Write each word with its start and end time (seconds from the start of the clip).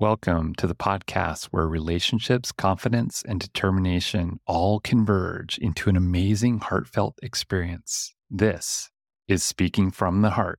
Welcome 0.00 0.56
to 0.56 0.66
the 0.66 0.74
podcast 0.74 1.44
where 1.52 1.68
relationships, 1.68 2.50
confidence, 2.50 3.22
and 3.28 3.38
determination 3.38 4.40
all 4.44 4.80
converge 4.80 5.56
into 5.58 5.88
an 5.88 5.96
amazing, 5.96 6.58
heartfelt 6.58 7.16
experience. 7.22 8.12
This 8.28 8.90
is 9.28 9.44
Speaking 9.44 9.92
from 9.92 10.22
the 10.22 10.30
Heart. 10.30 10.58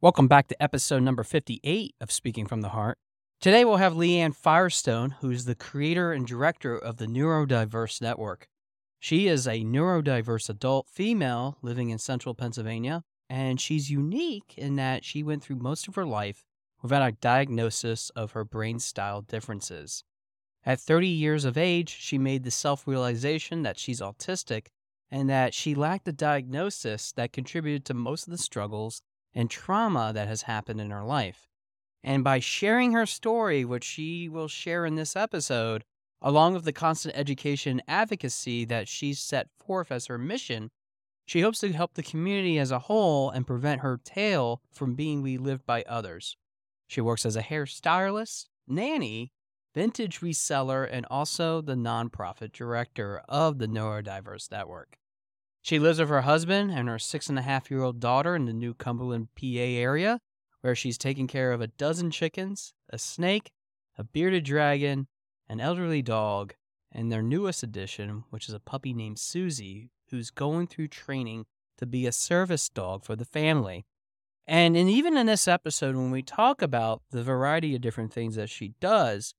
Welcome 0.00 0.26
back 0.26 0.48
to 0.48 0.62
episode 0.62 1.02
number 1.02 1.22
58 1.22 1.96
of 2.00 2.10
Speaking 2.10 2.46
from 2.46 2.62
the 2.62 2.70
Heart. 2.70 2.96
Today 3.42 3.66
we'll 3.66 3.76
have 3.76 3.94
Leann 3.94 4.32
Firestone, 4.32 5.16
who's 5.20 5.44
the 5.44 5.54
creator 5.54 6.10
and 6.10 6.26
director 6.26 6.74
of 6.74 6.96
the 6.96 7.06
Neurodiverse 7.06 8.00
Network. 8.00 8.48
She 8.98 9.28
is 9.28 9.46
a 9.46 9.64
neurodiverse 9.64 10.48
adult 10.48 10.88
female 10.88 11.58
living 11.60 11.90
in 11.90 11.98
central 11.98 12.34
Pennsylvania, 12.34 13.02
and 13.28 13.60
she's 13.60 13.90
unique 13.90 14.54
in 14.56 14.76
that 14.76 15.04
she 15.04 15.22
went 15.22 15.42
through 15.42 15.56
most 15.56 15.88
of 15.88 15.94
her 15.94 16.06
life 16.06 16.46
without 16.82 17.08
a 17.08 17.12
diagnosis 17.12 18.10
of 18.10 18.32
her 18.32 18.44
brain 18.44 18.78
style 18.78 19.22
differences. 19.22 20.04
At 20.64 20.80
30 20.80 21.08
years 21.08 21.44
of 21.44 21.56
age, 21.58 21.88
she 21.88 22.18
made 22.18 22.44
the 22.44 22.50
self 22.50 22.86
realization 22.86 23.62
that 23.62 23.78
she's 23.78 24.00
autistic 24.00 24.68
and 25.10 25.28
that 25.28 25.54
she 25.54 25.74
lacked 25.74 26.08
a 26.08 26.12
diagnosis 26.12 27.12
that 27.12 27.32
contributed 27.32 27.84
to 27.84 27.94
most 27.94 28.26
of 28.26 28.30
the 28.30 28.38
struggles 28.38 29.02
and 29.34 29.50
trauma 29.50 30.12
that 30.14 30.28
has 30.28 30.42
happened 30.42 30.80
in 30.80 30.90
her 30.90 31.04
life. 31.04 31.48
And 32.02 32.24
by 32.24 32.40
sharing 32.40 32.92
her 32.92 33.06
story, 33.06 33.64
which 33.64 33.84
she 33.84 34.28
will 34.28 34.48
share 34.48 34.84
in 34.86 34.96
this 34.96 35.14
episode, 35.14 35.84
along 36.20 36.54
with 36.54 36.64
the 36.64 36.72
constant 36.72 37.16
education 37.16 37.72
and 37.72 37.82
advocacy 37.88 38.64
that 38.64 38.88
she's 38.88 39.20
set 39.20 39.48
forth 39.58 39.92
as 39.92 40.06
her 40.06 40.18
mission, 40.18 40.70
she 41.26 41.40
hopes 41.40 41.60
to 41.60 41.72
help 41.72 41.94
the 41.94 42.02
community 42.02 42.58
as 42.58 42.70
a 42.70 42.80
whole 42.80 43.30
and 43.30 43.46
prevent 43.46 43.80
her 43.80 44.00
tale 44.04 44.62
from 44.70 44.94
being 44.94 45.22
relived 45.22 45.64
by 45.64 45.82
others. 45.82 46.36
She 46.92 47.00
works 47.00 47.24
as 47.24 47.36
a 47.36 47.42
hairstylist, 47.42 48.50
nanny, 48.68 49.32
vintage 49.74 50.20
reseller, 50.20 50.86
and 50.92 51.06
also 51.06 51.62
the 51.62 51.74
nonprofit 51.74 52.52
director 52.52 53.22
of 53.30 53.56
the 53.56 53.66
Neurodiverse 53.66 54.50
Network. 54.50 54.98
She 55.62 55.78
lives 55.78 56.00
with 56.00 56.10
her 56.10 56.20
husband 56.20 56.70
and 56.70 56.90
her 56.90 56.98
six 56.98 57.30
and 57.30 57.38
a 57.38 57.42
half 57.48 57.70
year 57.70 57.80
old 57.80 57.98
daughter 57.98 58.36
in 58.36 58.44
the 58.44 58.52
New 58.52 58.74
Cumberland, 58.74 59.28
PA 59.34 59.46
area, 59.46 60.20
where 60.60 60.74
she's 60.74 60.98
taking 60.98 61.26
care 61.26 61.52
of 61.52 61.62
a 61.62 61.68
dozen 61.68 62.10
chickens, 62.10 62.74
a 62.90 62.98
snake, 62.98 63.52
a 63.96 64.04
bearded 64.04 64.44
dragon, 64.44 65.06
an 65.48 65.60
elderly 65.60 66.02
dog, 66.02 66.52
and 66.92 67.10
their 67.10 67.22
newest 67.22 67.62
addition, 67.62 68.24
which 68.28 68.50
is 68.50 68.54
a 68.54 68.60
puppy 68.60 68.92
named 68.92 69.18
Susie, 69.18 69.88
who's 70.10 70.28
going 70.28 70.66
through 70.66 70.88
training 70.88 71.46
to 71.78 71.86
be 71.86 72.06
a 72.06 72.12
service 72.12 72.68
dog 72.68 73.02
for 73.02 73.16
the 73.16 73.24
family. 73.24 73.86
And, 74.52 74.76
and 74.76 74.90
even 74.90 75.16
in 75.16 75.24
this 75.24 75.48
episode, 75.48 75.96
when 75.96 76.10
we 76.10 76.20
talk 76.20 76.60
about 76.60 77.00
the 77.10 77.22
variety 77.22 77.74
of 77.74 77.80
different 77.80 78.12
things 78.12 78.34
that 78.34 78.50
she 78.50 78.74
does, 78.82 79.32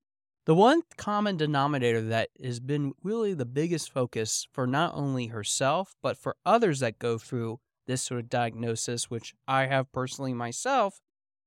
the 0.48 0.56
one 0.56 0.82
common 0.98 1.38
denominator 1.38 2.02
that 2.02 2.30
has 2.44 2.60
been 2.60 2.94
really 3.04 3.36
the 3.36 3.46
biggest 3.46 3.94
focus 3.94 4.48
for 4.52 4.66
not 4.66 4.96
only 4.96 5.28
herself, 5.28 5.94
but 6.02 6.18
for 6.18 6.36
others 6.48 6.80
that 6.80 6.98
go 6.98 7.20
through 7.20 7.60
this 7.86 8.02
sort 8.02 8.22
of 8.22 8.30
diagnosis, 8.30 9.12
which 9.12 9.36
I 9.48 9.68
have 9.68 9.92
personally 9.92 10.34
myself, 10.34 11.00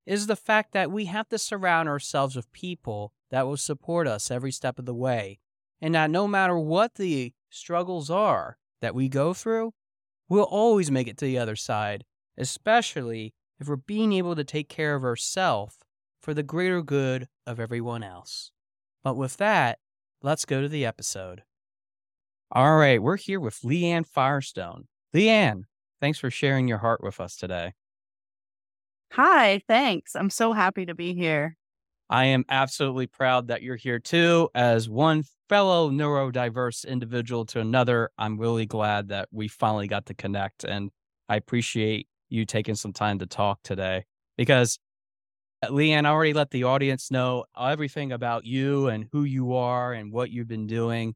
is 0.07 0.29
the 0.29 0.37
fact 0.37 0.71
that 0.71 0.93
we 0.93 1.07
have 1.07 1.29
to 1.31 1.37
surround 1.37 1.89
ourselves 1.89 2.37
with 2.37 2.53
people 2.53 3.15
that 3.33 3.49
will 3.49 3.57
support 3.57 4.07
us 4.07 4.31
every 4.31 4.53
step 4.53 4.79
of 4.79 4.87
the 4.87 4.95
way. 4.95 5.41
And 5.81 5.97
that 5.97 6.13
no 6.13 6.29
matter 6.29 6.57
what 6.57 6.95
the 6.95 7.33
struggles 7.51 8.11
are 8.11 8.59
that 8.81 8.95
we 8.95 9.09
go 9.09 9.35
through, 9.35 9.75
we'll 10.29 10.45
always 10.45 10.89
make 10.93 11.09
it 11.09 11.19
to 11.19 11.25
the 11.25 11.39
other 11.39 11.57
side, 11.57 12.05
especially 12.39 13.35
if 13.59 13.69
we're 13.69 13.77
being 13.77 14.13
able 14.13 14.37
to 14.37 14.45
take 14.45 14.69
care 14.69 14.95
of 14.95 15.05
ourselves 15.05 15.77
for 16.21 16.35
the 16.35 16.43
greater 16.43 16.83
good 16.83 17.29
of 17.47 17.61
everyone 17.61 18.03
else. 18.03 18.51
But 19.03 19.17
with 19.17 19.37
that, 19.37 19.79
let's 20.23 20.45
go 20.45 20.61
to 20.61 20.69
the 20.69 20.85
episode. 20.85 21.43
All 22.53 22.77
right, 22.77 23.03
we're 23.03 23.17
here 23.17 23.41
with 23.41 23.61
Leann 23.65 24.05
Firestone. 24.05 24.87
Leann, 25.13 25.65
thanks 26.01 26.19
for 26.19 26.31
sharing 26.31 26.69
your 26.69 26.79
heart 26.79 27.03
with 27.03 27.21
us 27.21 27.37
today. 27.37 27.73
Hi, 29.13 29.63
thanks. 29.67 30.15
I'm 30.15 30.31
so 30.31 30.53
happy 30.53 30.87
to 30.87 30.95
be 30.95 31.15
here. 31.15 31.57
I 32.09 32.27
am 32.27 32.45
absolutely 32.49 33.07
proud 33.07 33.49
that 33.49 33.63
you're 33.63 33.77
here 33.77 33.99
too. 33.99 34.49
As 34.55 34.89
one 34.89 35.25
fellow 35.49 35.91
neurodiverse 35.91 36.87
individual 36.87 37.45
to 37.47 37.61
another, 37.61 38.11
I'm 38.19 38.39
really 38.39 38.67
glad 38.67 39.09
that 39.09 39.29
we 39.33 39.49
finally 39.49 39.89
got 39.89 40.07
to 40.07 40.15
connect. 40.15 40.65
And 40.65 40.91
I 41.29 41.37
appreciate 41.37 42.09
you 42.29 42.45
taking 42.45 42.75
some 42.75 42.93
time 42.93 43.19
to 43.19 43.27
talk 43.27 43.61
today 43.63 44.05
because 44.37 44.79
uh, 45.63 45.69
Leann 45.69 46.07
already 46.07 46.33
let 46.33 46.51
the 46.51 46.65
audience 46.65 47.11
know 47.11 47.45
everything 47.59 48.13
about 48.13 48.45
you 48.45 48.89
and 48.89 49.07
who 49.13 49.25
you 49.25 49.55
are 49.55 49.93
and 49.93 50.13
what 50.13 50.31
you've 50.31 50.49
been 50.49 50.67
doing. 50.67 51.15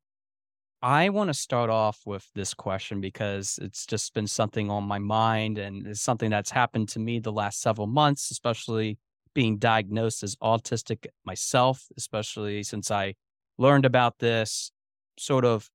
I 0.83 1.11
want 1.11 1.29
to 1.29 1.35
start 1.35 1.69
off 1.69 2.01
with 2.07 2.27
this 2.35 2.55
question 2.55 3.03
because 3.03 3.59
it's 3.61 3.85
just 3.85 4.15
been 4.15 4.27
something 4.27 4.71
on 4.71 4.85
my 4.85 4.99
mind 4.99 5.59
and 5.59 5.87
it's 5.87 6.01
something 6.01 6.31
that's 6.31 6.51
happened 6.51 6.89
to 6.91 6.99
me 6.99 7.19
the 7.19 7.33
last 7.33 7.61
several 7.61 7.87
months, 7.87 8.31
especially 8.31 8.99
being 9.35 9.59
diagnosed 9.59 10.23
as 10.23 10.37
autistic 10.37 11.07
myself, 11.25 11.87
especially 11.99 12.63
since 12.63 12.91
I 12.91 13.15
learned 13.59 13.85
about 13.85 14.19
this 14.21 14.73
sort 15.19 15.45
of 15.45 15.69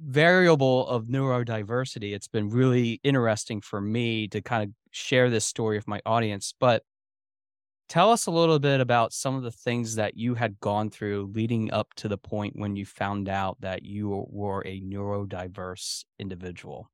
variable 0.00 0.86
of 0.88 1.06
neurodiversity, 1.06 2.14
it's 2.14 2.28
been 2.28 2.48
really 2.50 3.00
interesting 3.02 3.60
for 3.60 3.80
me 3.80 4.28
to 4.28 4.42
kind 4.42 4.64
of 4.64 4.70
share 4.92 5.30
this 5.30 5.44
story 5.46 5.76
with 5.78 5.88
my 5.88 6.00
audience. 6.06 6.54
But 6.58 6.82
tell 7.88 8.10
us 8.10 8.26
a 8.26 8.30
little 8.30 8.58
bit 8.58 8.80
about 8.80 9.12
some 9.12 9.34
of 9.36 9.42
the 9.42 9.50
things 9.50 9.94
that 9.94 10.16
you 10.16 10.34
had 10.34 10.58
gone 10.60 10.90
through 10.90 11.30
leading 11.34 11.70
up 11.72 11.94
to 11.94 12.08
the 12.08 12.18
point 12.18 12.56
when 12.56 12.76
you 12.76 12.84
found 12.84 13.28
out 13.28 13.60
that 13.60 13.84
you 13.84 14.26
were 14.28 14.62
a 14.66 14.80
neurodiverse 14.80 16.04
individual. 16.18 16.88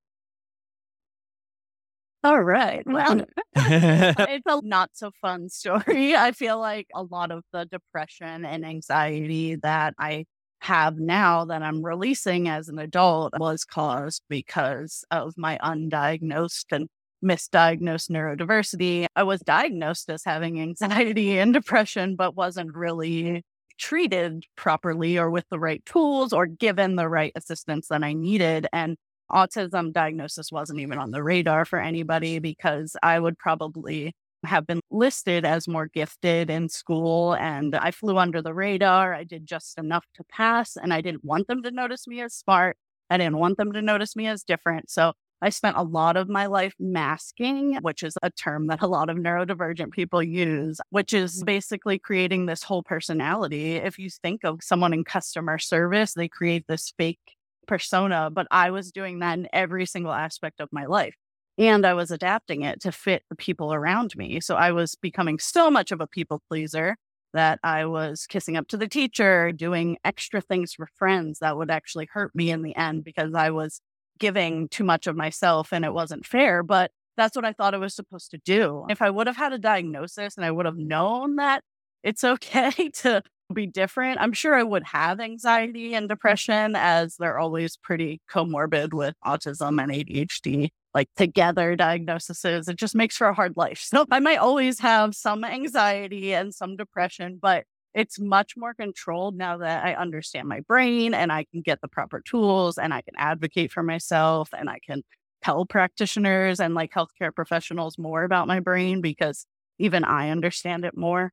All 2.24 2.40
right. 2.42 2.82
Well, 2.86 3.24
it's 3.56 4.44
a 4.46 4.60
not 4.62 4.90
so 4.94 5.10
fun 5.20 5.48
story. 5.48 6.14
I 6.14 6.32
feel 6.32 6.58
like 6.58 6.86
a 6.94 7.02
lot 7.02 7.30
of 7.32 7.44
the 7.52 7.64
depression 7.66 8.44
and 8.44 8.64
anxiety 8.64 9.56
that 9.56 9.94
I 9.98 10.26
have 10.62 10.96
now 10.98 11.44
that 11.44 11.62
I'm 11.62 11.84
releasing 11.84 12.48
as 12.48 12.68
an 12.68 12.78
adult 12.78 13.34
was 13.38 13.64
caused 13.64 14.22
because 14.28 15.04
of 15.10 15.34
my 15.36 15.58
undiagnosed 15.62 16.66
and 16.70 16.88
misdiagnosed 17.24 18.10
neurodiversity. 18.10 19.06
I 19.16 19.24
was 19.24 19.40
diagnosed 19.40 20.08
as 20.08 20.22
having 20.24 20.60
anxiety 20.60 21.38
and 21.38 21.52
depression, 21.52 22.14
but 22.14 22.36
wasn't 22.36 22.76
really 22.76 23.42
treated 23.78 24.44
properly 24.56 25.18
or 25.18 25.30
with 25.30 25.44
the 25.50 25.58
right 25.58 25.84
tools 25.84 26.32
or 26.32 26.46
given 26.46 26.94
the 26.94 27.08
right 27.08 27.32
assistance 27.34 27.88
that 27.88 28.04
I 28.04 28.12
needed. 28.12 28.68
And 28.72 28.96
autism 29.32 29.92
diagnosis 29.92 30.52
wasn't 30.52 30.78
even 30.78 30.98
on 30.98 31.10
the 31.10 31.24
radar 31.24 31.64
for 31.64 31.80
anybody 31.80 32.38
because 32.38 32.94
I 33.02 33.18
would 33.18 33.36
probably 33.38 34.12
have 34.44 34.66
been 34.66 34.80
listed 34.90 35.44
as 35.44 35.68
more 35.68 35.86
gifted 35.86 36.50
in 36.50 36.68
school 36.68 37.34
and 37.34 37.74
I 37.74 37.90
flew 37.90 38.18
under 38.18 38.42
the 38.42 38.54
radar. 38.54 39.14
I 39.14 39.24
did 39.24 39.46
just 39.46 39.78
enough 39.78 40.04
to 40.14 40.24
pass 40.24 40.76
and 40.76 40.92
I 40.92 41.00
didn't 41.00 41.24
want 41.24 41.46
them 41.46 41.62
to 41.62 41.70
notice 41.70 42.06
me 42.06 42.20
as 42.20 42.34
smart. 42.34 42.76
I 43.10 43.18
didn't 43.18 43.38
want 43.38 43.58
them 43.58 43.72
to 43.72 43.82
notice 43.82 44.16
me 44.16 44.26
as 44.26 44.42
different. 44.42 44.90
So 44.90 45.12
I 45.42 45.50
spent 45.50 45.76
a 45.76 45.82
lot 45.82 46.16
of 46.16 46.28
my 46.28 46.46
life 46.46 46.74
masking, 46.78 47.76
which 47.82 48.02
is 48.02 48.16
a 48.22 48.30
term 48.30 48.68
that 48.68 48.80
a 48.80 48.86
lot 48.86 49.10
of 49.10 49.16
neurodivergent 49.16 49.90
people 49.90 50.22
use, 50.22 50.80
which 50.90 51.12
is 51.12 51.42
basically 51.42 51.98
creating 51.98 52.46
this 52.46 52.62
whole 52.62 52.84
personality. 52.84 53.74
If 53.74 53.98
you 53.98 54.08
think 54.08 54.44
of 54.44 54.60
someone 54.62 54.92
in 54.92 55.02
customer 55.02 55.58
service, 55.58 56.14
they 56.14 56.28
create 56.28 56.66
this 56.68 56.92
fake 56.96 57.18
persona, 57.66 58.30
but 58.32 58.46
I 58.50 58.70
was 58.70 58.92
doing 58.92 59.18
that 59.18 59.38
in 59.38 59.48
every 59.52 59.84
single 59.84 60.12
aspect 60.12 60.60
of 60.60 60.68
my 60.72 60.86
life 60.86 61.16
and 61.58 61.86
I 61.86 61.94
was 61.94 62.10
adapting 62.10 62.62
it 62.62 62.80
to 62.80 62.92
fit 62.92 63.22
the 63.28 63.36
people 63.36 63.74
around 63.74 64.16
me. 64.16 64.40
So 64.40 64.56
I 64.56 64.72
was 64.72 64.94
becoming 64.94 65.38
so 65.38 65.70
much 65.70 65.92
of 65.92 66.00
a 66.00 66.06
people 66.06 66.42
pleaser 66.48 66.96
that 67.34 67.58
I 67.62 67.86
was 67.86 68.26
kissing 68.26 68.56
up 68.56 68.68
to 68.68 68.76
the 68.76 68.88
teacher, 68.88 69.52
doing 69.52 69.96
extra 70.04 70.40
things 70.40 70.74
for 70.74 70.86
friends 70.96 71.38
that 71.40 71.56
would 71.56 71.70
actually 71.70 72.08
hurt 72.12 72.34
me 72.34 72.50
in 72.50 72.62
the 72.62 72.76
end 72.76 73.04
because 73.04 73.34
I 73.34 73.50
was 73.50 73.80
giving 74.18 74.68
too 74.68 74.84
much 74.84 75.06
of 75.06 75.16
myself 75.16 75.72
and 75.72 75.84
it 75.84 75.94
wasn't 75.94 76.26
fair. 76.26 76.62
But 76.62 76.90
that's 77.16 77.36
what 77.36 77.44
I 77.44 77.52
thought 77.52 77.74
I 77.74 77.78
was 77.78 77.94
supposed 77.94 78.30
to 78.30 78.38
do. 78.38 78.86
If 78.88 79.02
I 79.02 79.10
would 79.10 79.26
have 79.26 79.36
had 79.36 79.52
a 79.52 79.58
diagnosis 79.58 80.36
and 80.36 80.44
I 80.44 80.50
would 80.50 80.66
have 80.66 80.76
known 80.76 81.36
that 81.36 81.62
it's 82.02 82.24
okay 82.24 82.70
to 82.70 83.22
be 83.52 83.66
different, 83.66 84.20
I'm 84.20 84.32
sure 84.32 84.54
I 84.54 84.62
would 84.62 84.84
have 84.84 85.20
anxiety 85.20 85.94
and 85.94 86.08
depression 86.08 86.74
as 86.76 87.16
they're 87.18 87.38
always 87.38 87.76
pretty 87.76 88.20
comorbid 88.30 88.94
with 88.94 89.14
autism 89.24 89.82
and 89.82 89.92
ADHD 89.92 90.70
like 90.94 91.08
together 91.16 91.76
diagnoses. 91.76 92.68
It 92.68 92.76
just 92.76 92.94
makes 92.94 93.16
for 93.16 93.26
a 93.28 93.34
hard 93.34 93.56
life. 93.56 93.86
So 93.92 94.06
I 94.10 94.20
might 94.20 94.38
always 94.38 94.80
have 94.80 95.14
some 95.14 95.44
anxiety 95.44 96.34
and 96.34 96.54
some 96.54 96.76
depression, 96.76 97.38
but 97.40 97.64
it's 97.94 98.18
much 98.18 98.54
more 98.56 98.72
controlled 98.72 99.36
now 99.36 99.58
that 99.58 99.84
I 99.84 99.94
understand 99.94 100.48
my 100.48 100.60
brain 100.60 101.12
and 101.12 101.30
I 101.30 101.44
can 101.52 101.60
get 101.60 101.82
the 101.82 101.88
proper 101.88 102.22
tools 102.22 102.78
and 102.78 102.94
I 102.94 103.02
can 103.02 103.14
advocate 103.18 103.70
for 103.70 103.82
myself 103.82 104.48
and 104.56 104.70
I 104.70 104.78
can 104.84 105.02
tell 105.42 105.66
practitioners 105.66 106.58
and 106.58 106.74
like 106.74 106.92
healthcare 106.92 107.34
professionals 107.34 107.98
more 107.98 108.24
about 108.24 108.48
my 108.48 108.60
brain 108.60 109.02
because 109.02 109.46
even 109.78 110.04
I 110.04 110.30
understand 110.30 110.84
it 110.86 110.96
more. 110.96 111.32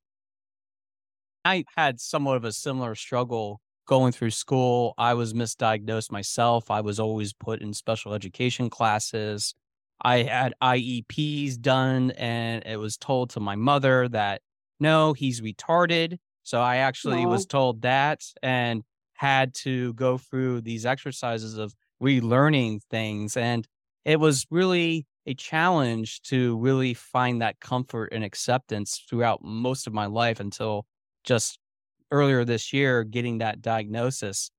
I 1.46 1.64
had 1.78 2.02
somewhat 2.02 2.36
of 2.38 2.44
a 2.44 2.52
similar 2.52 2.96
struggle 2.96 3.62
going 3.90 4.12
through 4.12 4.30
school. 4.30 4.94
I 5.00 5.16
was 5.16 5.34
misdiagnosed 5.34 6.12
myself. 6.12 6.70
I 6.70 6.82
was 6.82 7.00
always 7.00 7.34
put 7.34 7.60
in 7.60 7.74
special 7.74 8.14
education 8.14 8.70
classes. 8.70 9.56
I 10.00 10.18
had 10.20 10.54
IEPs 10.62 11.60
done, 11.60 12.12
and 12.12 12.64
it 12.66 12.78
was 12.78 12.98
told 12.98 13.32
to 13.32 13.40
my 13.40 13.56
mother 13.56 14.08
that 14.10 14.42
no, 14.80 15.14
he's 15.14 15.42
retarded. 15.42 16.20
So 16.44 16.62
I 16.62 16.78
actually 16.78 17.26
was 17.26 17.46
told 17.46 17.82
that 17.82 18.24
and 18.42 18.84
had 19.14 19.54
to 19.56 19.94
go 19.94 20.18
through 20.18 20.62
these 20.62 20.86
exercises 20.86 21.58
of 21.58 21.74
relearning 22.02 22.82
things. 22.90 23.36
And 23.36 23.68
it 24.06 24.20
was 24.20 24.46
really 24.50 25.06
a 25.26 25.34
challenge 25.34 26.22
to 26.22 26.58
really 26.58 26.94
find 26.94 27.42
that 27.42 27.60
comfort 27.60 28.10
and 28.14 28.24
acceptance 28.24 29.04
throughout 29.10 29.44
most 29.44 29.88
of 29.88 29.94
my 29.94 30.06
life 30.06 30.40
until 30.40 30.86
just 31.24 31.59
earlier 32.12 32.46
this 32.46 32.74
year 32.74 33.04
getting 33.04 33.40
that 33.40 33.62
diagnosis. 33.62 34.52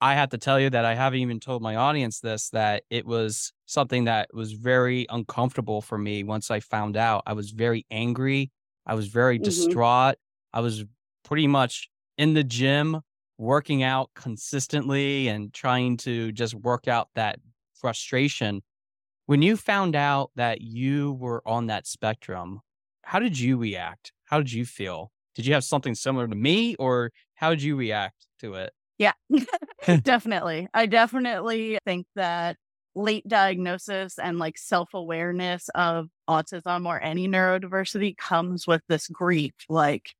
I 0.00 0.14
have 0.14 0.30
to 0.30 0.38
tell 0.38 0.58
you 0.58 0.68
that 0.70 0.84
I 0.84 0.94
haven't 0.94 1.20
even 1.20 1.38
told 1.38 1.62
my 1.62 1.76
audience 1.76 2.18
this 2.20 2.50
that 2.50 2.82
it 2.90 3.06
was 3.06 3.52
something 3.66 4.04
that 4.04 4.30
was 4.34 4.52
very 4.52 5.06
uncomfortable 5.08 5.80
for 5.80 5.96
me 5.96 6.24
once 6.24 6.50
I 6.50 6.58
found 6.58 6.96
out. 6.96 7.22
I 7.24 7.34
was 7.34 7.50
very 7.50 7.86
angry. 7.90 8.50
I 8.84 8.94
was 8.94 9.06
very 9.06 9.36
mm-hmm. 9.36 9.44
distraught. 9.44 10.16
I 10.52 10.60
was 10.60 10.84
pretty 11.24 11.46
much 11.46 11.88
in 12.18 12.34
the 12.34 12.42
gym 12.44 13.00
working 13.38 13.82
out 13.82 14.10
consistently 14.14 15.28
and 15.28 15.52
trying 15.52 15.96
to 15.98 16.32
just 16.32 16.54
work 16.54 16.88
out 16.88 17.08
that 17.14 17.38
frustration. 17.74 18.62
When 19.26 19.40
you 19.40 19.56
found 19.56 19.94
out 19.94 20.30
that 20.36 20.60
you 20.60 21.12
were 21.12 21.42
on 21.46 21.66
that 21.66 21.86
spectrum, 21.86 22.60
how 23.02 23.18
did 23.18 23.38
you 23.38 23.56
react? 23.56 24.12
How 24.24 24.38
did 24.38 24.52
you 24.52 24.64
feel? 24.64 25.12
Did 25.34 25.46
you 25.46 25.54
have 25.54 25.64
something 25.64 25.94
similar 25.94 26.28
to 26.28 26.34
me 26.34 26.74
or 26.76 27.10
how 27.34 27.50
did 27.50 27.62
you 27.62 27.76
react 27.76 28.26
to 28.40 28.54
it? 28.54 28.72
Yeah, 28.98 29.12
definitely. 30.02 30.68
I 30.74 30.86
definitely 30.86 31.78
think 31.84 32.06
that 32.14 32.56
late 32.94 33.26
diagnosis 33.26 34.18
and 34.18 34.38
like 34.38 34.58
self 34.58 34.90
awareness 34.94 35.68
of 35.74 36.08
autism 36.28 36.86
or 36.86 37.00
any 37.00 37.26
neurodiversity 37.28 38.16
comes 38.16 38.66
with 38.66 38.82
this 38.88 39.08
grief. 39.08 39.54
Like, 39.68 40.10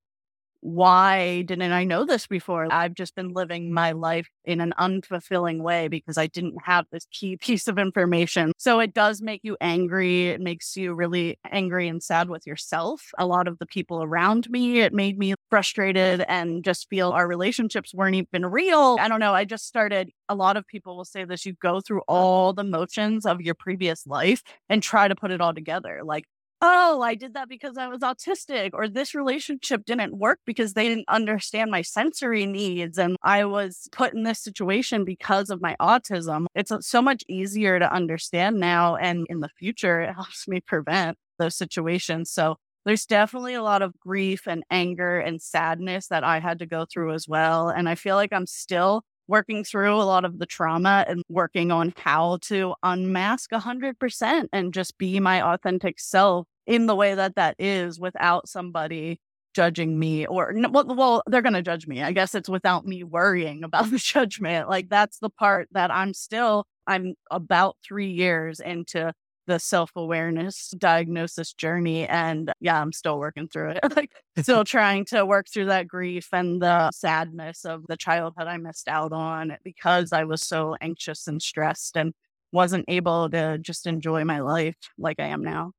why 0.63 1.43
didn't 1.43 1.73
I 1.73 1.83
know 1.83 2.05
this 2.05 2.29
before? 2.29 2.69
I've 2.73 2.95
just 2.95 3.17
been 3.17 3.31
living 3.31 3.75
my 3.75 3.91
life 3.91 4.29
in 4.45 4.61
an 4.61 4.73
unfulfilling 4.79 5.61
way 5.61 5.89
because 5.89 6.17
I 6.17 6.29
didn't 6.29 6.55
have 6.65 6.87
this 6.93 7.05
key 7.11 7.37
piece 7.41 7.67
of 7.67 7.79
information. 7.79 8.53
So 8.59 8.79
it 8.79 8.95
does 8.95 9.21
make 9.21 9.41
you 9.43 9.57
angry. 9.61 10.29
It 10.29 10.41
makes 10.41 10.77
you 10.77 10.95
really 10.95 11.39
angry 11.51 11.89
and 11.89 12.01
sad 12.01 12.29
with 12.29 12.47
yourself. 12.47 13.11
A 13.19 13.27
lot 13.27 13.49
of 13.49 13.59
the 13.59 13.67
people 13.67 14.05
around 14.05 14.49
me, 14.51 14.81
it 14.81 14.93
made 14.93 15.19
me 15.19 15.35
frustrated 15.51 16.25
and 16.29 16.63
just 16.63 16.89
feel 16.89 17.11
our 17.11 17.27
relationships 17.27 17.93
weren't 17.93 18.15
even 18.15 18.47
real. 18.47 18.99
I 19.01 19.09
don't 19.09 19.21
know. 19.21 19.35
I 19.35 19.45
just 19.45 19.67
started, 19.67 20.11
a 20.29 20.37
lot 20.37 20.57
of 20.57 20.65
people 20.65 20.97
will 20.97 21.05
say 21.05 21.25
this 21.25 21.45
you 21.45 21.55
go 21.55 21.81
through 21.81 22.03
all 22.07 22.53
the 22.53 22.65
motions 22.65 23.27
of 23.27 23.41
your 23.41 23.55
previous 23.55 24.07
life 24.07 24.45
and 24.69 24.81
try 24.81 25.09
to 25.09 25.17
put 25.17 25.33
it 25.33 25.41
all 25.41 25.55
together. 25.55 26.03
Like, 26.05 26.27
oh, 26.63 27.03
I 27.03 27.17
did 27.17 27.35
that 27.35 27.49
because 27.49 27.77
I 27.77 27.89
was 27.89 28.01
autistic, 28.01 28.71
or 28.73 28.89
this 28.89 29.15
relationship 29.15 29.85
didn't 29.85 30.17
work 30.17 30.39
because 30.47 30.75
they 30.75 30.89
didn't 30.89 31.09
understand 31.09 31.71
my 31.71 31.83
sensory 31.83 32.47
needs. 32.47 32.99
And 32.99 33.17
I 33.23 33.45
was 33.45 33.89
put 33.91 34.15
in 34.15 34.23
this 34.23 34.41
situation 34.41 35.05
because 35.05 35.51
of 35.51 35.61
my 35.61 35.77
autism. 35.81 36.47
It's 36.55 36.71
uh, 36.71 36.81
so 36.81 37.03
much 37.03 37.25
easier 37.29 37.79
to 37.81 37.93
understand 37.93 38.61
now. 38.61 38.97
And 38.97 39.27
in 39.29 39.41
the 39.41 39.51
future, 39.59 40.01
it 40.01 40.15
helps 40.15 40.47
me 40.47 40.61
prevent 40.61 41.19
those 41.39 41.57
situations. 41.57 42.31
So 42.31 42.57
there's 42.85 43.07
definitely 43.07 43.55
a 43.55 43.63
lot 43.63 43.83
of 43.83 43.99
grief 43.99 44.47
and 44.47 44.65
anger 44.71 45.19
and 45.19 45.43
sadness 45.43 46.09
that 46.09 46.25
I 46.25 46.41
had 46.41 46.59
to 46.61 46.67
go 46.67 46.87
through 46.91 47.13
as 47.15 47.27
well. 47.29 47.69
And 47.69 47.89
I 47.89 47.95
feel 47.97 48.17
like 48.17 48.33
I'm 48.33 48.47
still 48.47 49.03
working 49.33 49.65
through 49.65 49.95
a 49.95 50.05
lot 50.05 50.27
of 50.27 50.39
the 50.39 50.45
trauma 50.45 51.07
and 51.09 51.23
working 51.31 51.71
on 51.73 51.91
how 51.97 52.37
to 52.43 52.75
unmask 52.83 53.51
100% 53.51 54.49
and 54.53 54.75
just 54.75 54.99
be 54.99 55.19
my 55.21 55.41
authentic 55.55 55.99
self 55.99 56.47
in 56.67 56.85
the 56.85 56.95
way 56.95 57.15
that 57.15 57.35
that 57.35 57.57
is 57.59 57.99
without 57.99 58.47
somebody 58.47 59.19
judging 59.55 59.99
me 59.99 60.27
or 60.27 60.55
well, 60.71 60.85
well 60.85 61.23
they're 61.27 61.41
going 61.41 61.55
to 61.55 61.63
judge 61.63 61.87
me. 61.87 62.03
I 62.03 62.13
guess 62.13 62.35
it's 62.35 62.49
without 62.51 62.85
me 62.85 63.05
worrying 63.05 63.65
about 63.65 63.91
the 63.91 63.97
judgment. 63.97 64.69
Like 64.69 64.91
that's 64.91 65.19
the 65.19 65.31
part 65.31 65.67
that 65.73 65.91
i'm 65.91 66.13
still 66.13 66.67
i'm 66.87 67.15
about 67.31 67.77
three 67.83 68.11
years 68.11 68.61
into 68.61 69.15
the 69.47 69.59
self-awareness 69.59 70.73
diagnosis 70.79 71.53
journey 71.53 72.07
and 72.07 72.53
yeah 72.61 72.81
i'm 72.81 72.93
still 72.93 73.19
working 73.19 73.49
through 73.49 73.71
it 73.71 73.81
like 73.97 74.11
still 74.43 74.65
trying 74.65 75.05
to 75.05 75.25
work 75.27 75.47
through 75.49 75.67
that 75.67 75.89
grief 75.89 76.29
and 76.33 76.63
the 76.63 76.91
sadness 76.91 77.65
of 77.65 77.87
the 77.89 77.97
childhood 77.97 78.47
i 78.47 78.57
missed 78.57 78.89
out 78.89 79.13
on 79.13 79.57
because 79.65 80.13
i 80.13 80.25
was 80.25 80.43
so 80.43 80.77
anxious 80.81 81.27
and 81.27 81.43
stressed 81.43 81.97
and 81.97 82.13
wasn't 82.53 82.85
able 82.89 83.31
to 83.31 83.59
just 83.59 83.87
enjoy 83.87 84.25
my 84.25 84.41
life 84.41 84.77
like 84.99 85.19
i 85.19 85.27
am 85.27 85.43
now 85.43 85.73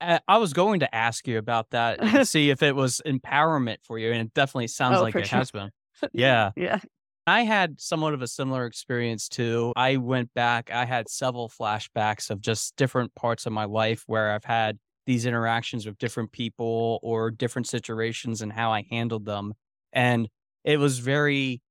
I 0.00 0.38
was 0.38 0.52
going 0.52 0.80
to 0.80 0.94
ask 0.94 1.26
you 1.26 1.38
about 1.38 1.70
that 1.70 2.26
see 2.26 2.50
if 2.50 2.62
it 2.62 2.76
was 2.76 3.00
empowerment 3.06 3.78
for 3.82 3.98
you, 3.98 4.12
and 4.12 4.26
it 4.26 4.34
definitely 4.34 4.66
sounds 4.66 4.98
oh, 4.98 5.02
like 5.02 5.14
it 5.14 5.26
sure. 5.26 5.38
has 5.38 5.50
been. 5.50 5.70
Yeah. 6.12 6.50
yeah. 6.56 6.80
I 7.26 7.42
had 7.42 7.80
somewhat 7.80 8.14
of 8.14 8.22
a 8.22 8.26
similar 8.26 8.66
experience 8.66 9.28
too. 9.28 9.72
I 9.76 9.96
went 9.96 10.34
back, 10.34 10.70
I 10.70 10.84
had 10.84 11.08
several 11.08 11.48
flashbacks 11.48 12.30
of 12.30 12.40
just 12.40 12.76
different 12.76 13.14
parts 13.14 13.46
of 13.46 13.52
my 13.52 13.64
life 13.64 14.04
where 14.06 14.32
I've 14.32 14.44
had 14.44 14.78
these 15.06 15.26
interactions 15.26 15.86
with 15.86 15.98
different 15.98 16.32
people 16.32 16.98
or 17.02 17.30
different 17.30 17.66
situations 17.66 18.42
and 18.42 18.52
how 18.52 18.72
I 18.72 18.84
handled 18.90 19.24
them. 19.24 19.54
And 19.92 20.28
it 20.64 20.78
was 20.78 20.98
very 20.98 21.62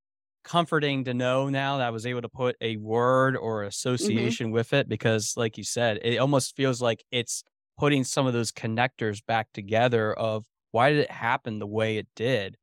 comforting 0.44 1.04
to 1.04 1.14
know 1.14 1.48
now 1.48 1.78
that 1.78 1.86
I 1.86 1.90
was 1.90 2.06
able 2.06 2.22
to 2.22 2.28
put 2.28 2.56
a 2.60 2.76
word 2.76 3.36
or 3.36 3.60
mm-hmm. 3.60 3.68
association 3.68 4.46
mm-hmm. 4.46 4.54
with 4.54 4.72
it 4.72 4.88
because, 4.88 5.34
like 5.36 5.56
you 5.56 5.64
said, 5.64 5.98
it 6.02 6.18
almost 6.18 6.54
feels 6.56 6.80
like 6.80 7.04
it's 7.10 7.42
putting 7.78 8.04
some 8.04 8.26
of 8.26 8.32
those 8.32 8.52
connectors 8.52 9.24
back 9.24 9.48
together 9.52 10.12
of 10.12 10.44
why 10.70 10.90
did 10.90 11.00
it 11.00 11.10
happen 11.10 11.58
the 11.58 11.66
way 11.66 11.96
it 11.96 12.06
did. 12.14 12.56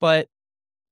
But 0.00 0.28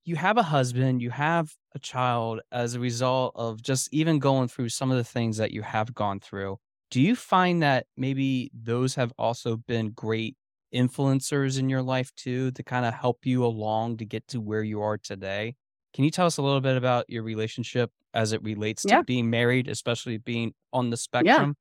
you 0.05 0.15
have 0.15 0.37
a 0.37 0.43
husband, 0.43 1.01
you 1.01 1.09
have 1.09 1.51
a 1.73 1.79
child 1.79 2.39
as 2.51 2.75
a 2.75 2.79
result 2.79 3.33
of 3.35 3.61
just 3.61 3.89
even 3.91 4.19
going 4.19 4.47
through 4.47 4.69
some 4.69 4.91
of 4.91 4.97
the 4.97 5.03
things 5.03 5.37
that 5.37 5.51
you 5.51 5.63
have 5.63 5.93
gone 5.93 6.19
through. 6.19 6.57
Do 6.91 7.01
you 7.01 7.15
find 7.15 7.63
that 7.63 7.87
maybe 7.97 8.51
those 8.53 8.95
have 8.95 9.11
also 9.17 9.57
been 9.57 9.89
great 9.91 10.37
influencers 10.73 11.59
in 11.59 11.69
your 11.69 11.81
life 11.81 12.13
too 12.15 12.51
to 12.51 12.63
kind 12.63 12.85
of 12.85 12.93
help 12.93 13.25
you 13.25 13.43
along 13.43 13.97
to 13.97 14.05
get 14.05 14.27
to 14.29 14.39
where 14.39 14.63
you 14.63 14.81
are 14.81 14.97
today? 14.97 15.55
Can 15.93 16.03
you 16.03 16.11
tell 16.11 16.27
us 16.27 16.37
a 16.37 16.41
little 16.41 16.61
bit 16.61 16.77
about 16.77 17.09
your 17.09 17.23
relationship 17.23 17.89
as 18.13 18.31
it 18.31 18.43
relates 18.43 18.83
to 18.83 18.89
yeah. 18.89 19.01
being 19.01 19.29
married, 19.29 19.67
especially 19.67 20.17
being 20.17 20.53
on 20.71 20.91
the 20.91 20.97
spectrum? 20.97 21.55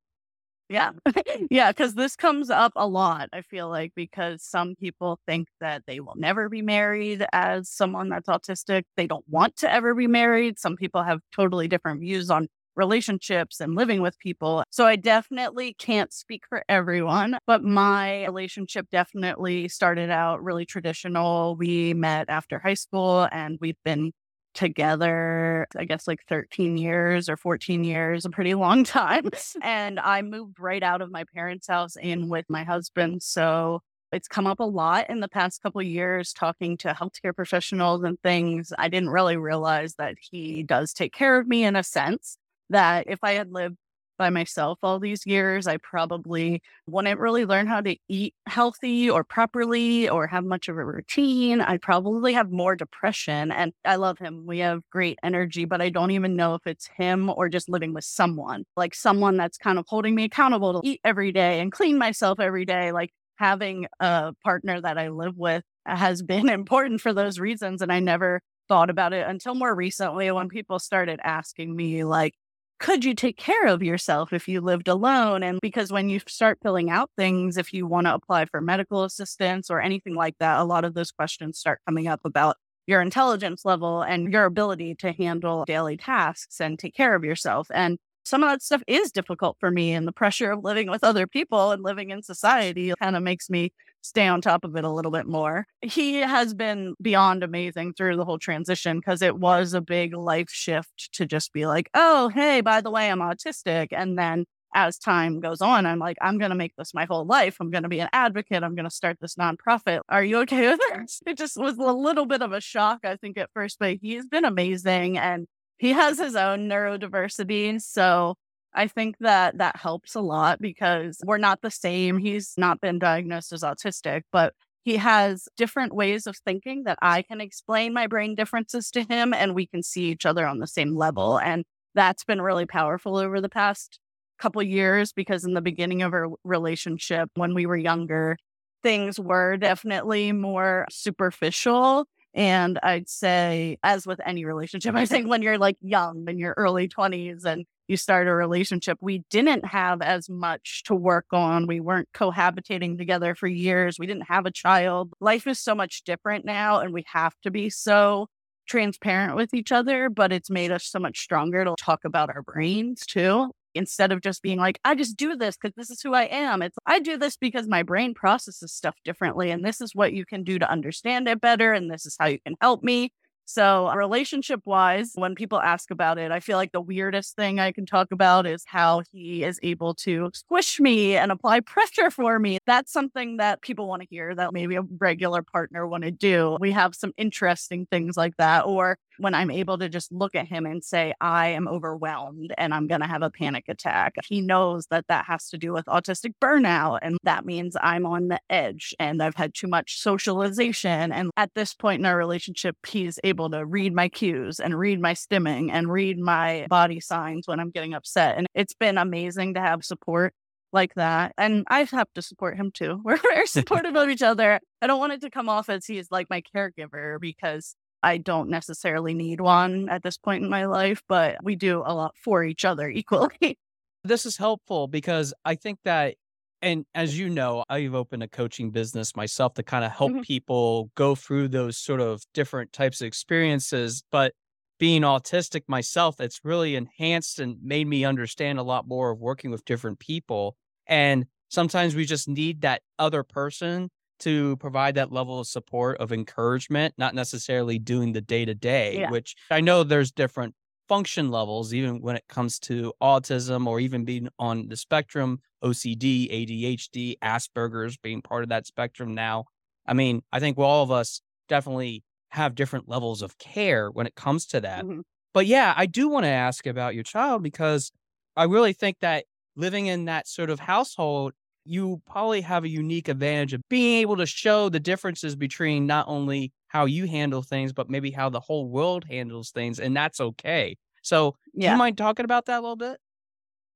Yeah. 0.69 0.93
yeah. 1.51 1.73
Cause 1.73 1.95
this 1.95 2.17
comes 2.17 2.51
up 2.51 2.73
a 2.77 2.87
lot, 2.87 3.29
I 3.33 3.43
feel 3.43 3.69
like, 3.69 3.93
because 3.95 4.43
some 4.43 4.75
people 4.77 5.19
think 5.27 5.49
that 5.61 5.83
they 5.87 6.01
will 6.01 6.15
never 6.17 6.49
be 6.49 6.63
married 6.63 7.25
as 7.33 7.69
someone 7.69 8.09
that's 8.09 8.29
autistic. 8.29 8.85
They 8.97 9.07
don't 9.07 9.25
want 9.29 9.57
to 9.59 9.71
ever 9.73 9.95
be 9.95 10.07
married. 10.07 10.59
Some 10.59 10.77
people 10.77 11.03
have 11.03 11.21
totally 11.35 11.69
different 11.69 12.01
views 12.01 12.31
on 12.31 12.49
relationships 12.77 13.61
and 13.61 13.77
living 13.77 14.01
with 14.03 14.19
people. 14.19 14.65
So 14.71 14.85
I 14.87 14.97
definitely 14.97 15.75
can't 15.75 16.13
speak 16.13 16.43
for 16.49 16.65
everyone, 16.69 17.39
but 17.47 17.63
my 17.63 18.25
relationship 18.27 18.87
definitely 18.91 19.69
started 19.69 20.11
out 20.11 20.43
really 20.43 20.65
traditional. 20.67 21.55
We 21.57 21.95
met 21.95 22.27
after 22.29 22.59
high 22.59 22.75
school 22.75 23.29
and 23.31 23.59
we've 23.61 23.77
been 23.85 24.13
together, 24.55 25.67
I 25.77 25.85
guess 25.85 26.09
like 26.09 26.25
13 26.29 26.77
years 26.77 27.29
or 27.29 27.37
14 27.37 27.85
years, 27.85 28.25
a 28.25 28.31
pretty 28.31 28.55
long 28.55 28.85
time. 28.85 29.29
And 29.63 30.01
I 30.01 30.23
moved 30.23 30.61
right 30.61 30.83
out 30.83 31.03
of 31.03 31.11
my 31.11 31.25
parents' 31.35 31.67
house 31.69 31.97
in 31.97 32.29
with 32.29 32.47
my 32.49 32.65
husband. 32.65 33.23
So 33.23 33.81
it's 34.13 34.29
come 34.29 34.47
up 34.47 34.61
a 34.61 34.65
lot 34.65 35.11
in 35.11 35.21
the 35.21 35.29
past 35.29 35.63
couple 35.63 35.83
years 35.83 36.33
talking 36.33 36.77
to 36.79 36.89
healthcare 36.95 37.35
professionals 37.35 38.05
and 38.05 38.21
things. 38.23 38.73
I 38.79 38.89
didn't 38.89 39.11
really 39.11 39.37
realize 39.37 39.95
that 39.97 40.17
he 40.21 40.63
does 40.63 40.93
take 40.93 41.13
care 41.13 41.39
of 41.39 41.49
me 41.49 41.65
in 41.65 41.77
a 41.77 41.83
sense 41.83 42.39
that 42.71 43.07
if 43.09 43.19
I 43.23 43.33
had 43.33 43.53
lived 43.53 43.77
by 44.17 44.31
myself 44.31 44.79
all 44.83 44.99
these 45.01 45.27
years, 45.27 45.67
I 45.67 45.77
probably 45.79 46.63
wouldn't 46.87 47.21
really 47.21 47.45
learn 47.45 47.67
how 47.67 47.81
to 47.81 47.97
eat 48.09 48.35
healthy 48.47 49.09
or 49.11 49.25
properly 49.25 50.09
or 50.09 50.27
have 50.27 50.45
much 50.45 50.69
of 50.69 50.77
a 50.77 50.85
routine. 50.85 51.61
I'd 51.61 51.83
probably 51.83 52.33
have 52.35 52.51
more 52.51 52.77
depression. 52.77 53.51
And 53.53 53.73
I 53.85 53.97
love 53.97 54.19
him. 54.19 54.47
We 54.47 54.59
have 54.61 54.83
great 54.91 55.19
energy, 55.23 55.65
but 55.65 55.81
I 55.81 55.89
don't 55.91 56.11
even 56.13 56.37
know 56.37 56.55
if 56.55 56.67
it's 56.67 56.89
him 56.97 57.31
or 57.31 57.49
just 57.49 57.69
living 57.69 57.95
with 57.95 58.05
someone, 58.05 58.65
like 58.77 58.95
someone 58.95 59.37
that's 59.37 59.59
kind 59.59 59.79
of 59.79 59.85
holding 59.89 60.15
me 60.15 60.25
accountable 60.25 60.81
to 60.81 60.89
eat 60.89 61.01
every 61.05 61.33
day 61.33 61.61
and 61.61 61.73
clean 61.73 61.99
myself 61.99 62.41
every 62.41 62.65
day. 62.65 62.93
Like 62.93 63.11
having 63.37 63.87
a 64.01 64.33
partner 64.45 64.81
that 64.81 64.99
I 64.99 65.09
live 65.09 65.37
with 65.37 65.65
has 65.87 66.23
been 66.23 66.49
important 66.51 67.01
for 67.01 67.13
those 67.13 67.39
reasons. 67.39 67.83
And 67.83 67.93
I 67.93 68.01
never 68.01 68.41
thought 68.69 68.91
about 68.91 69.13
it 69.13 69.27
until 69.27 69.55
more 69.55 69.75
recently 69.75 70.31
when 70.31 70.49
people 70.49 70.79
started 70.79 71.21
asking 71.23 71.75
me, 71.75 72.05
like, 72.05 72.35
could 72.85 73.03
you 73.03 73.15
take 73.15 73.39
care 73.39 73.67
of 73.67 73.83
yourself 73.83 74.31
if 74.31 74.47
you 74.47 74.61
lived 74.61 74.89
alone? 74.89 75.43
And 75.43 75.59
because 75.63 75.91
when 75.91 76.11
you 76.11 76.21
start 76.29 76.59
filling 76.63 76.91
out 76.91 77.11
things, 77.17 77.57
if 77.57 77.73
you 77.73 77.87
want 77.87 78.07
to 78.07 78.15
apply 78.15 78.45
for 78.45 78.61
medical 78.61 79.05
assistance 79.05 79.71
or 79.71 79.81
anything 79.81 80.15
like 80.15 80.35
that, 80.39 80.61
a 80.61 80.65
lot 80.65 80.85
of 80.85 80.93
those 80.93 81.11
questions 81.11 81.59
start 81.59 81.81
coming 81.87 82.09
up 82.09 82.21
about 82.27 82.57
your 82.87 83.01
intelligence 83.01 83.65
level 83.65 84.03
and 84.03 84.31
your 84.31 84.45
ability 84.45 84.97
to 84.97 85.13
handle 85.13 85.65
daily 85.65 85.97
tasks 85.97 86.61
and 86.61 86.79
take 86.79 86.95
care 86.95 87.15
of 87.15 87.25
yourself. 87.25 87.69
And 87.73 87.97
some 88.27 88.43
of 88.43 88.51
that 88.51 88.61
stuff 88.61 88.83
is 88.87 89.11
difficult 89.11 89.57
for 89.59 89.71
me. 89.71 89.95
And 89.95 90.07
the 90.07 90.13
pressure 90.13 90.51
of 90.51 90.63
living 90.63 90.91
with 90.91 91.05
other 91.05 91.27
people 91.27 91.71
and 91.71 91.83
living 91.83 92.11
in 92.11 92.23
society 92.23 92.93
kind 93.01 93.17
of 93.17 93.23
makes 93.23 93.49
me 93.49 93.73
stay 94.05 94.29
on 94.29 94.41
top 94.41 94.65
of 94.65 94.77
it 94.77 94.85
a 94.85 94.91
little 94.91 95.11
bit 95.11 95.27
more. 95.27 95.67
He 95.81 96.17
has 96.17 96.53
been 96.53 96.95
beyond 97.01 97.43
amazing 97.43 97.95
through 97.95 98.17
the 98.17 98.25
whole 98.25 98.39
transition 98.39 98.99
because 98.99 99.23
it 99.23 99.39
was 99.39 99.73
a 99.73 99.81
big 99.81 100.15
life 100.15 100.51
shift 100.51 101.09
to 101.15 101.25
just 101.27 101.53
be 101.53 101.67
like, 101.67 101.89
oh, 101.95 102.29
hey, 102.29 102.61
by 102.61 102.83
the 102.83 102.91
way, 102.91 103.11
I'm 103.11 103.21
autistic. 103.21 103.89
And 103.93 104.19
then 104.19 104.45
as 104.75 104.99
time 104.99 105.41
goes 105.41 105.63
on, 105.63 105.87
I'm 105.87 105.99
like, 105.99 106.19
I'm 106.21 106.37
going 106.37 106.51
to 106.51 106.57
make 106.57 106.75
this 106.77 106.93
my 106.93 107.07
whole 107.07 107.25
life. 107.25 107.57
I'm 107.61 107.71
going 107.71 107.85
to 107.85 107.89
be 107.89 108.01
an 108.01 108.11
advocate. 108.13 108.63
I'm 108.63 108.75
going 108.75 108.89
to 108.89 108.95
start 108.95 109.17
this 109.21 109.37
nonprofit. 109.37 110.01
Are 110.09 110.25
you 110.25 110.41
okay 110.41 110.69
with 110.69 110.81
it? 110.91 111.13
It 111.27 111.39
just 111.39 111.57
was 111.57 111.79
a 111.79 111.93
little 111.93 112.27
bit 112.27 112.43
of 112.43 112.53
a 112.53 112.61
shock, 112.61 113.01
I 113.05 113.17
think, 113.17 113.39
at 113.39 113.51
first, 113.55 113.79
but 113.79 113.97
he's 114.03 114.27
been 114.27 114.45
amazing 114.45 115.17
and 115.17 115.47
he 115.79 115.93
has 115.93 116.19
his 116.19 116.37
own 116.37 116.69
neurodiversity. 116.69 117.81
So 117.81 118.35
I 118.75 118.89
think 118.89 119.17
that 119.21 119.59
that 119.59 119.77
helps 119.77 120.15
a 120.15 120.21
lot 120.21 120.61
because 120.61 121.19
we're 121.25 121.39
not 121.39 121.63
the 121.63 121.71
same. 121.71 122.19
He's 122.19 122.55
not 122.57 122.81
been 122.81 122.99
diagnosed 122.99 123.53
as 123.53 123.63
autistic, 123.63 124.23
but 124.33 124.55
he 124.85 124.97
has 124.97 125.49
different 125.57 125.95
ways 125.95 126.27
of 126.27 126.37
thinking 126.37 126.85
that 126.85 126.99
I 127.01 127.23
can 127.23 127.41
explain 127.41 127.95
my 127.95 128.07
brain 128.07 128.35
differences 128.35 128.91
to 128.93 129.03
him 129.03 129.33
and 129.33 129.55
we 129.55 129.67
can 129.67 129.83
see 129.83 130.11
each 130.11 130.27
other 130.27 130.47
on 130.47 130.59
the 130.59 130.67
same 130.67 130.95
level. 130.95 131.39
And 131.39 131.65
that's 131.95 132.25
been 132.25 132.43
really 132.43 132.67
powerful 132.67 133.17
over 133.17 133.41
the 133.41 133.49
past 133.49 133.99
couple 134.39 134.63
years 134.63 135.13
because 135.13 135.45
in 135.45 135.55
the 135.55 135.63
beginning 135.63 136.03
of 136.03 136.13
our 136.13 136.29
relationship 136.45 137.31
when 137.35 137.55
we 137.55 137.67
were 137.67 137.77
younger, 137.77 138.37
things 138.83 139.19
were 139.19 139.57
definitely 139.57 140.33
more 140.33 140.87
superficial 140.91 142.07
and 142.35 142.81
I'd 142.83 143.09
say, 143.09 143.79
as 143.85 144.07
with 144.07 144.21
any 144.27 144.45
relationship, 144.45 144.95
I 144.97 145.07
think 145.07 145.29
when 145.29 145.43
you're 145.43 145.59
like 145.59 145.77
young 145.81 146.25
in 146.29 146.39
your 146.39 146.55
early 146.57 146.89
20s 146.89 147.45
and 147.45 147.65
you 147.89 147.97
start 147.97 148.29
a 148.29 148.35
relationship, 148.35 148.99
we 149.01 149.25
didn't 149.31 149.67
have 149.67 150.03
as 150.03 150.29
much 150.29 150.83
to 150.85 150.95
work 150.95 151.27
on. 151.33 151.67
We 151.67 151.81
weren't 151.81 152.09
cohabitating 152.15 152.99
together 152.99 153.35
for 153.35 153.47
years. 153.47 153.99
We 153.99 154.07
didn't 154.07 154.29
have 154.29 154.47
a 154.47 154.51
child. 154.51 155.13
Life 155.21 155.47
is 155.47 155.61
so 155.61 155.75
much 155.75 156.05
different 156.05 156.45
now, 156.45 156.81
and 156.81 156.93
we 156.93 157.05
have 157.13 157.35
to 157.43 157.51
be 157.51 157.71
so 157.71 158.29
transparent 158.67 159.37
with 159.37 159.53
each 159.53 159.73
other, 159.73 160.09
but 160.09 160.33
it's 160.33 160.51
made 160.51 160.71
us 160.71 160.87
so 160.87 160.99
much 160.99 161.19
stronger 161.19 161.65
to 161.65 161.75
talk 161.79 162.01
about 162.05 162.31
our 162.31 162.43
brains 162.43 163.05
too 163.07 163.51
instead 163.75 164.13
of 164.13 164.21
just 164.21 164.43
being 164.43 164.59
like, 164.59 164.79
I 164.85 164.95
just 164.95 165.17
do 165.17 165.37
this 165.37 165.57
because 165.57 165.75
this 165.77 165.91
is 165.91 166.01
who 166.01 166.15
I 166.15 166.25
am. 166.25 166.63
It's 166.63 166.77
I 166.87 167.01
do 167.01 167.17
this 167.19 167.37
because 167.37 167.67
my 167.67 167.83
brain 167.83 168.15
processes 168.15 168.73
stuff 168.73 168.95
differently. 169.05 169.51
And 169.51 169.65
this 169.65 169.81
is 169.81 169.95
what 169.95 170.13
you 170.13 170.25
can 170.25 170.45
do 170.45 170.59
to 170.59 170.71
understand 170.71 171.29
it 171.29 171.41
better. 171.41 171.73
And 171.73 171.91
this 171.91 172.07
is 172.07 172.17
how 172.19 172.27
you 172.27 172.39
can 172.41 172.55
help 172.61 172.83
me. 172.83 173.13
So, 173.47 173.93
relationship 173.95 174.61
wise, 174.65 175.13
when 175.15 175.35
people 175.35 175.61
ask 175.61 175.91
about 175.91 176.19
it, 176.19 176.31
I 176.31 176.41
feel 176.41 176.57
like 176.57 176.73
the 176.73 176.81
weirdest 176.81 177.37
thing 177.37 177.61
I 177.61 177.73
can 177.73 177.87
talk 177.87 178.11
about 178.11 178.47
is 178.47 178.65
how 178.67 179.03
he 179.13 179.45
is 179.45 179.61
able 179.63 179.95
to 179.97 180.31
squish 180.33 180.81
me 180.81 181.17
and 181.17 181.31
apply 181.31 181.61
pressure 181.75 182.11
for 182.11 182.39
me. 182.39 182.59
That's 182.67 182.93
something 182.93 183.37
that 183.37 183.61
people 183.61 183.87
want 183.87 184.03
to 184.03 184.09
hear 184.11 184.35
that 184.35 184.53
maybe 184.53 184.77
a 184.77 184.83
regular 184.99 185.43
partner 185.43 185.87
want 185.87 186.05
to 186.05 186.11
do. 186.11 186.57
We 186.61 186.73
have 186.73 186.95
some 186.95 187.13
interesting 187.17 187.87
things 187.91 188.17
like 188.17 188.37
that. 188.39 188.65
Or 188.65 188.97
when 189.19 189.35
I'm 189.35 189.51
able 189.51 189.79
to 189.79 189.89
just 189.89 190.11
look 190.13 190.35
at 190.35 190.47
him 190.47 190.67
and 190.67 190.83
say, 190.83 191.15
I 191.21 191.49
am 191.49 191.69
overwhelmed 191.69 192.53
and 192.59 192.75
I'm 192.75 192.87
going 192.87 193.01
to 193.01 193.07
have 193.07 193.23
a 193.23 193.31
panic 193.31 193.65
attack. 193.69 194.15
He 194.27 194.41
knows 194.41 194.87
that 194.87 195.07
that 195.09 195.27
has 195.27 195.49
to 195.51 195.59
do 195.59 195.73
with 195.73 195.85
autistic 195.87 196.33
burnout. 196.43 197.01
And 197.03 197.19
that 197.23 197.45
means 197.45 197.77
I'm 197.81 198.07
on 198.07 198.29
the 198.29 198.41
edge 198.51 198.95
and 198.99 199.23
I've 199.23 199.37
had 199.37 199.55
too 199.55 199.69
much 199.69 200.01
socialization. 200.01 201.13
And 201.13 201.31
at 201.37 201.51
this 201.55 201.75
point 201.75 202.01
in 202.01 202.07
our 202.07 202.17
relationship, 202.17 202.77
he's 202.87 203.19
able 203.23 203.34
to 203.51 203.65
read 203.65 203.95
my 203.95 204.09
cues 204.09 204.61
and 204.61 204.79
read 204.79 205.01
my 205.01 205.15
stimming 205.15 205.71
and 205.71 205.91
read 205.91 206.19
my 206.19 206.67
body 206.69 207.01
signs 207.01 207.47
when 207.47 207.61
I'm 207.61 207.71
getting 207.71 207.95
upset. 207.95 208.37
And 208.39 208.47
it's 208.55 208.75
been 208.75 208.99
amazing 208.99 209.55
to 209.55 209.61
have 209.61 209.85
support 209.85 210.35
like 210.73 210.95
that. 210.95 211.33
And 211.39 211.65
I 211.69 211.85
have 211.85 212.09
to 212.15 212.23
support 212.23 212.57
him 212.57 212.71
too. 212.73 213.01
We're 213.05 213.17
very 213.17 213.47
supportive 213.47 213.97
of 213.97 214.09
each 214.09 214.23
other. 214.23 214.61
I 214.83 214.87
don't 214.87 214.99
want 214.99 215.15
it 215.15 215.21
to 215.23 215.31
come 215.31 215.49
off 215.49 215.69
as 215.69 215.87
he's 215.87 216.11
like 216.11 216.29
my 216.29 216.43
caregiver 216.55 217.19
because 217.21 217.75
I 218.03 218.19
don't 218.19 218.51
necessarily 218.51 219.15
need 219.15 219.41
one 219.41 219.89
at 219.89 220.03
this 220.03 220.19
point 220.19 220.45
in 220.45 220.51
my 220.51 220.67
life, 220.67 221.03
but 221.09 221.39
we 221.43 221.57
do 221.57 221.83
a 221.87 221.95
lot 221.95 222.15
for 222.23 222.45
each 222.45 222.65
other 222.67 222.89
equally. 222.91 223.59
This 224.03 224.27
is 224.27 224.37
helpful 224.37 224.89
because 224.89 225.33
I 225.47 225.55
think 225.55 225.79
that, 225.85 226.17
and 226.65 226.87
as 226.95 227.19
you 227.19 227.29
know, 227.29 227.63
I've 227.69 227.95
opened 227.95 228.23
a 228.23 228.29
coaching 228.29 228.71
business 228.71 229.15
myself 229.15 229.55
to 229.55 229.63
kind 229.63 229.85
of 229.85 229.93
help 229.93 230.13
mm-hmm. 230.13 230.21
people 230.23 230.91
go 230.95 231.15
through 231.15 231.49
those 231.49 231.77
sort 231.77 232.01
of 232.01 232.23
different 232.33 232.73
types 232.73 233.03
of 233.03 233.07
experiences. 233.07 234.03
But 234.11 234.33
being 234.79 235.03
autistic 235.03 235.63
myself, 235.69 236.21
it's 236.21 236.41
really 236.43 236.75
enhanced 236.75 237.39
and 237.39 237.59
made 237.63 237.87
me 237.87 238.05
understand 238.05 238.59
a 238.59 238.63
lot 238.63 238.89
more 238.89 239.11
of 239.11 239.21
working 239.21 239.51
with 239.51 239.65
different 239.67 239.99
people. 240.01 240.57
And 240.87 241.27
sometimes 241.51 241.95
we 241.95 242.07
just 242.07 242.29
need 242.29 242.63
that 242.63 242.81
other 242.99 243.23
person 243.23 243.91
to 244.21 244.57
provide 244.57 244.95
that 244.95 245.13
level 245.13 245.41
of 245.41 245.47
support 245.47 245.99
of 245.99 246.13
encouragement, 246.13 246.95
not 246.97 247.15
necessarily 247.15 247.79
doing 247.79 248.13
the 248.13 248.23
day 248.23 248.47
to 248.47 248.55
day, 248.55 249.07
which 249.11 249.37
I 249.51 249.61
know 249.61 249.83
there's 249.83 250.13
different 250.13 250.55
function 250.89 251.31
levels, 251.31 251.73
even 251.75 252.01
when 252.01 252.17
it 252.17 252.25
comes 252.29 252.59
to 252.61 252.93
autism 253.03 253.67
or 253.67 253.81
even 253.81 254.05
being 254.05 254.29
on 254.39 254.69
the 254.69 254.77
spectrum, 254.77 255.41
OCD, 255.65 256.31
ADHD, 256.31 257.19
Asperger's 257.23 257.97
being 257.97 258.23
part 258.23 258.43
of 258.43 258.51
that 258.51 258.67
spectrum 258.67 259.15
now. 259.15 259.45
I 259.87 259.95
mean, 259.95 260.23
I 260.33 260.41
think 260.41 260.59
all 260.59 260.83
of 260.83 260.91
us 260.91 261.21
definitely 261.49 262.05
have 262.31 262.55
different 262.55 262.89
levels 262.89 263.23
of 263.23 263.39
care 263.39 263.91
when 263.91 264.07
it 264.07 264.15
comes 264.15 264.47
to 264.47 264.61
that. 264.61 264.85
Mm-hmm. 264.85 265.01
But 265.33 265.47
yeah, 265.47 265.75
I 265.77 265.87
do 265.87 266.09
want 266.09 266.25
to 266.25 266.31
ask 266.31 266.67
about 266.67 266.95
your 266.95 267.05
child 267.05 267.43
because 267.43 267.91
I 268.37 268.45
really 268.45 268.73
think 268.73 268.99
that 269.01 269.25
living 269.57 269.87
in 269.87 270.07
that 270.07 270.29
sort 270.29 270.51
of 270.51 270.61
household 270.61 271.33
you 271.65 272.03
probably 272.07 272.43
have 272.43 272.65
a 272.65 272.69
unique 272.69 273.09
advantage 273.09 273.55
of 273.55 273.63
being 273.69 274.01
able 274.01 274.17
to 274.17 274.27
show 274.27 274.69
the 274.69 274.81
differences 274.81 275.35
between 275.35 275.87
not 275.87 276.07
only 276.09 276.53
how 276.69 276.85
you 276.85 277.07
handle 277.07 277.43
things, 277.43 277.73
but 277.73 277.89
maybe 277.89 278.11
how 278.11 278.29
the 278.29 278.41
whole 278.41 278.69
world 278.69 279.05
handles 279.09 279.51
things. 279.51 279.81
And 279.81 279.97
that's 279.97 280.21
okay. 280.21 280.77
So, 281.03 281.37
yeah. 281.55 281.73
you 281.73 281.79
mind 281.79 281.97
talking 281.97 282.25
about 282.25 282.47
that 282.47 282.59
a 282.59 282.61
little 282.61 282.77
bit? 282.77 282.99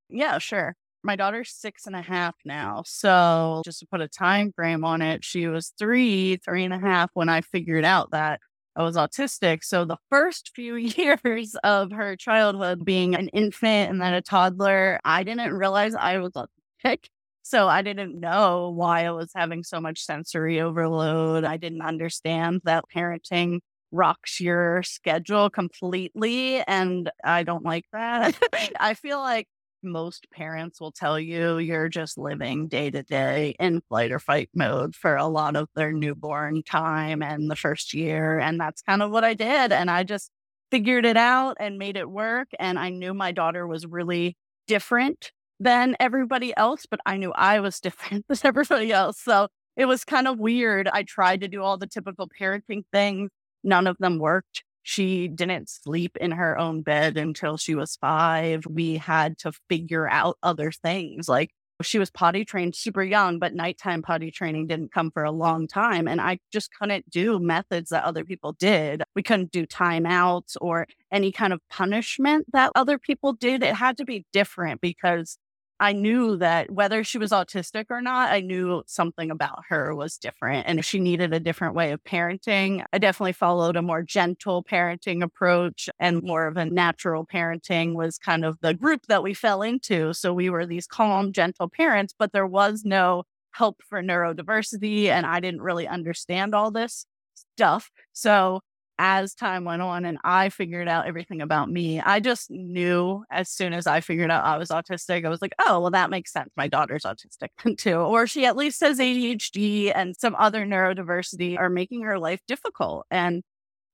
Yeah, 0.09 0.39
sure. 0.39 0.77
My 1.09 1.17
daughter's 1.17 1.51
six 1.51 1.87
and 1.87 1.97
a 1.97 2.03
half 2.03 2.35
now. 2.45 2.83
So, 2.85 3.63
just 3.65 3.79
to 3.81 3.87
put 3.87 4.03
a 4.03 4.09
time 4.09 4.53
frame 4.53 4.85
on 4.85 5.01
it, 5.01 5.25
she 5.25 5.47
was 5.47 5.73
three, 5.79 6.37
three 6.37 6.65
and 6.65 6.75
a 6.75 6.79
half 6.79 7.11
when 7.15 7.31
I 7.31 7.41
figured 7.41 7.87
out 7.87 8.11
that 8.11 8.41
I 8.77 8.83
was 8.83 8.95
autistic. 8.95 9.65
So 9.65 9.87
the 9.87 9.97
first 10.11 10.53
few 10.55 10.75
years 10.77 11.57
of 11.65 11.93
her 11.93 12.15
childhood 12.15 12.85
being 12.85 13.15
an 13.15 13.29
infant 13.29 13.91
and 13.91 14.03
then 14.03 14.13
a 14.13 14.21
toddler, 14.21 15.01
I 15.03 15.23
didn't 15.25 15.55
realize 15.55 15.95
I 15.95 16.19
was 16.19 16.35
autistic. 16.35 17.07
So 17.43 17.69
I 17.69 17.81
didn't 17.81 18.21
know 18.21 18.69
why 18.77 19.07
I 19.07 19.11
was 19.13 19.31
having 19.35 19.65
so 19.65 19.81
much 19.81 20.05
sensory 20.05 20.61
overload. 20.61 21.45
I 21.45 21.57
didn't 21.57 21.81
understand 21.81 22.61
that 22.65 22.85
parenting 22.95 23.61
rocks 23.93 24.41
your 24.41 24.83
schedule 24.83 25.49
completely. 25.49 26.61
And 26.67 27.11
I 27.25 27.45
don't 27.45 27.65
like 27.65 27.87
that. 27.95 28.37
I 28.79 28.93
feel 28.93 29.21
like 29.21 29.49
most 29.83 30.31
parents 30.31 30.81
will 30.81 30.93
tell 30.93 31.19
you 31.19 31.59
you're 31.59 31.89
just 31.89 32.19
living 32.19 32.69
day 32.69 32.91
to 32.91 33.03
day 33.03 33.55
in 33.59 33.81
flight 33.89 34.13
or 34.13 34.19
fight 34.19 34.51
mode 34.55 34.95
for 34.95 35.17
a 35.17 35.27
lot 35.27 35.57
of 35.57 35.69
their 35.75 35.93
newborn 35.93 36.63
time 36.63 37.23
and 37.23 37.51
the 37.51 37.57
first 37.57 37.95
year. 37.95 38.39
And 38.39 38.61
that's 38.61 38.83
kind 38.83 39.03
of 39.03 39.11
what 39.11 39.25
I 39.25 39.35
did. 39.35 39.73
And 39.73 39.91
I 39.91 40.03
just 40.03 40.31
figured 40.71 41.07
it 41.07 41.17
out 41.17 41.57
and 41.61 41.79
made 41.79 41.97
it 41.97 42.11
work. 42.11 42.49
And 42.59 42.79
I 42.79 42.91
knew 42.91 43.15
my 43.15 43.33
daughter 43.33 43.67
was 43.67 43.87
really 43.87 44.37
different 44.67 45.33
than 45.61 45.97
everybody 45.99 46.57
else, 46.57 46.87
but 46.89 47.01
I 47.07 47.17
knew 47.17 47.33
I 47.33 47.61
was 47.61 47.81
different 47.81 48.27
than 48.29 48.39
everybody 48.45 48.93
else. 48.93 49.21
So 49.21 49.49
it 49.77 49.87
was 49.87 50.05
kind 50.05 50.29
of 50.29 50.39
weird. 50.39 50.89
I 50.89 51.03
tried 51.05 51.41
to 51.41 51.49
do 51.49 51.63
all 51.63 51.79
the 51.79 51.87
typical 51.87 52.29
parenting 52.29 52.83
things, 52.93 53.31
none 53.63 53.87
of 53.87 53.97
them 53.99 54.19
worked. 54.19 54.65
She 54.83 55.29
didn't 55.29 55.69
sleep 55.69 56.17
in 56.19 56.33
her 56.33 56.59
own 56.59 56.83
bed 56.83 57.17
until 57.17 57.57
she 57.57 57.75
was 57.75 57.97
five. 57.97 58.65
We 58.69 58.97
had 58.97 59.39
to 59.39 59.53
figure 59.69 60.09
out 60.09 60.39
other 60.43 60.73
things. 60.73 61.29
Like 61.29 61.51
she 61.83 61.99
was 61.99 62.11
potty 62.11 62.45
trained 62.45 62.75
super 62.75 63.03
young, 63.03 63.39
but 63.39 63.55
nighttime 63.55 64.03
potty 64.03 64.31
training 64.31 64.67
didn't 64.67 64.93
come 64.93 65.11
for 65.11 65.23
a 65.23 65.31
long 65.31 65.69
time. 65.69 66.09
And 66.09 66.21
I 66.21 66.39
just 66.53 66.71
couldn't 66.75 67.09
do 67.11 67.39
methods 67.39 67.91
that 67.91 68.05
other 68.05 68.25
people 68.25 68.53
did. 68.53 69.03
We 69.15 69.23
couldn't 69.23 69.53
do 69.53 69.67
timeouts 69.67 70.57
or 70.61 70.87
any 71.13 71.31
kind 71.31 71.53
of 71.53 71.61
punishment 71.71 72.47
that 72.53 72.73
other 72.75 72.99
people 72.99 73.33
did. 73.33 73.63
It 73.63 73.75
had 73.75 73.97
to 73.99 74.05
be 74.05 74.27
different 74.33 74.81
because 74.81 75.39
I 75.81 75.93
knew 75.93 76.37
that 76.39 76.71
whether 76.73 77.05
she 77.05 77.19
was 77.19 77.31
autistic 77.31 77.87
or 77.91 78.01
not, 78.03 78.33
I 78.33 78.41
knew 78.41 78.83
something 78.87 79.31
about 79.31 79.61
her 79.69 79.95
was 79.95 80.19
different 80.19 80.67
and 80.67 80.85
she 80.85 80.99
needed 80.99 81.33
a 81.33 81.39
different 81.39 81.75
way 81.77 81.93
of 81.93 82.03
parenting. 82.03 82.85
I 82.93 82.99
definitely 82.99 83.33
followed 83.33 83.77
a 83.77 83.83
more 83.83 84.03
gentle 84.03 84.65
parenting 84.65 85.23
approach 85.23 85.89
and 86.01 86.23
more 86.23 86.49
of 86.49 86.57
a 86.57 86.65
natural 86.65 87.25
parenting 87.25 87.95
was 87.95 88.19
kind 88.19 88.45
of 88.45 88.59
the 88.61 88.75
group 88.75 89.07
that 89.07 89.23
we 89.23 89.35
fell 89.35 89.63
into. 89.63 90.13
So 90.15 90.35
we 90.35 90.51
were 90.51 90.67
these 90.67 90.87
calm, 90.89 91.33
gentle 91.33 91.69
parents, 91.69 92.13
but 92.19 92.33
there 92.33 92.47
was 92.47 92.83
no 92.85 93.23
help 93.53 93.81
for 93.89 94.03
neurodiversity 94.03 95.07
and 95.07 95.27
I 95.27 95.39
didn't 95.39 95.63
really 95.63 95.87
understand 95.87 96.57
all 96.57 96.73
this 96.73 97.07
stuff. 97.55 97.91
So 98.13 98.61
as 98.99 99.35
time 99.35 99.65
went 99.65 99.81
on 99.81 100.05
and 100.05 100.19
I 100.25 100.49
figured 100.49 100.89
out 100.89 101.07
everything 101.07 101.41
about 101.41 101.71
me, 101.71 102.01
I 102.01 102.21
just 102.21 102.51
knew 102.51 103.25
as 103.31 103.49
soon 103.49 103.73
as 103.73 103.87
I 103.87 104.01
figured 104.01 104.31
out 104.31 104.45
I 104.45 104.59
was 104.59 104.71
autistic, 104.71 105.25
I 105.25 105.29
was 105.29 105.41
like, 105.41 105.55
oh, 105.61 105.81
well, 105.81 105.91
that 105.93 106.11
makes 106.11 106.33
sense. 106.33 106.51
My 106.57 106.67
daughter's 106.67 107.05
autistic 107.05 107.49
too. 107.79 107.95
Or 107.95 108.27
she 108.27 108.45
at 108.45 108.57
least 108.57 108.81
has 108.81 108.99
ADHD 108.99 109.93
and 109.95 110.17
some 110.17 110.35
other 110.37 110.67
neurodiversity 110.67 111.59
are 111.59 111.71
making 111.71 112.03
her 112.03 112.19
life 112.19 112.41
difficult. 112.49 113.07
And 113.11 113.43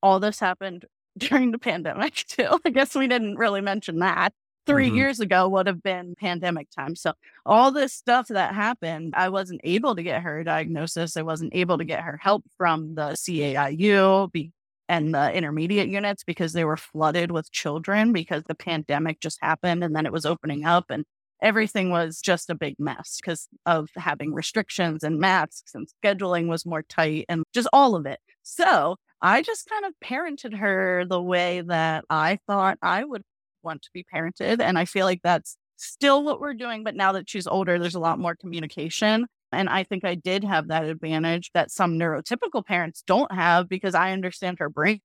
all 0.03 0.21
this 0.21 0.41
happened 0.41 0.87
during 1.19 1.51
the 1.51 1.59
pandemic 1.59 2.15
too. 2.29 2.59
I 2.65 2.71
guess 2.71 2.95
we 2.95 3.07
didn't 3.07 3.37
really 3.37 3.61
mention 3.61 3.99
that. 3.99 4.33
3 4.67 4.87
mm-hmm. 4.87 4.97
years 4.97 5.21
ago 5.21 5.47
would 5.47 5.67
have 5.67 5.83
been 5.83 6.15
pandemic 6.19 6.69
time. 6.71 6.97
So 6.97 7.13
all 7.45 7.71
this 7.71 7.93
stuff 7.93 8.29
that 8.29 8.55
happened, 8.55 9.13
I 9.15 9.29
wasn't 9.29 9.61
able 9.63 9.95
to 9.95 10.03
get 10.03 10.23
her 10.23 10.43
diagnosis. 10.43 11.19
I 11.19 11.23
wasn't 11.23 11.55
able 11.55 11.77
to 11.77 11.85
get 11.85 12.01
her 12.01 12.17
help 12.17 12.45
from 12.57 12.95
the 12.95 13.11
CAIU 13.11 14.33
and 14.89 15.15
the 15.15 15.33
intermediate 15.33 15.89
units 15.89 16.25
because 16.25 16.53
they 16.53 16.65
were 16.65 16.77
flooded 16.77 17.31
with 17.31 17.51
children 17.53 18.13
because 18.13 18.43
the 18.45 18.55
pandemic 18.55 19.21
just 19.21 19.39
happened 19.41 19.83
and 19.83 19.95
then 19.95 20.07
it 20.07 20.13
was 20.13 20.27
opening 20.27 20.65
up 20.65 20.87
and 20.91 21.05
everything 21.43 21.91
was 21.91 22.21
just 22.21 22.51
a 22.51 22.55
big 22.55 22.75
mess 22.79 23.19
because 23.21 23.49
of 23.67 23.89
having 23.97 24.33
restrictions 24.33 25.03
and 25.03 25.19
masks 25.19 25.75
and 25.75 25.89
scheduling 26.03 26.49
was 26.49 26.67
more 26.67 26.83
tight 26.83 27.27
and 27.29 27.45
just 27.53 27.69
all 27.73 27.95
of 27.95 28.07
it. 28.07 28.19
So 28.43 28.97
I 29.21 29.43
just 29.43 29.69
kind 29.69 29.85
of 29.85 29.93
parented 30.05 30.57
her 30.59 31.05
the 31.09 31.21
way 31.21 31.63
that 31.67 32.05
I 32.11 32.39
thought 32.47 32.79
I 32.83 33.05
would 33.05 33.23
want 33.63 33.83
to 33.83 33.91
be 33.93 34.05
parented. 34.13 34.61
And 34.61 34.79
I 34.79 34.85
feel 34.85 35.07
like 35.07 35.21
that's 35.23 35.57
still 35.77 36.23
what 36.23 36.41
we're 36.41 36.55
doing. 36.55 36.85
But 36.85 36.95
now 36.95 37.13
that 37.13 37.29
she's 37.29 37.47
older, 37.47 37.79
there's 37.79 37.95
a 37.95 38.01
lot 38.01 38.19
more 38.19 38.37
communication. 38.37 39.27
And 39.55 39.69
I 39.69 39.85
think 39.85 40.05
I 40.05 40.15
did 40.15 40.45
have 40.45 40.69
that 40.69 40.85
advantage 40.85 41.51
that 41.55 41.71
some 41.71 41.99
neurotypical 41.99 42.65
parents 42.65 43.03
don't 43.07 43.33
have 43.33 43.69
because 43.69 43.95
I 43.95 44.13
understand 44.13 44.59
her 44.59 44.69
brain. 44.69 45.01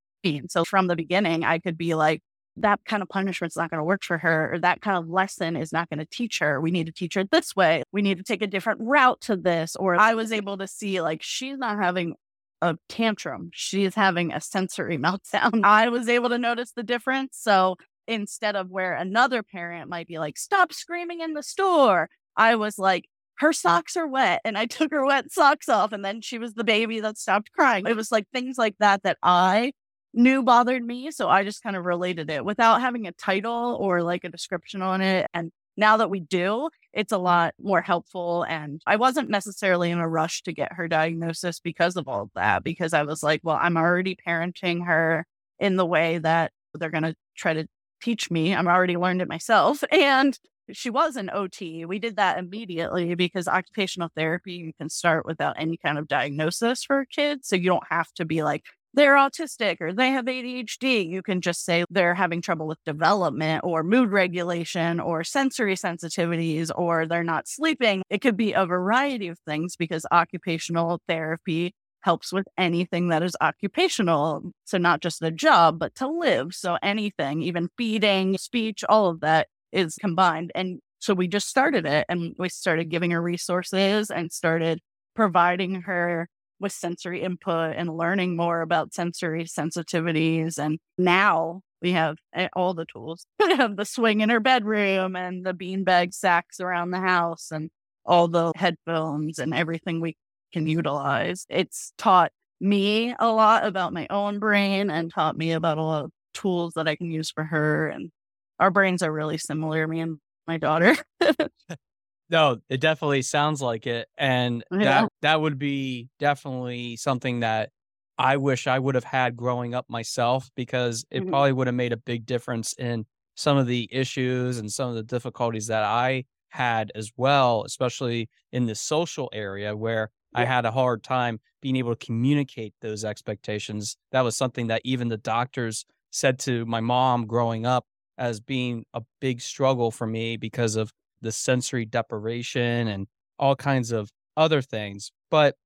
So 0.48 0.64
from 0.64 0.86
the 0.86 0.96
beginning, 0.96 1.44
I 1.44 1.58
could 1.58 1.78
be 1.78 1.94
like, 1.94 2.22
that 2.56 2.80
kind 2.84 3.02
of 3.02 3.08
punishment's 3.08 3.56
not 3.56 3.70
going 3.70 3.78
to 3.78 3.84
work 3.84 4.02
for 4.02 4.18
her, 4.18 4.52
or 4.52 4.58
that 4.58 4.80
kind 4.82 4.98
of 4.98 5.08
lesson 5.08 5.56
is 5.56 5.72
not 5.72 5.88
going 5.88 5.98
to 5.98 6.06
teach 6.10 6.40
her. 6.40 6.60
We 6.60 6.70
need 6.70 6.86
to 6.86 6.92
teach 6.92 7.14
her 7.14 7.24
this 7.24 7.54
way. 7.56 7.84
We 7.92 8.02
need 8.02 8.18
to 8.18 8.24
take 8.24 8.42
a 8.42 8.46
different 8.46 8.80
route 8.82 9.20
to 9.22 9.36
this. 9.36 9.76
Or 9.76 9.98
I 9.98 10.14
was 10.14 10.32
able 10.32 10.58
to 10.58 10.66
see 10.66 11.00
like 11.00 11.22
she's 11.22 11.56
not 11.56 11.78
having 11.78 12.14
a 12.62 12.76
tantrum, 12.88 13.50
she's 13.52 13.94
having 13.94 14.32
a 14.32 14.40
sensory 14.40 14.98
meltdown. 14.98 15.64
I 15.64 15.88
was 15.88 16.08
able 16.08 16.28
to 16.30 16.38
notice 16.38 16.72
the 16.72 16.82
difference. 16.82 17.38
So 17.40 17.76
instead 18.06 18.56
of 18.56 18.70
where 18.70 18.94
another 18.94 19.42
parent 19.42 19.88
might 19.88 20.08
be 20.08 20.18
like, 20.18 20.36
stop 20.36 20.72
screaming 20.72 21.20
in 21.20 21.34
the 21.34 21.42
store, 21.42 22.08
I 22.36 22.56
was 22.56 22.78
like, 22.78 23.04
her 23.40 23.54
socks 23.54 23.96
are 23.96 24.06
wet 24.06 24.42
and 24.44 24.58
I 24.58 24.66
took 24.66 24.90
her 24.90 25.04
wet 25.04 25.32
socks 25.32 25.68
off 25.68 25.92
and 25.92 26.04
then 26.04 26.20
she 26.20 26.38
was 26.38 26.52
the 26.52 26.64
baby 26.64 27.00
that 27.00 27.16
stopped 27.16 27.50
crying. 27.52 27.86
It 27.86 27.96
was 27.96 28.12
like 28.12 28.28
things 28.28 28.58
like 28.58 28.76
that 28.80 29.02
that 29.02 29.16
I 29.22 29.72
knew 30.12 30.42
bothered 30.42 30.84
me. 30.84 31.10
So 31.10 31.26
I 31.26 31.42
just 31.42 31.62
kind 31.62 31.74
of 31.74 31.86
related 31.86 32.30
it 32.30 32.44
without 32.44 32.82
having 32.82 33.06
a 33.06 33.12
title 33.12 33.78
or 33.80 34.02
like 34.02 34.24
a 34.24 34.28
description 34.28 34.82
on 34.82 35.00
it. 35.00 35.26
And 35.32 35.50
now 35.78 35.96
that 35.96 36.10
we 36.10 36.20
do, 36.20 36.68
it's 36.92 37.12
a 37.12 37.18
lot 37.18 37.54
more 37.58 37.80
helpful. 37.80 38.42
And 38.42 38.82
I 38.86 38.96
wasn't 38.96 39.30
necessarily 39.30 39.90
in 39.90 39.98
a 39.98 40.08
rush 40.08 40.42
to 40.42 40.52
get 40.52 40.74
her 40.74 40.86
diagnosis 40.86 41.60
because 41.60 41.96
of 41.96 42.08
all 42.08 42.24
of 42.24 42.30
that, 42.34 42.62
because 42.62 42.92
I 42.92 43.04
was 43.04 43.22
like, 43.22 43.40
well, 43.42 43.58
I'm 43.58 43.78
already 43.78 44.16
parenting 44.16 44.84
her 44.84 45.24
in 45.58 45.76
the 45.76 45.86
way 45.86 46.18
that 46.18 46.52
they're 46.74 46.90
going 46.90 47.04
to 47.04 47.14
try 47.36 47.54
to 47.54 47.66
teach 48.02 48.30
me. 48.30 48.54
I'm 48.54 48.68
already 48.68 48.98
learned 48.98 49.22
it 49.22 49.28
myself. 49.28 49.82
And 49.90 50.38
she 50.72 50.90
was 50.90 51.16
an 51.16 51.30
OT. 51.32 51.84
We 51.84 51.98
did 51.98 52.16
that 52.16 52.38
immediately 52.38 53.14
because 53.14 53.48
occupational 53.48 54.10
therapy 54.16 54.54
you 54.54 54.72
can 54.72 54.88
start 54.88 55.26
without 55.26 55.56
any 55.58 55.76
kind 55.76 55.98
of 55.98 56.08
diagnosis 56.08 56.84
for 56.84 57.04
kids. 57.04 57.48
So 57.48 57.56
you 57.56 57.68
don't 57.70 57.86
have 57.88 58.12
to 58.14 58.24
be 58.24 58.42
like, 58.42 58.64
they're 58.92 59.14
autistic 59.14 59.80
or 59.80 59.92
they 59.92 60.10
have 60.10 60.24
ADHD. 60.24 61.08
You 61.08 61.22
can 61.22 61.40
just 61.40 61.64
say 61.64 61.84
they're 61.90 62.14
having 62.14 62.42
trouble 62.42 62.66
with 62.66 62.82
development 62.84 63.62
or 63.64 63.84
mood 63.84 64.10
regulation 64.10 64.98
or 64.98 65.22
sensory 65.22 65.76
sensitivities 65.76 66.70
or 66.74 67.06
they're 67.06 67.22
not 67.22 67.46
sleeping. 67.46 68.02
It 68.10 68.20
could 68.20 68.36
be 68.36 68.52
a 68.52 68.66
variety 68.66 69.28
of 69.28 69.38
things 69.46 69.76
because 69.76 70.06
occupational 70.10 71.00
therapy 71.06 71.72
helps 72.00 72.32
with 72.32 72.46
anything 72.58 73.08
that 73.08 73.22
is 73.22 73.36
occupational. 73.40 74.52
So, 74.64 74.78
not 74.78 75.00
just 75.00 75.22
a 75.22 75.30
job, 75.30 75.78
but 75.78 75.94
to 75.96 76.08
live. 76.08 76.54
So, 76.54 76.78
anything, 76.82 77.42
even 77.42 77.68
feeding, 77.76 78.38
speech, 78.38 78.82
all 78.88 79.08
of 79.08 79.20
that 79.20 79.48
is 79.72 79.96
combined. 79.96 80.52
And 80.54 80.80
so 80.98 81.14
we 81.14 81.28
just 81.28 81.48
started 81.48 81.86
it 81.86 82.06
and 82.08 82.34
we 82.38 82.48
started 82.48 82.90
giving 82.90 83.10
her 83.12 83.22
resources 83.22 84.10
and 84.10 84.32
started 84.32 84.80
providing 85.14 85.82
her 85.82 86.28
with 86.60 86.72
sensory 86.72 87.22
input 87.22 87.74
and 87.76 87.96
learning 87.96 88.36
more 88.36 88.60
about 88.60 88.94
sensory 88.94 89.44
sensitivities. 89.44 90.58
And 90.58 90.78
now 90.98 91.62
we 91.80 91.92
have 91.92 92.18
eh, 92.34 92.48
all 92.54 92.74
the 92.74 92.84
tools. 92.84 93.26
We 93.40 93.56
have 93.56 93.76
the 93.76 93.84
swing 93.84 94.20
in 94.20 94.28
her 94.28 94.40
bedroom 94.40 95.16
and 95.16 95.44
the 95.44 95.54
beanbag 95.54 96.14
sacks 96.14 96.60
around 96.60 96.90
the 96.90 97.00
house 97.00 97.50
and 97.50 97.70
all 98.04 98.28
the 98.28 98.52
headphones 98.54 99.38
and 99.38 99.54
everything 99.54 100.00
we 100.00 100.16
can 100.52 100.66
utilize. 100.66 101.46
It's 101.48 101.92
taught 101.98 102.32
me 102.60 103.14
a 103.18 103.28
lot 103.28 103.66
about 103.66 103.92
my 103.92 104.06
own 104.10 104.38
brain 104.38 104.90
and 104.90 105.10
taught 105.12 105.36
me 105.36 105.52
about 105.52 105.78
a 105.78 105.82
lot 105.82 106.04
of 106.04 106.10
tools 106.34 106.74
that 106.74 106.88
I 106.88 106.96
can 106.96 107.10
use 107.10 107.30
for 107.30 107.44
her. 107.44 107.88
And 107.88 108.10
our 108.60 108.70
brains 108.70 109.02
are 109.02 109.10
really 109.10 109.38
similar, 109.38 109.88
me 109.88 110.00
and 110.00 110.18
my 110.46 110.58
daughter. 110.58 110.94
no, 112.30 112.58
it 112.68 112.80
definitely 112.80 113.22
sounds 113.22 113.62
like 113.62 113.86
it. 113.86 114.06
And 114.16 114.62
yeah. 114.70 114.78
that 114.84 115.08
that 115.22 115.40
would 115.40 115.58
be 115.58 116.08
definitely 116.20 116.96
something 116.96 117.40
that 117.40 117.70
I 118.18 118.36
wish 118.36 118.66
I 118.66 118.78
would 118.78 118.94
have 118.94 119.04
had 119.04 119.34
growing 119.34 119.74
up 119.74 119.86
myself 119.88 120.50
because 120.54 121.06
it 121.10 121.20
mm-hmm. 121.20 121.30
probably 121.30 121.52
would 121.52 121.66
have 121.66 121.74
made 121.74 121.94
a 121.94 121.96
big 121.96 122.26
difference 122.26 122.74
in 122.74 123.06
some 123.34 123.56
of 123.56 123.66
the 123.66 123.88
issues 123.90 124.58
and 124.58 124.70
some 124.70 124.90
of 124.90 124.94
the 124.94 125.02
difficulties 125.02 125.68
that 125.68 125.82
I 125.82 126.24
had 126.50 126.92
as 126.94 127.10
well, 127.16 127.64
especially 127.64 128.28
in 128.52 128.66
the 128.66 128.74
social 128.74 129.30
area 129.32 129.74
where 129.74 130.10
yeah. 130.34 130.40
I 130.40 130.44
had 130.44 130.66
a 130.66 130.70
hard 130.70 131.02
time 131.02 131.40
being 131.62 131.76
able 131.76 131.94
to 131.94 132.06
communicate 132.06 132.74
those 132.82 133.04
expectations. 133.04 133.96
That 134.12 134.20
was 134.22 134.36
something 134.36 134.66
that 134.66 134.82
even 134.84 135.08
the 135.08 135.16
doctors 135.16 135.86
said 136.10 136.38
to 136.40 136.66
my 136.66 136.80
mom 136.80 137.26
growing 137.26 137.64
up 137.64 137.86
as 138.18 138.40
being 138.40 138.84
a 138.94 139.02
big 139.20 139.40
struggle 139.40 139.90
for 139.90 140.06
me 140.06 140.36
because 140.36 140.76
of 140.76 140.92
the 141.22 141.32
sensory 141.32 141.84
deprivation 141.84 142.88
and 142.88 143.06
all 143.38 143.56
kinds 143.56 143.92
of 143.92 144.10
other 144.36 144.62
things. 144.62 145.12
But 145.30 145.56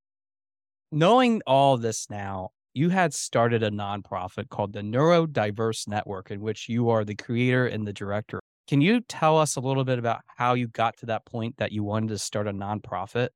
knowing 0.91 1.43
all 1.47 1.77
this 1.77 2.09
now, 2.11 2.51
you 2.75 2.89
had 2.89 3.15
started 3.15 3.63
a 3.63 3.71
nonprofit 3.71 4.49
called 4.49 4.73
the 4.73 4.81
Neurodiverse 4.81 5.87
Network, 5.87 6.31
in 6.31 6.41
which 6.41 6.69
you 6.69 6.91
are 6.91 7.05
the 7.05 7.15
creator 7.15 7.67
and 7.67 7.87
the 7.87 7.93
director. 7.93 8.41
Can 8.67 8.81
you 8.81 9.01
tell 9.01 9.39
us 9.39 9.57
a 9.57 9.61
little 9.61 9.85
bit 9.85 9.99
about 9.99 10.23
how 10.27 10.55
you 10.55 10.69
got 10.69 10.97
to 10.99 11.07
that 11.07 11.25
point 11.27 11.57
that 11.59 11.71
you 11.71 11.85
wanted 11.85 12.09
to 12.09 12.19
start 12.19 12.49
a 12.49 12.53
nonprofit? 12.53 13.29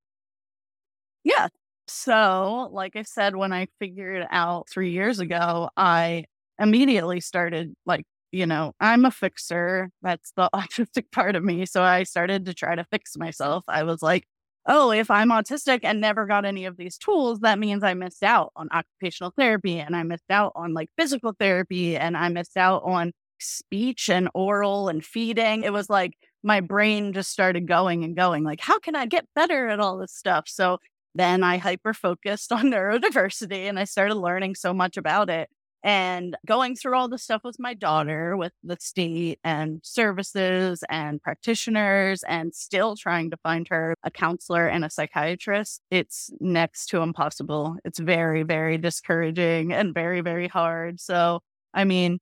Yeah. 1.22 1.48
So, 1.86 2.68
like 2.72 2.96
I 2.96 3.02
said, 3.02 3.36
when 3.36 3.52
I 3.52 3.66
figured 3.78 4.26
out 4.30 4.68
three 4.68 4.90
years 4.90 5.20
ago, 5.20 5.70
I 5.76 6.24
immediately 6.58 7.20
started 7.20 7.74
like 7.86 8.04
you 8.32 8.46
know, 8.46 8.72
I'm 8.80 9.04
a 9.04 9.10
fixer. 9.10 9.90
That's 10.02 10.32
the 10.36 10.48
autistic 10.54 11.10
part 11.12 11.36
of 11.36 11.44
me. 11.44 11.66
So 11.66 11.82
I 11.82 12.02
started 12.04 12.46
to 12.46 12.54
try 12.54 12.74
to 12.74 12.84
fix 12.90 13.16
myself. 13.16 13.64
I 13.68 13.82
was 13.82 14.02
like, 14.02 14.24
oh, 14.66 14.90
if 14.90 15.10
I'm 15.10 15.30
autistic 15.30 15.80
and 15.82 16.00
never 16.00 16.26
got 16.26 16.44
any 16.44 16.66
of 16.66 16.76
these 16.76 16.98
tools, 16.98 17.40
that 17.40 17.58
means 17.58 17.82
I 17.82 17.94
missed 17.94 18.22
out 18.22 18.52
on 18.54 18.68
occupational 18.70 19.32
therapy 19.36 19.78
and 19.78 19.96
I 19.96 20.02
missed 20.02 20.30
out 20.30 20.52
on 20.54 20.74
like 20.74 20.90
physical 20.98 21.34
therapy 21.38 21.96
and 21.96 22.16
I 22.16 22.28
missed 22.28 22.56
out 22.56 22.82
on 22.84 23.12
speech 23.40 24.10
and 24.10 24.28
oral 24.34 24.88
and 24.88 25.02
feeding. 25.02 25.62
It 25.62 25.72
was 25.72 25.88
like 25.88 26.12
my 26.42 26.60
brain 26.60 27.14
just 27.14 27.30
started 27.30 27.66
going 27.66 28.04
and 28.04 28.14
going, 28.14 28.44
like, 28.44 28.60
how 28.60 28.78
can 28.78 28.94
I 28.94 29.06
get 29.06 29.26
better 29.34 29.68
at 29.68 29.80
all 29.80 29.96
this 29.96 30.14
stuff? 30.14 30.44
So 30.48 30.78
then 31.14 31.42
I 31.42 31.56
hyper 31.56 31.94
focused 31.94 32.52
on 32.52 32.66
neurodiversity 32.66 33.68
and 33.68 33.78
I 33.78 33.84
started 33.84 34.16
learning 34.16 34.54
so 34.54 34.74
much 34.74 34.98
about 34.98 35.30
it 35.30 35.48
and 35.88 36.36
going 36.46 36.76
through 36.76 36.94
all 36.94 37.08
the 37.08 37.16
stuff 37.16 37.40
with 37.44 37.58
my 37.58 37.72
daughter 37.72 38.36
with 38.36 38.52
the 38.62 38.76
state 38.78 39.38
and 39.42 39.80
services 39.82 40.84
and 40.90 41.22
practitioners 41.22 42.22
and 42.28 42.54
still 42.54 42.94
trying 42.94 43.30
to 43.30 43.38
find 43.38 43.66
her 43.68 43.94
a 44.04 44.10
counselor 44.10 44.66
and 44.66 44.84
a 44.84 44.90
psychiatrist 44.90 45.80
it's 45.90 46.30
next 46.40 46.88
to 46.88 47.00
impossible 47.00 47.76
it's 47.86 47.98
very 47.98 48.42
very 48.42 48.76
discouraging 48.76 49.72
and 49.72 49.94
very 49.94 50.20
very 50.20 50.46
hard 50.46 51.00
so 51.00 51.40
i 51.72 51.84
mean 51.84 52.18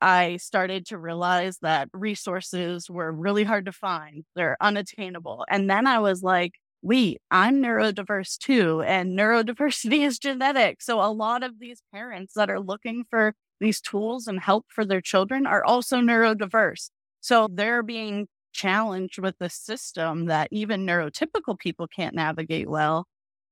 I 0.00 0.36
started 0.36 0.86
to 0.86 0.98
realize 0.98 1.58
that 1.62 1.88
resources 1.94 2.90
were 2.90 3.10
really 3.10 3.44
hard 3.44 3.64
to 3.66 3.72
find. 3.72 4.24
They're 4.36 4.58
unattainable. 4.60 5.46
And 5.48 5.70
then 5.70 5.86
I 5.86 5.98
was 6.00 6.22
like, 6.22 6.52
wait, 6.84 7.20
I'm 7.30 7.62
neurodiverse 7.62 8.38
too. 8.38 8.82
And 8.82 9.18
neurodiversity 9.18 10.00
is 10.06 10.18
genetic. 10.18 10.82
So 10.82 11.00
a 11.00 11.10
lot 11.10 11.42
of 11.42 11.58
these 11.58 11.82
parents 11.92 12.34
that 12.34 12.50
are 12.50 12.60
looking 12.60 13.04
for 13.08 13.34
these 13.60 13.80
tools 13.80 14.26
and 14.26 14.40
help 14.40 14.66
for 14.68 14.84
their 14.84 15.00
children 15.00 15.46
are 15.46 15.64
also 15.64 15.98
neurodiverse. 15.98 16.90
So 17.20 17.48
they're 17.50 17.82
being 17.82 18.28
challenged 18.52 19.18
with 19.18 19.36
the 19.38 19.50
system 19.50 20.26
that 20.26 20.48
even 20.52 20.86
neurotypical 20.86 21.58
people 21.58 21.88
can't 21.88 22.14
navigate 22.14 22.68
well. 22.68 23.06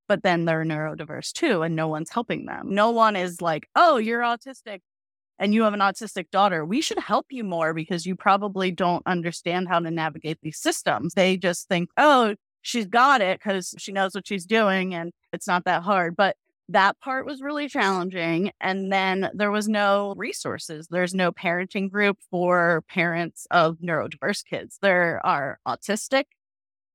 But 0.09 0.23
then 0.23 0.45
they're 0.45 0.65
neurodiverse 0.65 1.33
too, 1.33 1.63
and 1.63 1.75
no 1.75 1.89
one's 1.89 2.11
helping 2.11 2.45
them. 2.45 2.75
No 2.75 2.91
one 2.91 3.17
is 3.17 3.41
like, 3.41 3.69
oh, 3.75 3.97
you're 3.97 4.21
autistic 4.21 4.81
and 5.39 5.53
you 5.53 5.65
have 5.65 5.75
an 5.75 5.81
autistic 5.81 6.31
daughter, 6.31 6.65
we 6.65 6.81
should 6.81 7.01
help 7.01 7.27
you 7.31 7.43
more 7.43 7.75
because 7.75 8.07
you 8.07 8.15
probably 8.15 8.71
don't 8.71 9.03
understand 9.07 9.67
how 9.69 9.81
to 9.81 9.91
navigate 9.91 10.39
these 10.41 10.59
systems. 10.59 11.15
They 11.15 11.37
just 11.37 11.69
think, 11.69 11.91
oh, 11.97 12.37
she's 12.63 12.87
got 12.87 13.21
it 13.21 13.39
because 13.39 13.75
she 13.79 13.93
knows 13.93 14.15
what 14.15 14.27
she's 14.27 14.47
doing 14.47 14.95
and 14.95 15.13
it's 15.33 15.47
not 15.47 15.65
that 15.65 15.83
hard. 15.83 16.17
But 16.17 16.37
that 16.69 16.99
part 17.01 17.27
was 17.27 17.43
really 17.43 17.69
challenging. 17.69 18.53
And 18.61 18.91
then 18.91 19.31
there 19.35 19.51
was 19.51 19.69
no 19.69 20.15
resources. 20.17 20.89
There's 20.89 21.15
no 21.15 21.33
parenting 21.33 21.91
group 21.91 22.19
for 22.31 22.83
parents 22.89 23.47
of 23.51 23.79
neurodiverse 23.79 24.45
kids. 24.45 24.79
There 24.81 25.21
are 25.25 25.59
autistic 25.67 26.25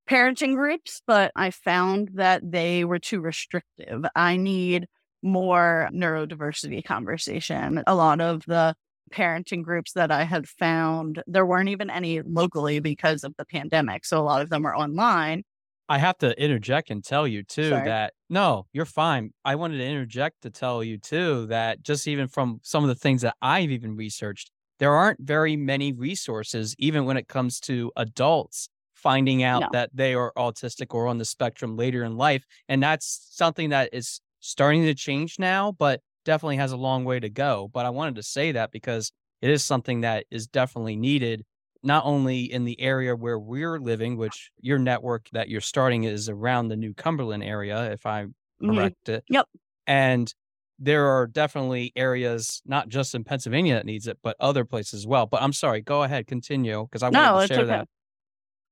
parenting 0.09 0.55
groups, 0.55 1.01
but 1.05 1.31
I 1.35 1.51
found 1.51 2.11
that 2.15 2.49
they 2.49 2.85
were 2.85 2.99
too 2.99 3.19
restrictive. 3.19 4.05
I 4.15 4.37
need 4.37 4.87
more 5.21 5.89
neurodiversity 5.93 6.83
conversation. 6.83 7.83
A 7.85 7.95
lot 7.95 8.21
of 8.21 8.43
the 8.47 8.73
parenting 9.11 9.63
groups 9.63 9.93
that 9.93 10.11
I 10.11 10.23
had 10.23 10.47
found, 10.47 11.21
there 11.27 11.45
weren't 11.45 11.69
even 11.69 11.89
any 11.89 12.21
locally 12.21 12.79
because 12.79 13.23
of 13.23 13.35
the 13.37 13.45
pandemic. 13.45 14.05
So 14.05 14.19
a 14.19 14.23
lot 14.23 14.41
of 14.41 14.49
them 14.49 14.65
are 14.65 14.75
online. 14.75 15.43
I 15.89 15.99
have 15.99 16.17
to 16.19 16.39
interject 16.41 16.89
and 16.89 17.03
tell 17.03 17.27
you 17.27 17.43
too 17.43 17.81
Sorry. 17.81 17.81
that 17.81 18.13
no, 18.29 18.67
you're 18.73 18.85
fine. 18.85 19.31
I 19.45 19.55
wanted 19.55 19.77
to 19.77 19.85
interject 19.85 20.41
to 20.41 20.49
tell 20.49 20.83
you 20.83 20.97
too 20.97 21.47
that 21.47 21.81
just 21.81 22.07
even 22.07 22.27
from 22.27 22.59
some 22.63 22.83
of 22.83 22.89
the 22.89 22.95
things 22.95 23.21
that 23.21 23.35
I've 23.41 23.71
even 23.71 23.95
researched, 23.95 24.51
there 24.79 24.93
aren't 24.93 25.21
very 25.21 25.55
many 25.55 25.93
resources, 25.93 26.75
even 26.77 27.05
when 27.05 27.15
it 27.17 27.27
comes 27.29 27.59
to 27.61 27.91
adults 27.95 28.67
finding 28.95 29.43
out 29.43 29.67
No. 29.67 29.69
that 29.71 29.89
they 29.93 30.13
are 30.13 30.33
autistic 30.37 30.93
or 30.93 31.07
on 31.07 31.19
the 31.19 31.25
spectrum 31.25 31.77
later 31.77 32.03
in 32.03 32.17
life. 32.17 32.43
And 32.67 32.83
that's 32.83 33.27
something 33.31 33.69
that 33.69 33.89
is 33.93 34.19
starting 34.39 34.83
to 34.83 34.93
change 34.93 35.39
now, 35.39 35.71
but 35.71 36.01
definitely 36.25 36.57
has 36.57 36.71
a 36.73 36.77
long 36.77 37.05
way 37.05 37.19
to 37.19 37.29
go. 37.29 37.69
But 37.73 37.85
I 37.85 37.91
wanted 37.91 38.15
to 38.15 38.23
say 38.23 38.51
that 38.51 38.71
because 38.71 39.11
it 39.41 39.49
is 39.51 39.63
something 39.63 40.01
that 40.01 40.25
is 40.31 40.47
definitely 40.47 40.95
needed, 40.97 41.43
not 41.83 42.05
only 42.05 42.51
in 42.51 42.65
the 42.65 42.79
area 42.81 43.15
where 43.15 43.39
we're 43.39 43.79
living, 43.79 44.17
which 44.17 44.51
your 44.59 44.79
network 44.79 45.29
that 45.31 45.49
you're 45.49 45.61
starting 45.61 46.03
is 46.05 46.29
around 46.29 46.67
the 46.69 46.77
New 46.77 46.93
Cumberland 46.93 47.43
area, 47.43 47.91
if 47.91 48.05
I'm 48.05 48.35
Mhm. 48.61 48.67
correct. 48.75 49.09
it. 49.09 49.25
Yep. 49.29 49.47
And 49.87 50.33
there 50.79 51.07
are 51.07 51.27
definitely 51.27 51.93
areas, 51.95 52.61
not 52.65 52.89
just 52.89 53.15
in 53.15 53.23
Pennsylvania 53.23 53.75
that 53.75 53.85
needs 53.85 54.07
it, 54.07 54.19
but 54.23 54.37
other 54.39 54.65
places 54.65 55.01
as 55.01 55.07
well. 55.07 55.25
But 55.27 55.41
I'm 55.43 55.53
sorry, 55.53 55.81
go 55.81 56.03
ahead, 56.03 56.27
continue, 56.27 56.83
because 56.83 57.03
I 57.03 57.09
No, 57.09 57.19
wanted 57.19 57.33
to 57.33 57.39
share 57.39 57.65
okay. 57.65 57.65
that. 57.67 57.87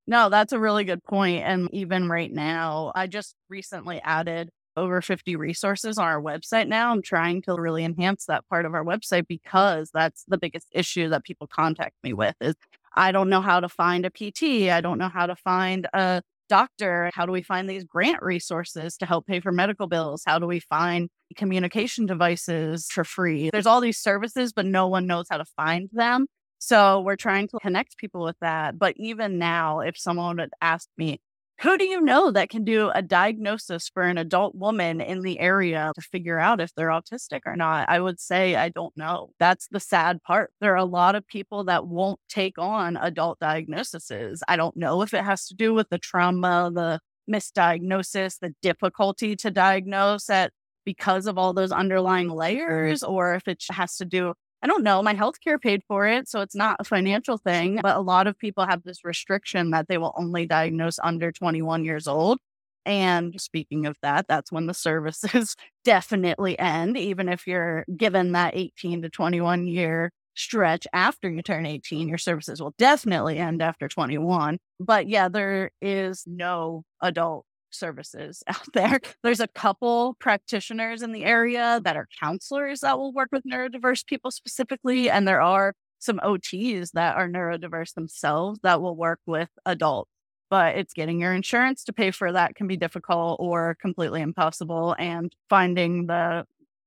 No, 0.07 0.29
that's 0.29 0.53
a 0.53 0.59
really 0.59 0.83
good 0.83 1.03
point. 1.03 1.43
And 1.45 1.69
even 1.73 2.09
right 2.09 2.31
now, 2.31 2.91
I 2.95 3.07
just 3.07 3.35
recently 3.49 4.01
added 4.01 4.49
over 4.77 5.01
50 5.01 5.35
resources 5.35 5.97
on 5.97 6.05
our 6.07 6.21
website 6.21 6.67
now. 6.67 6.91
I'm 6.91 7.01
trying 7.01 7.41
to 7.43 7.55
really 7.55 7.83
enhance 7.85 8.25
that 8.25 8.47
part 8.49 8.65
of 8.65 8.73
our 8.75 8.83
website 8.85 9.27
because 9.27 9.91
that's 9.93 10.25
the 10.27 10.37
biggest 10.37 10.67
issue 10.71 11.09
that 11.09 11.23
people 11.23 11.47
contact 11.47 11.95
me 12.03 12.13
with 12.13 12.35
is 12.41 12.55
I 12.95 13.11
don't 13.11 13.29
know 13.29 13.41
how 13.41 13.59
to 13.59 13.69
find 13.69 14.05
a 14.05 14.09
PT. 14.09 14.69
I 14.71 14.81
don't 14.81 14.97
know 14.97 15.09
how 15.09 15.25
to 15.25 15.35
find 15.35 15.87
a 15.93 16.21
doctor. 16.47 17.11
How 17.13 17.25
do 17.25 17.31
we 17.31 17.41
find 17.41 17.69
these 17.69 17.83
grant 17.83 18.21
resources 18.21 18.97
to 18.97 19.05
help 19.05 19.27
pay 19.27 19.39
for 19.39 19.51
medical 19.51 19.87
bills? 19.87 20.23
How 20.25 20.39
do 20.39 20.47
we 20.47 20.59
find 20.59 21.09
communication 21.35 22.05
devices 22.05 22.87
for 22.89 23.03
free? 23.03 23.49
There's 23.51 23.65
all 23.65 23.81
these 23.81 23.97
services, 23.97 24.53
but 24.53 24.65
no 24.65 24.87
one 24.87 25.07
knows 25.07 25.25
how 25.29 25.37
to 25.37 25.45
find 25.57 25.89
them. 25.91 26.27
So 26.59 27.01
we're 27.01 27.15
trying 27.15 27.47
to 27.49 27.59
connect 27.61 27.97
people 27.97 28.23
with 28.23 28.37
that. 28.41 28.79
But 28.79 28.95
even 28.97 29.37
now, 29.37 29.81
if 29.81 29.97
someone 29.97 30.37
had 30.37 30.51
asked 30.61 30.89
me, 30.97 31.19
who 31.61 31.77
do 31.77 31.85
you 31.85 32.01
know 32.01 32.31
that 32.31 32.49
can 32.49 32.65
do 32.65 32.89
a 32.93 33.01
diagnosis 33.01 33.89
for 33.89 34.03
an 34.03 34.17
adult 34.17 34.55
woman 34.55 34.99
in 34.99 35.21
the 35.21 35.39
area 35.39 35.91
to 35.95 36.01
figure 36.01 36.37
out 36.37 36.59
if 36.59 36.73
they're 36.75 36.89
autistic 36.89 37.41
or 37.45 37.55
not? 37.55 37.89
I 37.89 37.99
would 37.99 38.19
say 38.19 38.55
I 38.55 38.69
don't 38.69 38.95
know. 38.97 39.29
That's 39.39 39.67
the 39.71 39.79
sad 39.79 40.21
part. 40.23 40.51
There 40.59 40.73
are 40.73 40.75
a 40.75 40.85
lot 40.85 41.15
of 41.15 41.25
people 41.27 41.63
that 41.65 41.87
won't 41.87 42.19
take 42.27 42.57
on 42.57 42.97
adult 42.97 43.39
diagnoses. 43.39 44.43
I 44.47 44.57
don't 44.57 44.75
know 44.75 45.01
if 45.01 45.13
it 45.13 45.23
has 45.23 45.47
to 45.47 45.55
do 45.55 45.73
with 45.73 45.89
the 45.89 45.97
trauma, 45.97 46.71
the 46.73 46.99
misdiagnosis, 47.31 48.39
the 48.39 48.53
difficulty 48.61 49.35
to 49.37 49.49
diagnose 49.49 50.29
at 50.29 50.51
because 50.85 51.25
of 51.25 51.37
all 51.37 51.53
those 51.53 51.71
underlying 51.71 52.29
layers, 52.29 53.01
or 53.01 53.33
if 53.33 53.47
it 53.47 53.63
has 53.71 53.95
to 53.97 54.05
do 54.05 54.33
I 54.65 54.67
don't 54.67 54.83
know. 54.83 55.03
My 55.03 55.13
healthcare 55.13 55.61
paid 55.61 55.83
for 55.87 56.07
it, 56.07 56.27
so 56.27 56.41
it's 56.41 56.55
not 56.55 56.77
a 56.79 56.83
financial 56.83 57.37
thing. 57.37 57.81
But 57.83 57.97
a 57.97 58.01
lot 58.01 58.25
of 58.25 58.35
people 58.35 58.65
have 58.65 58.81
this 58.81 59.05
restriction 59.05 59.69
that 59.69 59.87
they 59.87 59.99
will 59.99 60.11
only 60.17 60.47
diagnose 60.47 60.97
under 61.03 61.31
21 61.31 61.85
years 61.85 62.07
old. 62.07 62.39
And 62.83 63.39
speaking 63.39 63.85
of 63.85 63.95
that, 64.01 64.25
that's 64.27 64.51
when 64.51 64.65
the 64.65 64.73
services 64.73 65.55
definitely 65.85 66.57
end, 66.57 66.97
even 66.97 67.29
if 67.29 67.45
you're 67.45 67.85
given 67.95 68.31
that 68.31 68.55
18 68.55 69.03
to 69.03 69.09
21 69.11 69.67
year 69.67 70.09
stretch 70.33 70.87
after 70.91 71.29
you 71.29 71.43
turn 71.43 71.67
18, 71.67 72.07
your 72.09 72.17
services 72.17 72.59
will 72.59 72.73
definitely 72.79 73.37
end 73.37 73.61
after 73.61 73.87
21. 73.87 74.57
But 74.79 75.07
yeah, 75.07 75.29
there 75.29 75.69
is 75.79 76.23
no 76.25 76.85
adult 77.03 77.45
services 77.75 78.43
out 78.47 78.73
there. 78.73 78.99
There's 79.23 79.39
a 79.39 79.47
couple 79.47 80.15
practitioners 80.19 81.01
in 81.01 81.11
the 81.11 81.25
area 81.25 81.81
that 81.83 81.95
are 81.95 82.07
counselors 82.19 82.81
that 82.81 82.97
will 82.97 83.13
work 83.13 83.29
with 83.31 83.43
neurodiverse 83.43 84.05
people 84.05 84.31
specifically. 84.31 85.09
And 85.09 85.27
there 85.27 85.41
are 85.41 85.73
some 85.99 86.19
OTs 86.19 86.91
that 86.91 87.15
are 87.15 87.27
neurodiverse 87.27 87.93
themselves 87.93 88.59
that 88.63 88.81
will 88.81 88.95
work 88.95 89.19
with 89.25 89.49
adults. 89.65 90.11
But 90.49 90.77
it's 90.77 90.93
getting 90.93 91.19
your 91.19 91.33
insurance 91.33 91.83
to 91.85 91.93
pay 91.93 92.11
for 92.11 92.31
that 92.31 92.55
can 92.55 92.67
be 92.67 92.77
difficult 92.77 93.37
or 93.39 93.75
completely 93.81 94.21
impossible. 94.21 94.95
And 94.99 95.35
finding 95.49 96.05
the 96.05 96.45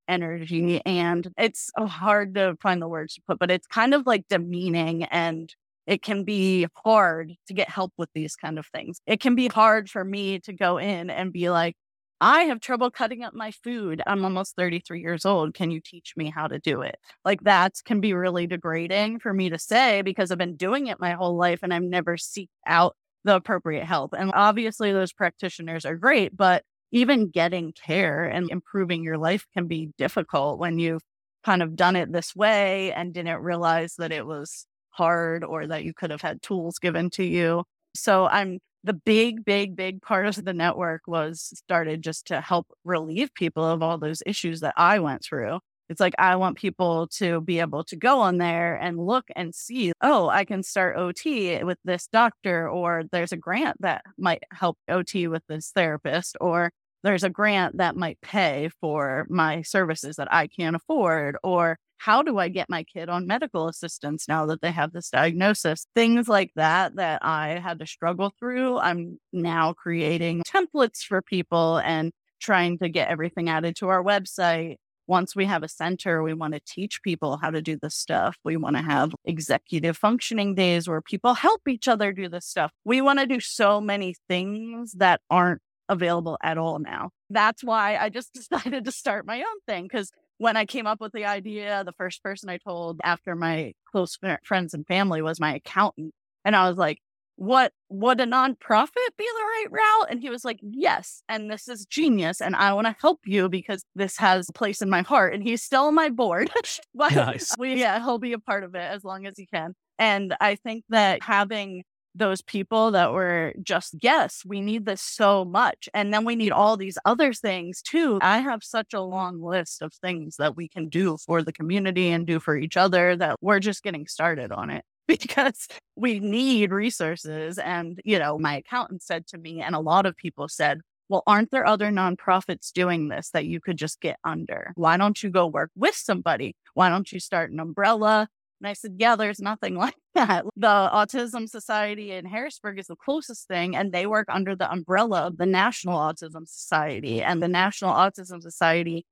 energy 0.09 0.81
and 0.87 1.29
it's 1.37 1.71
uh, 1.77 1.87
hard 1.87 2.35
to 2.35 2.57
find 2.61 2.81
the 2.81 2.89
words 2.89 3.15
to 3.15 3.23
put, 3.27 3.39
but 3.39 3.51
it's 3.51 3.67
kind 3.67 3.95
of 3.95 4.07
like 4.07 4.27
demeaning 4.29 5.05
and 5.05 5.55
it 5.89 6.03
can 6.03 6.23
be 6.23 6.67
hard 6.85 7.33
to 7.47 7.55
get 7.55 7.71
help 7.71 7.95
with 7.97 8.11
these 8.15 8.37
kind 8.37 8.59
of 8.59 8.67
things. 8.67 9.01
It 9.07 9.21
can 9.21 9.35
be 9.35 9.49
hard 9.49 9.89
for 9.89 10.05
me 10.05 10.39
to 10.41 10.53
go 10.53 10.77
in 10.77 11.09
and 11.09 11.33
be 11.33 11.49
like, 11.49 11.77
I 12.21 12.43
have 12.43 12.61
trouble 12.61 12.91
cutting 12.91 13.23
up 13.25 13.33
my 13.33 13.53
food. 13.53 14.03
I'm 14.07 14.23
almost 14.23 14.55
33 14.57 15.01
years 15.01 15.25
old. 15.25 15.55
Can 15.55 15.71
you 15.71 15.81
teach 15.81 16.13
me 16.15 16.31
how 16.31 16.47
to 16.47 16.59
do 16.59 16.83
it? 16.83 16.97
Like 17.25 17.41
that 17.45 17.75
can 17.87 18.01
be 18.01 18.13
really 18.13 18.47
degrading 18.47 19.21
for 19.21 19.33
me 19.33 19.49
to 19.49 19.59
say 19.59 20.03
because 20.03 20.31
I've 20.31 20.37
been 20.39 20.57
doing 20.57 20.89
it 20.89 21.01
my 21.01 21.13
whole 21.13 21.37
life 21.37 21.61
and 21.63 21.73
I've 21.73 21.83
never 21.83 22.17
seeked 22.19 22.49
out 22.67 22.95
the 23.25 23.37
appropriate 23.37 23.85
help. 23.85 24.13
And 24.13 24.31
obviously 24.35 24.93
those 24.93 25.13
practitioners 25.15 25.87
are 25.87 25.97
great, 25.97 26.37
but 26.37 26.65
even 26.93 27.31
getting 27.31 27.73
care 27.73 28.25
and 28.27 28.51
improving 28.51 29.05
your 29.05 29.19
life 29.19 29.47
can 29.55 29.69
be 29.69 29.91
difficult 29.97 30.59
when 30.59 30.79
you've 30.79 31.03
kind 31.45 31.63
of 31.63 31.77
done 31.77 31.97
it 31.97 32.13
this 32.13 32.37
way 32.37 32.93
and 32.93 33.15
didn't 33.15 33.41
realize 33.43 33.95
that 33.97 34.13
it 34.13 34.27
was 34.27 34.67
hard 34.99 35.45
or 35.45 35.67
that 35.67 35.85
you 35.85 35.95
could 35.95 36.11
have 36.11 36.21
had 36.21 36.43
tools 36.43 36.79
given 36.79 37.09
to 37.11 37.25
you. 37.25 37.65
So 37.95 38.27
I'm 38.27 38.59
the 38.85 38.93
big, 38.93 39.45
big, 39.45 39.77
big 39.77 40.03
part 40.03 40.27
of 40.27 40.45
the 40.45 40.53
network 40.53 41.03
was 41.07 41.53
started 41.57 42.03
just 42.03 42.27
to 42.27 42.41
help 42.41 42.67
relieve 42.85 43.33
people 43.35 43.65
of 43.65 43.83
all 43.83 43.99
those 43.99 44.23
issues 44.27 44.61
that 44.61 44.75
I 44.77 44.99
went 44.99 45.25
through. 45.25 45.61
It's 45.89 46.01
like 46.01 46.15
I 46.19 46.37
want 46.37 46.59
people 46.59 47.07
to 47.19 47.41
be 47.41 47.61
able 47.61 47.85
to 47.85 47.97
go 47.97 48.21
on 48.21 48.39
there 48.39 48.77
and 48.77 48.99
look 48.99 49.25
and 49.35 49.55
see, 49.55 49.93
oh, 50.03 50.29
I 50.29 50.45
can 50.45 50.63
start 50.63 50.99
OT 50.99 51.63
with 51.65 51.79
this 51.85 52.09
doctor, 52.09 52.69
or 52.69 53.05
there's 53.11 53.33
a 53.33 53.37
grant 53.37 53.81
that 53.81 54.03
might 54.19 54.43
help 54.53 54.77
OT 54.89 55.29
with 55.29 55.43
this 55.49 55.71
therapist, 55.75 56.37
or 56.41 56.71
there's 57.05 57.25
a 57.25 57.31
grant 57.31 57.79
that 57.79 57.97
might 57.97 58.21
pay 58.21 58.71
for 58.81 59.27
my 59.31 59.63
services 59.63 60.17
that 60.17 60.33
I 60.33 60.47
can't 60.49 60.77
afford, 60.77 61.37
or 61.43 61.79
how 61.99 62.23
do 62.23 62.39
I 62.39 62.49
get 62.49 62.71
my 62.71 62.85
kid 62.85 63.09
on 63.09 63.27
medical 63.27 63.69
assistance 63.69 64.27
now 64.29 64.47
that 64.47 64.63
they 64.63 64.71
have 64.71 64.93
this 64.93 65.11
diagnosis? 65.11 65.87
Things 65.95 66.29
like 66.29 66.53
that 66.57 66.97
that 66.97 67.25
I 67.25 67.61
had 67.63 67.79
to 67.81 67.87
struggle 67.87 68.33
through. 68.39 68.79
I'm 68.79 69.19
now 69.33 69.73
creating 69.73 70.43
templates 70.45 71.03
for 71.03 71.21
people 71.21 71.79
and 71.79 72.13
trying 72.41 72.79
to 72.79 72.89
get 72.89 73.09
everything 73.09 73.49
added 73.49 73.77
to 73.77 73.89
our 73.89 74.03
website. 74.03 74.77
Once 75.09 75.35
we 75.35 75.47
have 75.47 75.63
a 75.63 75.69
center, 75.69 76.23
we 76.23 76.35
want 76.35 76.55
to 76.55 76.61
teach 76.67 77.03
people 77.03 77.39
how 77.39 77.51
to 77.51 77.63
do 77.63 77.79
this 77.81 77.95
stuff. 77.95 78.37
We 78.45 78.57
want 78.57 78.77
to 78.77 78.83
have 78.83 79.15
executive 79.25 79.97
functioning 79.97 80.55
days 80.55 80.87
where 80.87 81.01
people 81.01 81.35
help 81.35 81.67
each 81.67 81.89
other 81.89 82.13
do 82.13 82.29
this 82.29 82.47
stuff. 82.47 82.71
We 82.85 83.01
want 83.01 83.19
to 83.19 83.27
do 83.27 83.41
so 83.41 83.81
many 83.81 84.15
things 84.29 84.93
that 84.99 85.21
aren't 85.31 85.63
available 85.89 86.37
at 86.43 86.59
all 86.59 86.79
now. 86.79 87.11
That's 87.31 87.65
why 87.65 87.97
I 87.97 88.11
just 88.11 88.33
decided 88.35 88.85
to 88.85 88.93
start 88.93 89.27
my 89.27 89.39
own 89.39 89.61
thing 89.67 89.85
because 89.85 90.13
when 90.39 90.57
I 90.57 90.65
came 90.65 90.87
up 90.87 91.01
with 91.01 91.13
the 91.13 91.27
idea, 91.27 91.83
the 91.85 91.93
first 91.93 92.23
person 92.23 92.49
I 92.49 92.59
told 92.59 93.01
after 93.05 93.35
my 93.35 93.75
close 93.91 94.19
friends 94.45 94.75
and 94.75 94.87
family 94.87 95.21
was 95.21 95.41
my 95.41 95.55
accountant. 95.55 96.15
And 96.45 96.57
I 96.57 96.69
was 96.69 96.79
like, 96.79 96.99
what 97.37 97.73
would 97.89 98.21
a 98.21 98.27
nonprofit 98.27 99.11
be 99.17 99.25
the 99.25 99.45
right 99.45 99.67
route? 99.71 100.11
And 100.11 100.21
he 100.21 100.29
was 100.29 100.45
like, 100.45 100.59
yes. 100.61 101.23
And 101.29 101.49
this 101.49 101.69
is 101.69 101.87
genius. 101.87 102.41
And 102.41 102.57
I 102.57 102.73
want 102.73 102.89
to 102.89 102.97
help 103.01 103.21
you 103.27 103.49
because 103.49 103.85
this 103.95 104.17
has 104.17 104.49
a 104.49 104.53
place 104.53 104.83
in 104.83 104.91
my 104.91 105.03
heart. 105.03 105.35
And 105.35 105.43
he's 105.43 105.63
still 105.63 105.85
on 105.85 105.95
my 105.95 106.09
board. 106.09 106.51
but 106.95 107.15
nice. 107.15 107.55
we, 107.57 107.75
yeah, 107.75 108.01
he'll 108.01 108.19
be 108.19 108.33
a 108.33 108.41
part 108.41 108.65
of 108.65 108.75
it 108.75 108.79
as 108.83 109.05
long 109.05 109.27
as 109.27 109.35
he 109.37 109.47
can. 109.47 109.75
And 110.01 110.35
I 110.41 110.57
think 110.57 110.85
that 110.89 111.23
having 111.23 111.85
those 112.19 112.43
people 112.43 112.91
that 112.93 113.13
were 113.13 113.55
just, 113.63 113.95
yes, 114.03 114.43
we 114.45 114.61
need 114.61 114.85
this 114.85 115.01
so 115.03 115.45
much. 115.45 115.89
And 115.95 116.13
then 116.13 116.25
we 116.25 116.37
need 116.37 116.53
all 116.53 116.77
these 116.77 116.99
other 117.05 117.33
things 117.33 117.83
too. 117.83 118.19
I 118.23 118.39
have 118.39 118.63
such 118.63 118.93
a 118.93 119.01
long 119.01 119.41
list 119.41 119.83
of 119.83 119.93
things 119.95 120.37
that 120.37 120.57
we 120.57 120.69
can 120.69 120.89
do 120.89 121.17
for 121.25 121.43
the 121.43 121.53
community 121.53 122.09
and 122.11 122.27
do 122.27 122.41
for 122.41 122.57
each 122.57 122.77
other 122.77 123.17
that 123.17 123.37
we're 123.41 123.61
just 123.61 123.83
getting 123.83 124.07
started 124.07 124.53
on 124.53 124.71
it 124.71 124.85
because 125.09 125.69
we 125.97 126.21
need 126.21 126.73
resources. 126.73 127.59
And, 127.59 128.01
you 128.05 128.19
know, 128.19 128.39
my 128.39 128.57
accountant 128.57 129.03
said 129.03 129.27
to 129.29 129.39
me, 129.39 129.61
and 129.61 129.75
a 129.75 129.81
lot 129.81 130.07
of 130.07 130.17
people 130.17 130.49
said, 130.49 130.81
well, 131.09 131.23
aren't 131.27 131.51
there 131.51 131.67
other 131.67 131.91
nonprofits 131.91 132.71
doing 132.71 133.09
this 133.09 133.31
that 133.31 133.47
you 133.47 133.61
could 133.61 133.79
just 133.79 134.01
get 134.01 134.19
under? 134.25 134.73
Why 134.77 134.97
don't 134.99 135.23
you 135.23 135.31
go 135.31 135.47
work 135.47 135.71
with 135.75 135.95
somebody? 135.95 136.55
Why 136.75 136.91
don't 136.91 137.11
you 137.11 137.19
start 137.19 137.51
an 137.51 137.61
umbrella? 137.61 138.29
And 138.61 138.69
I 138.69 138.73
said, 138.73 138.95
Yeah, 138.97 139.17
there's 139.17 139.41
nothing 139.41 139.75
like 139.79 139.97
that. 140.15 140.45
The 140.57 140.67
Autism 140.67 141.49
Society 141.49 142.13
in 142.13 142.27
Harrisburg 142.27 142.79
is 142.79 142.87
the 142.87 142.97
closest 142.97 143.49
thing, 143.49 143.77
and 143.77 143.93
they 143.93 144.07
work 144.07 144.27
under 144.29 144.55
the 144.57 144.71
umbrella 144.71 145.23
of 145.23 145.39
the 145.39 145.47
National 145.47 145.99
Autism 145.99 146.47
Society. 146.47 147.23
And 147.23 147.43
the 147.43 147.49
National 147.49 147.93
Autism 147.95 148.43
Society, 148.43 149.07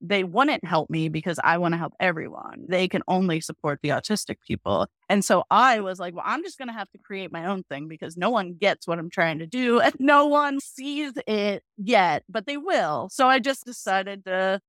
they 0.00 0.24
wouldn't 0.24 0.64
help 0.64 0.90
me 0.90 1.08
because 1.08 1.38
I 1.42 1.58
want 1.58 1.74
to 1.74 1.78
help 1.78 1.94
everyone. 2.00 2.64
They 2.68 2.88
can 2.88 3.02
only 3.06 3.40
support 3.40 3.80
the 3.82 3.90
autistic 3.90 4.36
people. 4.46 4.88
And 5.08 5.24
so 5.24 5.44
I 5.50 5.80
was 5.80 6.00
like, 6.00 6.14
well, 6.14 6.24
I'm 6.26 6.42
just 6.42 6.58
going 6.58 6.68
to 6.68 6.74
have 6.74 6.90
to 6.90 6.98
create 6.98 7.30
my 7.30 7.46
own 7.46 7.62
thing 7.64 7.86
because 7.86 8.16
no 8.16 8.30
one 8.30 8.54
gets 8.54 8.86
what 8.86 8.98
I'm 8.98 9.10
trying 9.10 9.38
to 9.38 9.46
do 9.46 9.78
and 9.80 9.94
no 10.00 10.26
one 10.26 10.58
sees 10.60 11.12
it 11.26 11.62
yet, 11.76 12.24
but 12.28 12.46
they 12.46 12.56
will. 12.56 13.08
So 13.12 13.28
I 13.28 13.38
just 13.38 13.64
decided 13.64 14.24
to 14.24 14.60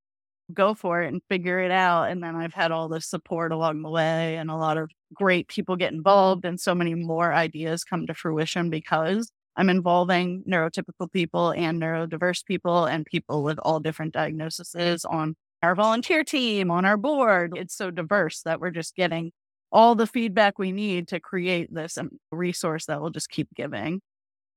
go 0.54 0.74
for 0.74 1.02
it 1.02 1.12
and 1.12 1.22
figure 1.30 1.60
it 1.60 1.72
out. 1.72 2.10
And 2.10 2.24
then 2.24 2.36
I've 2.36 2.54
had 2.54 2.72
all 2.72 2.90
the 2.90 3.02
support 3.02 3.52
along 3.52 3.82
the 3.82 3.90
way 3.90 4.38
and 4.38 4.50
a 4.50 4.56
lot 4.56 4.78
of 4.78 4.90
great 5.14 5.48
people 5.48 5.76
get 5.76 5.94
involved 5.94 6.46
and 6.46 6.60
so 6.60 6.74
many 6.74 6.96
more 6.96 7.34
ideas 7.34 7.84
come 7.84 8.08
to 8.08 8.14
fruition 8.14 8.70
because 8.70 9.32
I'm 9.56 9.70
involving 9.70 10.44
neurotypical 10.50 11.12
people 11.12 11.52
and 11.52 11.82
neurodiverse 11.82 12.44
people 12.46 12.86
and 12.86 13.06
people 13.06 13.44
with 13.44 13.60
all 13.60 13.80
different 13.80 14.14
diagnoses 14.14 15.06
on 15.06 15.36
our 15.62 15.76
volunteer 15.76 16.24
team, 16.24 16.72
on 16.72 16.86
our 16.86 16.98
board. 16.98 17.54
It's 17.56 17.76
so 17.76 17.92
diverse 17.92 18.42
that 18.42 18.60
we're 18.60 18.72
just 18.72 18.96
getting 18.96 19.32
all 19.72 19.96
the 19.96 20.08
feedback 20.08 20.60
we 20.60 20.72
need 20.72 21.08
to 21.10 21.20
create 21.20 21.74
this 21.74 21.98
um, 21.98 22.12
resource 22.32 22.86
that 22.88 23.02
will 23.02 23.10
just 23.10 23.30
keep 23.30 23.48
giving. 23.56 24.02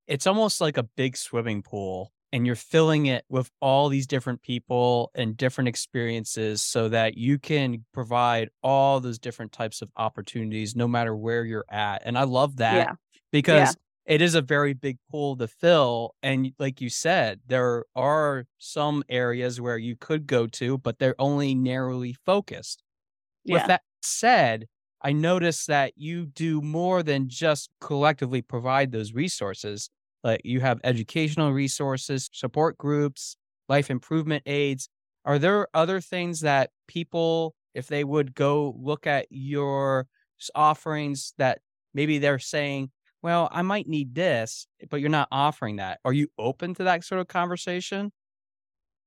It's 0.07 0.27
almost 0.27 0.61
like 0.61 0.77
a 0.77 0.83
big 0.83 1.16
swimming 1.16 1.62
pool 1.62 2.12
and 2.37 2.46
you're 2.46 2.55
filling 2.55 3.07
it 3.07 3.25
with 3.31 3.51
all 3.62 3.88
these 3.88 4.07
different 4.07 4.42
people 4.42 5.11
and 5.14 5.38
different 5.38 5.68
experiences 5.68 6.61
so 6.61 6.87
that 6.90 7.16
you 7.16 7.38
can 7.38 7.83
provide 7.94 8.51
all 8.62 9.01
those 9.01 9.18
different 9.18 9.53
types 9.53 9.81
of 9.81 9.90
opportunities 9.96 10.77
no 10.77 10.87
matter 10.87 11.16
where 11.16 11.46
you're 11.46 11.64
at. 11.70 12.03
And 12.05 12.18
I 12.18 12.25
love 12.25 12.59
that 12.59 12.75
yeah. 12.75 12.92
because 13.33 13.75
yeah. 14.07 14.14
it 14.16 14.20
is 14.20 14.35
a 14.35 14.42
very 14.42 14.75
big 14.75 14.99
pool 15.11 15.35
to 15.38 15.49
fill. 15.49 16.14
And 16.22 16.53
like 16.59 16.83
you 16.83 16.90
said, 16.90 17.40
there 17.46 17.87
are 17.94 18.44
some 18.59 19.03
areas 19.09 19.59
where 19.59 19.79
you 19.79 19.96
could 19.96 20.27
go 20.27 20.46
to, 20.46 20.77
but 20.77 20.99
they're 20.99 21.18
only 21.18 21.55
narrowly 21.55 22.12
focused. 22.27 22.83
Yeah. 23.44 23.55
With 23.55 23.66
that 23.68 23.81
said, 24.03 24.66
I 25.01 25.14
noticed 25.14 25.68
that 25.68 25.94
you 25.96 26.27
do 26.27 26.61
more 26.61 27.03
than 27.03 27.31
just 27.31 27.70
collectively 27.81 28.42
provide 28.42 28.92
those 28.92 29.14
resources 29.14 29.88
like 30.27 30.43
you 30.45 30.61
have 30.61 30.81
educational 30.83 31.53
resources, 31.53 32.29
support 32.33 32.77
groups, 32.77 33.37
life 33.69 33.91
improvement 33.91 34.43
aids. 34.45 34.89
Are 35.25 35.39
there 35.39 35.69
other 35.73 36.01
things 36.01 36.41
that 36.41 36.71
people, 36.89 37.55
if 37.75 37.87
they 37.87 38.03
would 38.03 38.35
go 38.35 38.75
look 38.79 39.07
at 39.07 39.27
your 39.31 40.09
offerings, 40.55 41.33
that 41.39 41.61
maybe 41.95 42.19
they're 42.19 42.41
saying, 42.41 42.91
well, 43.23 43.49
I 43.53 43.62
might 43.62 43.89
need 43.89 44.15
this, 44.15 44.67
but 44.91 45.01
you're 45.01 45.11
not 45.11 45.29
offering 45.31 45.77
that. 45.77 46.01
Are 46.05 46.12
you 46.12 46.29
open 46.39 46.75
to 46.75 46.85
that 46.85 47.05
sort 47.05 47.21
of 47.21 47.29
conversation? 47.29 48.12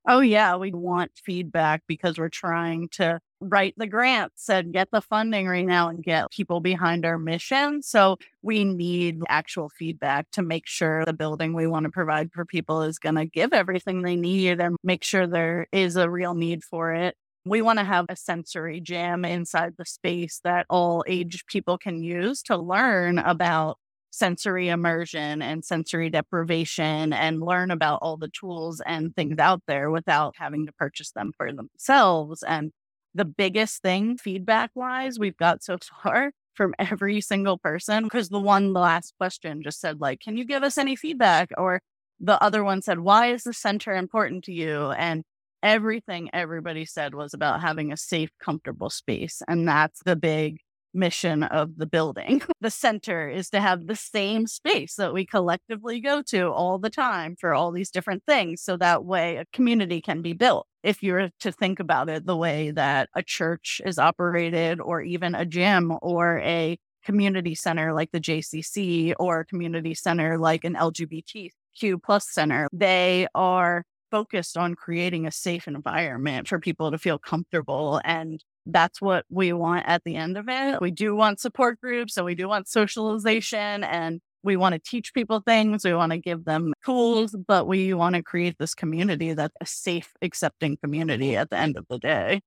Oh, 0.08 0.22
yeah. 0.22 0.56
We 0.56 0.72
want 0.72 1.12
feedback 1.16 1.84
because 1.86 2.18
we're 2.18 2.30
trying 2.30 2.88
to 2.94 3.20
write 3.42 3.74
the 3.78 3.88
grants 3.88 4.50
and 4.50 4.74
get 4.74 4.90
the 4.92 5.02
funding 5.02 5.48
right 5.48 5.66
now 5.66 5.90
and 5.90 6.04
get 6.04 6.32
people 6.32 6.60
behind 6.60 7.06
our 7.06 7.18
mission. 7.18 7.82
So 7.82 8.18
we 8.42 8.64
need 8.64 9.22
actual 9.30 9.70
feedback 9.70 10.30
to 10.32 10.42
make 10.42 10.68
sure 10.68 11.06
the 11.06 11.14
building 11.14 11.54
we 11.54 11.68
want 11.68 11.86
to 11.86 11.90
provide 11.92 12.32
for 12.32 12.46
people 12.46 12.82
is 12.82 13.00
going 13.00 13.16
to 13.16 13.26
give 13.26 13.54
everything 13.54 14.02
they 14.02 14.16
need 14.16 14.60
and 14.60 14.76
make 14.84 15.04
sure 15.04 15.28
there 15.28 15.68
is 15.72 15.96
a 15.96 16.10
real 16.10 16.34
need 16.34 16.64
for 16.64 16.94
it. 16.94 17.16
We 17.46 17.62
want 17.62 17.80
to 17.80 17.86
have 17.86 18.06
a 18.10 18.16
sensory 18.16 18.82
jam 18.82 19.24
inside 19.24 19.76
the 19.78 19.86
space 19.86 20.42
that 20.44 20.66
all 20.70 21.06
age 21.08 21.46
people 21.48 21.78
can 21.78 22.04
use 22.04 22.44
to 22.44 22.58
learn 22.58 23.18
about 23.20 23.78
sensory 24.12 24.70
immersion 24.70 25.42
and 25.42 25.64
sensory 25.64 26.10
deprivation 26.10 27.14
and 27.14 27.42
learn 27.42 27.72
about 27.72 28.00
all 28.02 28.18
the 28.18 28.30
tools 28.30 28.82
and 28.86 29.16
things 29.16 29.38
out 29.40 29.62
there 29.68 29.90
without 29.90 30.36
having 30.38 30.66
to 30.66 30.72
purchase 30.74 31.12
them 31.12 31.32
for 31.38 31.54
themselves. 31.54 32.44
And 32.44 32.72
the 33.14 33.26
biggest 33.26 33.82
thing 33.82 34.18
feedback 34.18 34.72
wise 34.76 35.20
we've 35.20 35.38
got 35.38 35.64
so 35.64 35.78
far 36.04 36.32
from 36.54 36.76
every 36.78 37.22
single 37.22 37.58
person, 37.58 38.04
because 38.04 38.30
the 38.30 38.40
one, 38.40 38.74
the 38.74 38.80
last 38.80 39.14
question 39.18 39.62
just 39.64 39.80
said, 39.80 40.02
like, 40.02 40.20
can 40.20 40.38
you 40.38 40.46
give 40.46 40.64
us 40.64 40.78
any 40.78 40.96
feedback? 40.96 41.52
Or 41.58 41.82
the 42.20 42.42
other 42.44 42.64
one 42.64 42.82
said, 42.82 43.00
why 43.00 43.28
is 43.28 43.44
the 43.44 43.54
center 43.54 43.96
important 43.96 44.44
to 44.46 44.52
you? 44.52 44.92
And 44.92 45.24
everything 45.64 46.30
everybody 46.34 46.86
said 46.86 47.16
was 47.16 47.34
about 47.34 47.62
having 47.62 47.92
a 47.92 47.98
safe, 47.98 48.30
comfortable 48.40 48.90
space. 48.90 49.42
And 49.48 49.68
that's 49.68 50.02
the 50.04 50.16
big 50.16 50.60
mission 50.94 51.44
of 51.44 51.78
the 51.78 51.86
building. 51.86 52.42
the 52.62 52.72
center 52.72 53.30
is 53.30 53.50
to 53.52 53.62
have 53.62 53.88
the 53.88 53.96
same 53.96 54.48
space 54.48 54.96
that 54.96 55.14
we 55.14 55.26
collectively 55.26 56.00
go 56.00 56.22
to 56.24 56.52
all 56.52 56.80
the 56.80 56.90
time 56.90 57.36
for 57.40 57.54
all 57.54 57.72
these 57.72 57.92
different 57.92 58.24
things. 58.26 58.62
So 58.62 58.78
that 58.78 59.06
way 59.06 59.38
a 59.38 59.46
community 59.54 60.02
can 60.02 60.22
be 60.22 60.34
built. 60.34 60.68
If 60.84 61.04
you're 61.04 61.30
to 61.42 61.52
think 61.52 61.80
about 61.80 62.10
it 62.10 62.26
the 62.26 62.38
way 62.38 62.72
that 62.72 63.10
a 63.16 63.22
church 63.22 63.82
is 63.86 64.00
operated, 64.00 64.80
or 64.80 65.02
even 65.02 65.36
a 65.36 65.46
gym 65.46 65.94
or 66.02 66.40
a 66.40 66.78
community 67.04 67.56
center 67.56 67.94
like 67.94 68.12
the 68.12 68.20
JCC 68.20 69.14
or 69.20 69.42
a 69.42 69.46
community 69.46 69.94
center 69.94 70.38
like 70.38 70.64
an 70.64 70.76
LGBTQ 70.76 72.04
plus 72.04 72.30
center, 72.30 72.68
they 72.72 73.28
are 73.36 73.84
focused 74.12 74.58
on 74.58 74.76
creating 74.76 75.26
a 75.26 75.32
safe 75.32 75.68
environment 75.68 76.48
for 76.48 76.60
people 76.60 76.92
to 76.92 76.98
feel 76.98 77.18
comfortable 77.18 78.02
and 78.04 78.44
that's 78.66 79.02
what 79.02 79.26
we 79.30 79.54
want 79.54 79.86
at 79.88 80.04
the 80.04 80.16
end 80.16 80.38
of 80.38 80.46
it. 80.48 80.82
We 80.82 80.92
do 80.92 81.16
want 81.16 81.40
support 81.40 81.80
groups 81.82 82.18
and 82.18 82.26
we 82.26 82.36
do 82.36 82.48
want 82.48 82.68
socialization 82.68 83.84
and 83.84 84.22
we 84.44 84.56
want 84.56 84.74
to 84.74 84.80
teach 84.80 85.14
people 85.14 85.42
things. 85.42 85.84
We 85.84 85.94
want 85.94 86.12
to 86.12 86.18
give 86.18 86.46
them 86.46 86.74
tools, 86.86 87.36
but 87.48 87.68
we 87.68 87.94
want 87.94 88.16
to 88.16 88.24
create 88.24 88.58
this 88.58 88.74
community 88.74 89.34
that's 89.34 89.56
a 89.60 89.66
safe, 89.66 90.14
accepting 90.22 90.78
community 90.78 91.36
at 91.36 91.50
the 91.50 91.58
end 91.58 91.78
of 91.78 91.86
the 91.90 92.00
day. 92.00 92.42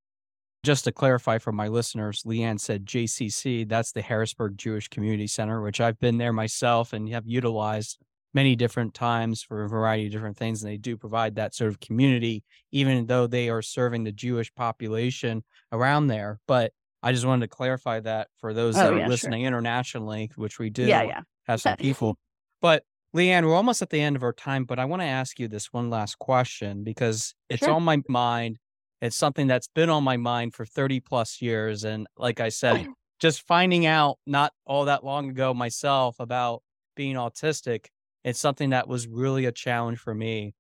Just 0.65 0.85
to 0.85 0.93
clarify 0.93 1.39
for 1.39 1.51
my 1.51 1.67
listeners, 1.67 2.23
Leann 2.25 2.59
said 2.59 2.87
JCC, 2.87 3.69
that's 3.69 3.93
the 3.93 4.01
Harrisburg 4.01 4.57
Jewish 4.57 4.87
Community 4.89 5.27
Center, 5.27 5.61
which 5.61 5.81
I've 5.81 5.99
been 5.99 6.19
there 6.19 6.33
myself 6.33 6.93
and 6.93 7.09
have 7.09 7.27
utilized 7.27 7.99
many 8.35 8.57
different 8.57 8.95
times 8.95 9.43
for 9.43 9.65
a 9.65 9.69
variety 9.69 10.07
of 10.07 10.13
different 10.13 10.37
things. 10.37 10.63
And 10.63 10.73
they 10.73 10.77
do 10.77 10.97
provide 10.97 11.37
that 11.37 11.55
sort 11.55 11.71
of 11.71 11.81
community, 11.81 12.45
even 12.71 13.07
though 13.07 13.27
they 13.27 13.49
are 13.49 13.63
serving 13.63 14.05
the 14.05 14.13
Jewish 14.13 14.53
population 14.55 15.45
around 15.71 16.07
there. 16.07 16.41
But 16.47 16.73
I 17.03 17.13
just 17.13 17.27
wanted 17.27 17.51
to 17.51 17.57
clarify 17.57 18.01
that 18.01 18.29
for 18.39 18.55
those 18.55 18.77
oh, 18.77 18.81
that 18.81 18.97
yeah, 18.97 19.05
are 19.05 19.09
listening 19.09 19.43
sure. 19.43 19.49
internationally, 19.49 20.31
which 20.37 20.59
we 20.59 20.71
do 20.71 20.85
yeah, 20.85 21.03
yeah. 21.03 21.21
have 21.47 21.61
some 21.61 21.77
people. 21.79 22.17
But 22.61 22.85
Leann, 23.13 23.45
we're 23.45 23.55
almost 23.55 23.83
at 23.83 23.91
the 23.91 24.01
end 24.01 24.17
of 24.17 24.23
our 24.23 24.33
time, 24.33 24.65
but 24.65 24.79
I 24.79 24.85
want 24.87 25.03
to 25.03 25.07
ask 25.07 25.39
you 25.39 25.49
this 25.49 25.73
one 25.73 25.91
last 25.91 26.19
question 26.19 26.85
because 26.85 27.35
it's 27.51 27.65
sure. 27.65 27.75
on 27.75 27.83
my 27.83 28.01
mind. 28.09 28.59
It's 29.03 29.17
something 29.17 29.49
that's 29.49 29.67
been 29.67 29.91
on 29.91 30.05
my 30.05 30.17
mind 30.17 30.55
for 30.55 30.65
30 30.65 31.01
plus 31.01 31.43
years. 31.43 31.83
And 31.83 32.07
like 32.17 32.39
I 32.39 32.51
said, 32.51 32.87
just 33.19 33.47
finding 33.47 33.85
out 33.85 34.19
not 34.27 34.53
all 34.65 34.85
that 34.85 35.05
long 35.05 35.29
ago 35.29 35.53
myself 35.53 36.17
about 36.21 36.63
being 36.95 37.17
autistic 37.17 37.87
it's 38.25 38.41
something 38.41 38.71
that 38.71 38.89
was 38.89 39.07
really 39.07 39.45
a 39.47 39.53
challenge 39.53 39.99
for 39.99 40.15
me. 40.15 40.55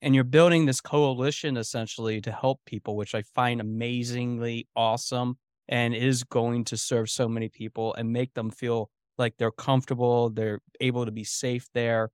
And 0.00 0.14
you're 0.14 0.24
building 0.24 0.66
this 0.66 0.80
coalition 0.80 1.56
essentially 1.56 2.20
to 2.20 2.30
help 2.30 2.60
people, 2.64 2.96
which 2.96 3.14
I 3.14 3.22
find 3.22 3.60
amazingly 3.60 4.68
awesome 4.76 5.38
and 5.68 5.94
is 5.94 6.22
going 6.24 6.64
to 6.64 6.76
serve 6.76 7.10
so 7.10 7.28
many 7.28 7.48
people 7.48 7.94
and 7.94 8.12
make 8.12 8.34
them 8.34 8.50
feel 8.50 8.90
like 9.18 9.34
they're 9.36 9.50
comfortable, 9.50 10.30
they're 10.30 10.60
able 10.80 11.04
to 11.04 11.10
be 11.10 11.24
safe 11.24 11.66
there. 11.74 12.10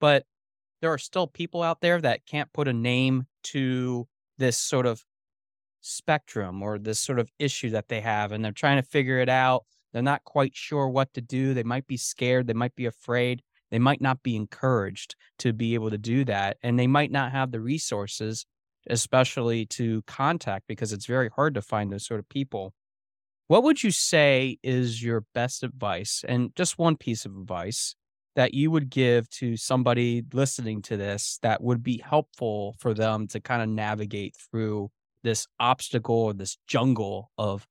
But 0.00 0.24
there 0.80 0.92
are 0.92 0.98
still 0.98 1.26
people 1.26 1.62
out 1.62 1.80
there 1.80 2.00
that 2.00 2.26
can't 2.26 2.52
put 2.52 2.68
a 2.68 2.72
name 2.72 3.26
to 3.44 4.08
this 4.38 4.58
sort 4.58 4.86
of 4.86 5.04
spectrum 5.82 6.62
or 6.62 6.78
this 6.78 6.98
sort 6.98 7.18
of 7.18 7.30
issue 7.38 7.70
that 7.70 7.88
they 7.88 8.00
have 8.00 8.32
and 8.32 8.44
they're 8.44 8.52
trying 8.52 8.80
to 8.80 8.88
figure 8.88 9.18
it 9.18 9.28
out. 9.28 9.64
They're 9.92 10.02
not 10.02 10.24
quite 10.24 10.54
sure 10.54 10.88
what 10.88 11.14
to 11.14 11.20
do. 11.20 11.54
They 11.54 11.62
might 11.62 11.86
be 11.86 11.96
scared. 11.96 12.46
They 12.46 12.54
might 12.54 12.74
be 12.74 12.86
afraid. 12.86 13.42
They 13.76 13.80
might 13.80 14.00
not 14.00 14.22
be 14.22 14.36
encouraged 14.36 15.16
to 15.40 15.52
be 15.52 15.74
able 15.74 15.90
to 15.90 15.98
do 15.98 16.24
that. 16.24 16.56
And 16.62 16.78
they 16.78 16.86
might 16.86 17.10
not 17.10 17.32
have 17.32 17.50
the 17.50 17.60
resources, 17.60 18.46
especially 18.88 19.66
to 19.66 20.00
contact, 20.06 20.64
because 20.66 20.94
it's 20.94 21.04
very 21.04 21.28
hard 21.28 21.52
to 21.56 21.60
find 21.60 21.92
those 21.92 22.06
sort 22.06 22.20
of 22.20 22.26
people. 22.30 22.72
What 23.48 23.64
would 23.64 23.82
you 23.82 23.90
say 23.90 24.56
is 24.62 25.02
your 25.02 25.26
best 25.34 25.62
advice? 25.62 26.24
And 26.26 26.56
just 26.56 26.78
one 26.78 26.96
piece 26.96 27.26
of 27.26 27.36
advice 27.36 27.94
that 28.34 28.54
you 28.54 28.70
would 28.70 28.88
give 28.88 29.28
to 29.40 29.58
somebody 29.58 30.24
listening 30.32 30.80
to 30.84 30.96
this 30.96 31.38
that 31.42 31.62
would 31.62 31.82
be 31.82 31.98
helpful 31.98 32.76
for 32.78 32.94
them 32.94 33.26
to 33.26 33.40
kind 33.40 33.60
of 33.60 33.68
navigate 33.68 34.36
through 34.50 34.88
this 35.22 35.46
obstacle 35.60 36.16
or 36.16 36.32
this 36.32 36.56
jungle 36.66 37.30
of 37.36 37.66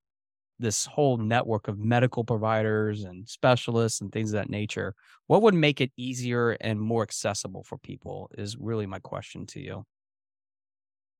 this 0.59 0.85
whole 0.85 1.17
network 1.17 1.67
of 1.67 1.77
medical 1.79 2.23
providers 2.23 3.03
and 3.03 3.27
specialists 3.27 4.01
and 4.01 4.11
things 4.11 4.31
of 4.31 4.39
that 4.39 4.49
nature 4.49 4.93
what 5.27 5.41
would 5.41 5.53
make 5.53 5.81
it 5.81 5.91
easier 5.97 6.51
and 6.61 6.79
more 6.79 7.03
accessible 7.03 7.63
for 7.63 7.77
people 7.77 8.29
is 8.37 8.57
really 8.57 8.85
my 8.85 8.99
question 8.99 9.45
to 9.45 9.59
you 9.59 9.85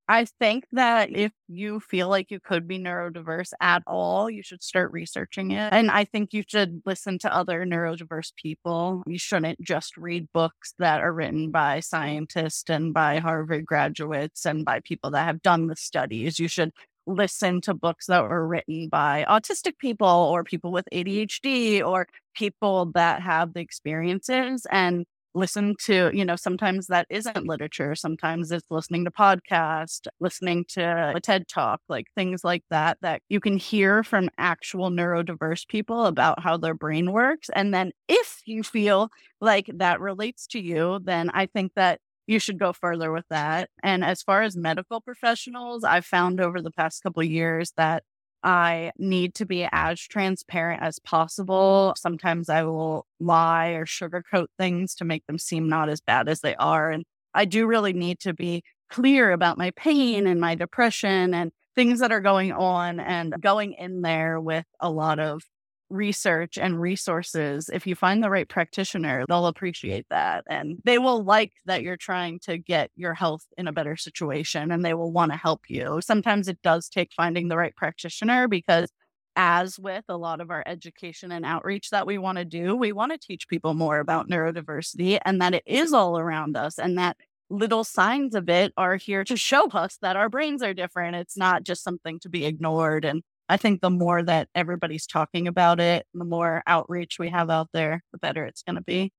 I 0.08 0.26
think 0.40 0.68
that 0.72 1.10
if 1.12 1.32
you 1.48 1.80
feel 1.80 2.10
like 2.10 2.30
you 2.30 2.40
could 2.40 2.68
be 2.68 2.78
neurodiverse 2.78 3.54
at 3.60 3.82
all, 3.88 4.30
you 4.30 4.44
should 4.44 4.62
start 4.62 4.92
researching 4.92 5.52
it. 5.52 5.74
And 5.74 5.90
I 5.90 6.06
think 6.06 6.32
you 6.32 6.44
should 6.48 6.84
listen 6.86 7.18
to 7.20 7.34
other 7.34 7.66
neurodiverse 7.66 8.32
people. 8.36 9.02
You 9.08 9.18
shouldn't 9.18 9.60
just 9.62 9.98
read 9.98 10.28
books 10.32 10.76
that 10.78 11.02
are 11.02 11.12
written 11.12 11.50
by 11.50 11.80
scientists 11.80 12.70
and 12.70 12.94
by 12.94 13.18
Harvard 13.18 13.66
graduates 13.66 14.46
and 14.46 14.64
by 14.64 14.80
people 14.82 15.10
that 15.12 15.26
have 15.26 15.42
done 15.42 15.68
the 15.68 15.76
studies. 15.76 16.38
You 16.38 16.50
should 16.50 16.72
listen 17.08 17.62
to 17.62 17.74
books 17.74 18.08
that 18.08 18.24
were 18.24 18.48
written 18.48 18.90
by 18.90 19.26
autistic 19.30 19.78
people 19.78 20.08
or 20.08 20.44
people 20.44 20.72
with 20.72 20.88
ADHD 20.94 21.86
or 21.86 22.08
people 22.36 22.92
that 22.94 23.22
have 23.22 23.54
the 23.54 23.62
experiences 23.62 24.66
and 24.72 25.06
listen 25.36 25.76
to, 25.84 26.10
you 26.14 26.24
know, 26.24 26.36
sometimes 26.36 26.88
that 26.88 27.06
isn't 27.10 27.46
literature. 27.46 27.94
Sometimes 27.94 28.52
it's 28.52 28.66
listening 28.70 29.04
to 29.06 29.12
podcast, 29.12 30.08
listening 30.20 30.66
to 30.70 31.14
a 31.16 31.20
TED 31.20 31.48
talk, 31.48 31.82
like 31.90 32.08
things 32.16 32.44
like 32.44 32.64
that, 32.70 32.98
that 33.02 33.22
you 33.30 33.40
can 33.40 33.58
hear 33.58 34.02
from 34.02 34.30
actual 34.38 34.90
neurodiverse 34.90 35.68
people 35.68 36.06
about 36.06 36.42
how 36.42 36.58
their 36.58 36.74
brain 36.74 37.12
works. 37.12 37.50
And 37.54 37.74
then 37.74 37.92
if 38.08 38.42
you 38.46 38.64
feel 38.64 39.10
like 39.42 39.70
that 39.74 40.00
relates 40.00 40.48
to 40.48 40.60
you, 40.60 41.00
then 41.04 41.30
I 41.34 41.48
think 41.48 41.74
that 41.76 42.00
you 42.28 42.40
should 42.40 42.60
go 42.60 42.74
further 42.74 43.12
with 43.12 43.26
that. 43.30 43.70
And 43.84 44.04
as 44.04 44.22
far 44.22 44.42
as 44.42 44.56
medical 44.56 45.02
professionals, 45.02 45.84
I've 45.84 46.06
found 46.06 46.42
over 46.42 46.62
the 46.62 46.72
past 46.72 47.04
couple 47.04 47.24
years 47.24 47.72
that 47.78 48.04
I 48.44 48.92
need 48.98 49.34
to 49.36 49.46
be 49.46 49.68
as 49.72 50.00
transparent 50.00 50.82
as 50.84 51.00
possible. 51.00 51.96
Sometimes 51.98 52.48
I 52.48 52.64
will 52.64 53.08
lie 53.20 53.70
or 53.70 53.86
sugarcoat 53.86 54.48
things 54.60 54.94
to 54.96 55.06
make 55.06 55.26
them 55.26 55.40
seem 55.40 55.68
not 55.68 55.90
as 55.90 56.00
bad 56.02 56.30
as 56.30 56.42
they 56.42 56.56
are. 56.56 56.92
And 56.92 57.06
I 57.34 57.46
do 57.46 57.66
really 57.66 57.94
need 57.94 58.20
to 58.22 58.34
be 58.34 58.64
clear 58.90 59.32
about 59.32 59.58
my 59.58 59.72
pain 59.72 60.28
and 60.28 60.40
my 60.40 60.54
depression 60.54 61.34
and 61.34 61.52
things 61.74 62.00
that 62.00 62.12
are 62.12 62.22
going 62.22 62.52
on 62.52 63.00
and 63.00 63.36
going 63.42 63.74
in 63.74 64.02
there 64.02 64.40
with 64.40 64.66
a 64.80 64.90
lot 64.92 65.20
of 65.20 65.42
research 65.90 66.58
and 66.58 66.80
resources, 66.80 67.70
if 67.72 67.86
you 67.86 67.96
find 67.96 68.24
the 68.24 68.30
right 68.30 68.48
practitioner, 68.48 69.26
they'll 69.28 69.48
appreciate 69.48 70.06
that. 70.10 70.44
And 70.50 70.80
they 70.84 70.98
will 70.98 71.24
like 71.24 71.54
that 71.66 71.84
you're 71.84 71.98
trying 71.98 72.40
to 72.42 72.58
get 72.58 72.92
your 72.96 73.14
health 73.14 73.46
in 73.58 73.68
a 73.68 73.74
better 73.74 73.96
situation 73.96 74.72
and 74.72 74.84
they 74.84 74.94
will 74.94 75.12
want 75.12 75.32
to 75.32 75.38
help 75.38 75.62
you. 75.68 76.00
Sometimes 76.02 76.48
it 76.48 76.62
does 76.64 76.90
take 76.90 77.12
finding 77.16 77.48
the 77.48 77.58
right 77.58 77.76
practitioner 77.76 78.48
because, 78.48 78.90
as 79.38 79.78
with 79.78 80.06
a 80.08 80.18
lot 80.18 80.40
of 80.40 80.50
our 80.50 80.64
education 80.66 81.32
and 81.32 81.46
outreach 81.46 81.90
that 81.90 82.08
we 82.08 82.18
want 82.18 82.38
to 82.38 82.46
do, 82.46 82.76
we 82.76 82.94
want 82.94 83.12
to 83.12 83.18
teach 83.18 83.50
people 83.50 83.74
more 83.74 84.00
about 84.00 84.30
neurodiversity 84.30 85.20
and 85.26 85.42
that 85.42 85.54
it 85.54 85.64
is 85.66 85.94
all 85.94 86.18
around 86.18 86.56
us 86.56 86.80
and 86.80 86.98
that 86.98 87.18
little 87.50 87.84
signs 87.84 88.34
of 88.34 88.50
it 88.50 88.74
are 88.78 88.96
here 88.96 89.24
to 89.24 89.36
show 89.36 89.68
us 89.68 89.98
that 90.02 90.16
our 90.16 90.30
brains 90.30 90.64
are 90.64 90.74
different. 90.74 91.16
It's 91.16 91.38
not 91.38 91.64
just 91.64 91.84
something 91.84 92.20
to 92.22 92.30
be 92.30 92.46
ignored 92.46 93.06
and 93.06 93.24
I 93.48 93.58
think 93.58 93.82
the 93.82 93.90
more 93.90 94.24
that 94.24 94.50
everybody's 94.56 95.06
talking 95.06 95.48
about 95.48 95.80
it, 95.80 96.06
the 96.14 96.26
more 96.26 96.64
outreach 96.66 97.18
we 97.20 97.30
have 97.30 97.50
out 97.50 97.70
there, 97.74 98.04
the 98.12 98.18
better 98.18 98.46
it's 98.46 98.64
going 98.64 98.76
to 98.76 98.82
be. 98.82 99.12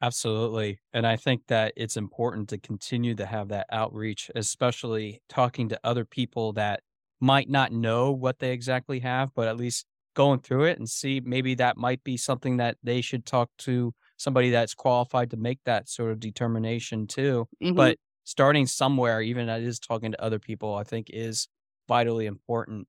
Absolutely. 0.00 0.80
And 0.92 1.06
I 1.06 1.16
think 1.16 1.42
that 1.48 1.72
it's 1.76 1.96
important 1.96 2.48
to 2.50 2.58
continue 2.58 3.14
to 3.16 3.26
have 3.26 3.48
that 3.48 3.66
outreach, 3.70 4.30
especially 4.34 5.22
talking 5.28 5.68
to 5.70 5.80
other 5.82 6.04
people 6.04 6.52
that 6.54 6.80
might 7.20 7.50
not 7.50 7.72
know 7.72 8.12
what 8.12 8.38
they 8.38 8.52
exactly 8.52 9.00
have, 9.00 9.30
but 9.34 9.48
at 9.48 9.56
least 9.56 9.86
going 10.14 10.40
through 10.40 10.64
it 10.64 10.78
and 10.78 10.88
see 10.88 11.20
maybe 11.24 11.54
that 11.54 11.76
might 11.76 12.02
be 12.04 12.16
something 12.16 12.56
that 12.58 12.76
they 12.82 13.00
should 13.00 13.24
talk 13.24 13.50
to 13.58 13.92
somebody 14.16 14.50
that's 14.50 14.74
qualified 14.74 15.30
to 15.30 15.36
make 15.36 15.58
that 15.64 15.88
sort 15.88 16.10
of 16.10 16.20
determination 16.20 17.06
too. 17.06 17.46
Mm-hmm. 17.62 17.76
But 17.76 17.98
starting 18.24 18.66
somewhere, 18.66 19.20
even 19.20 19.46
that 19.46 19.62
is 19.62 19.78
talking 19.78 20.12
to 20.12 20.22
other 20.22 20.38
people, 20.38 20.74
I 20.74 20.84
think 20.84 21.08
is 21.10 21.48
vitally 21.88 22.26
important. 22.26 22.86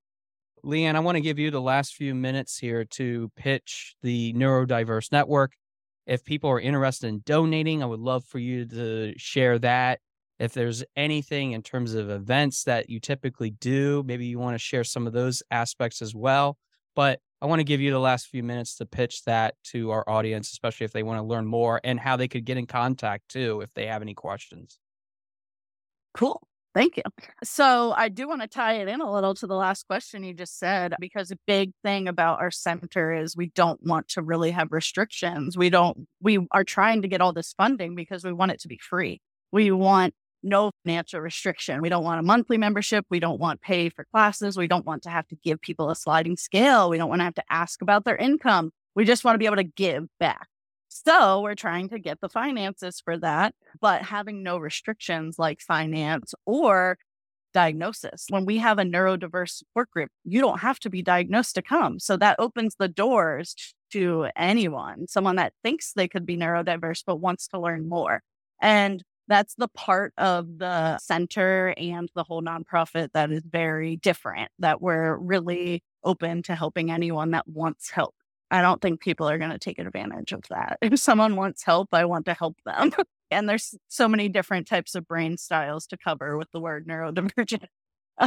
Leann, 0.63 0.95
I 0.95 0.99
want 0.99 1.15
to 1.15 1.21
give 1.21 1.39
you 1.39 1.51
the 1.51 1.61
last 1.61 1.95
few 1.95 2.13
minutes 2.13 2.57
here 2.57 2.85
to 2.85 3.31
pitch 3.35 3.95
the 4.01 4.33
Neurodiverse 4.33 5.11
Network. 5.11 5.53
If 6.05 6.23
people 6.23 6.49
are 6.49 6.59
interested 6.59 7.07
in 7.07 7.21
donating, 7.25 7.83
I 7.83 7.85
would 7.85 7.99
love 7.99 8.25
for 8.25 8.39
you 8.39 8.65
to 8.65 9.13
share 9.17 9.59
that. 9.59 9.99
If 10.39 10.53
there's 10.53 10.83
anything 10.95 11.51
in 11.51 11.61
terms 11.61 11.93
of 11.93 12.09
events 12.09 12.63
that 12.63 12.89
you 12.89 12.99
typically 12.99 13.51
do, 13.51 14.03
maybe 14.05 14.25
you 14.25 14.39
want 14.39 14.55
to 14.55 14.59
share 14.59 14.83
some 14.83 15.05
of 15.05 15.13
those 15.13 15.43
aspects 15.51 16.01
as 16.01 16.15
well. 16.15 16.57
But 16.95 17.19
I 17.41 17.45
want 17.45 17.59
to 17.59 17.65
give 17.65 17.81
you 17.81 17.91
the 17.91 17.99
last 17.99 18.27
few 18.27 18.43
minutes 18.43 18.75
to 18.75 18.85
pitch 18.85 19.23
that 19.25 19.55
to 19.65 19.91
our 19.91 20.09
audience, 20.09 20.51
especially 20.51 20.85
if 20.85 20.91
they 20.91 21.03
want 21.03 21.19
to 21.19 21.23
learn 21.23 21.45
more 21.45 21.79
and 21.83 21.99
how 21.99 22.15
they 22.15 22.27
could 22.27 22.45
get 22.45 22.57
in 22.57 22.65
contact 22.65 23.29
too 23.29 23.61
if 23.61 23.73
they 23.73 23.87
have 23.87 24.01
any 24.01 24.13
questions. 24.13 24.79
Cool. 26.13 26.41
Thank 26.75 26.97
you. 26.97 27.03
So 27.43 27.93
I 27.97 28.09
do 28.09 28.27
want 28.27 28.41
to 28.41 28.47
tie 28.47 28.73
it 28.75 28.87
in 28.87 29.01
a 29.01 29.11
little 29.11 29.33
to 29.35 29.47
the 29.47 29.55
last 29.55 29.87
question 29.87 30.23
you 30.23 30.33
just 30.33 30.59
said, 30.59 30.93
because 30.99 31.31
a 31.31 31.37
big 31.47 31.71
thing 31.83 32.07
about 32.07 32.39
our 32.39 32.51
center 32.51 33.11
is 33.11 33.35
we 33.35 33.47
don't 33.55 33.81
want 33.83 34.07
to 34.09 34.21
really 34.21 34.51
have 34.51 34.71
restrictions. 34.71 35.57
We 35.57 35.71
don't, 35.71 36.07
we 36.21 36.45
are 36.51 36.63
trying 36.63 37.01
to 37.01 37.07
get 37.07 37.21
all 37.21 37.33
this 37.33 37.53
funding 37.57 37.95
because 37.95 38.23
we 38.23 38.33
want 38.33 38.51
it 38.51 38.59
to 38.61 38.67
be 38.67 38.77
free. 38.77 39.19
We 39.51 39.71
want 39.71 40.13
no 40.43 40.71
financial 40.85 41.19
restriction. 41.19 41.81
We 41.81 41.89
don't 41.89 42.03
want 42.03 42.19
a 42.19 42.23
monthly 42.23 42.57
membership. 42.57 43.05
We 43.09 43.19
don't 43.19 43.39
want 43.39 43.61
pay 43.61 43.89
for 43.89 44.05
classes. 44.13 44.55
We 44.55 44.67
don't 44.67 44.85
want 44.85 45.03
to 45.03 45.09
have 45.09 45.27
to 45.29 45.35
give 45.43 45.59
people 45.61 45.89
a 45.89 45.95
sliding 45.95 46.37
scale. 46.37 46.89
We 46.89 46.97
don't 46.97 47.09
want 47.09 47.19
to 47.19 47.25
have 47.25 47.35
to 47.35 47.43
ask 47.49 47.81
about 47.81 48.05
their 48.05 48.15
income. 48.15 48.71
We 48.95 49.05
just 49.05 49.23
want 49.23 49.35
to 49.35 49.39
be 49.39 49.47
able 49.47 49.57
to 49.57 49.63
give 49.63 50.05
back. 50.19 50.47
So 50.89 51.41
we're 51.41 51.55
trying 51.55 51.89
to 51.89 51.99
get 51.99 52.19
the 52.19 52.29
finances 52.29 52.99
for 52.99 53.17
that, 53.19 53.53
but 53.79 54.01
having 54.01 54.43
no 54.43 54.57
restrictions 54.57 55.37
like 55.37 55.61
finance 55.61 56.33
or 56.45 56.97
diagnosis. 57.53 58.25
When 58.29 58.45
we 58.45 58.57
have 58.57 58.79
a 58.79 58.83
neurodiverse 58.83 59.51
support 59.51 59.89
group, 59.91 60.09
you 60.23 60.41
don't 60.41 60.59
have 60.59 60.79
to 60.81 60.89
be 60.89 61.01
diagnosed 61.01 61.55
to 61.55 61.61
come. 61.61 61.99
So 61.99 62.17
that 62.17 62.39
opens 62.39 62.75
the 62.77 62.87
doors 62.87 63.55
to 63.91 64.27
anyone, 64.35 65.07
someone 65.07 65.35
that 65.37 65.53
thinks 65.63 65.93
they 65.93 66.07
could 66.07 66.25
be 66.25 66.37
neurodiverse 66.37 67.03
but 67.05 67.17
wants 67.17 67.47
to 67.49 67.59
learn 67.59 67.87
more. 67.87 68.21
And 68.61 69.03
that's 69.27 69.55
the 69.55 69.67
part 69.67 70.13
of 70.17 70.57
the 70.57 70.97
center 70.97 71.73
and 71.77 72.09
the 72.15 72.23
whole 72.23 72.41
nonprofit 72.41 73.09
that 73.13 73.31
is 73.31 73.43
very 73.45 73.95
different, 73.97 74.51
that 74.59 74.81
we're 74.81 75.17
really 75.17 75.83
open 76.03 76.41
to 76.43 76.55
helping 76.55 76.89
anyone 76.91 77.31
that 77.31 77.47
wants 77.47 77.91
help. 77.91 78.15
I 78.51 78.61
don't 78.61 78.81
think 78.81 78.99
people 78.99 79.29
are 79.29 79.37
going 79.37 79.51
to 79.51 79.59
take 79.59 79.79
advantage 79.79 80.31
of 80.31 80.43
that. 80.49 80.77
If 80.81 80.99
someone 80.99 81.35
wants 81.35 81.63
help, 81.63 81.93
I 81.93 82.05
want 82.05 82.25
to 82.25 82.33
help 82.33 82.57
them. 82.65 82.91
and 83.31 83.47
there's 83.47 83.75
so 83.87 84.07
many 84.07 84.29
different 84.29 84.67
types 84.67 84.95
of 84.95 85.07
brain 85.07 85.37
styles 85.37 85.85
to 85.87 85.97
cover 85.97 86.37
with 86.37 86.51
the 86.51 86.59
word 86.59 86.87
neurodivergent. 86.87 87.65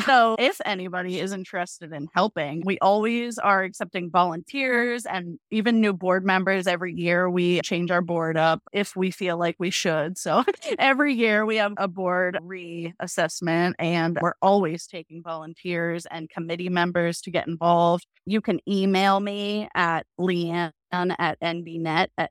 So, 0.01 0.37
if 0.39 0.61
anybody 0.65 1.21
is 1.21 1.33
interested 1.33 1.93
in 1.93 2.09
helping, 2.15 2.63
we 2.65 2.79
always 2.79 3.39
are 3.39 3.63
accepting 3.63 4.11
volunteers 4.11 5.05
and 5.07 5.39
even 5.51 5.81
new 5.81 5.93
board 5.93 6.25
members. 6.25 6.67
Every 6.67 6.95
year, 6.95 7.29
we 7.29 7.61
change 7.61 7.91
our 7.91 8.01
board 8.03 8.37
up 8.37 8.63
if 8.73 8.97
we 8.97 9.11
feel 9.11 9.37
like 9.39 9.57
we 9.59 9.71
should. 9.71 10.17
So, 10.19 10.45
every 10.79 11.15
year 11.15 11.45
we 11.45 11.57
have 11.57 11.75
a 11.77 11.89
board 11.89 12.39
reassessment, 12.43 13.75
and 13.79 14.19
we're 14.21 14.35
always 14.41 14.87
taking 14.87 15.23
volunteers 15.23 16.07
and 16.07 16.29
committee 16.31 16.69
members 16.71 17.21
to 17.23 17.31
get 17.31 17.47
involved. 17.47 18.07
You 18.25 18.41
can 18.41 18.61
email 18.69 19.21
me 19.21 19.69
at 19.75 20.07
leann 20.19 20.73
at 20.93 21.41
ndnet 21.41 22.09
at 22.19 22.31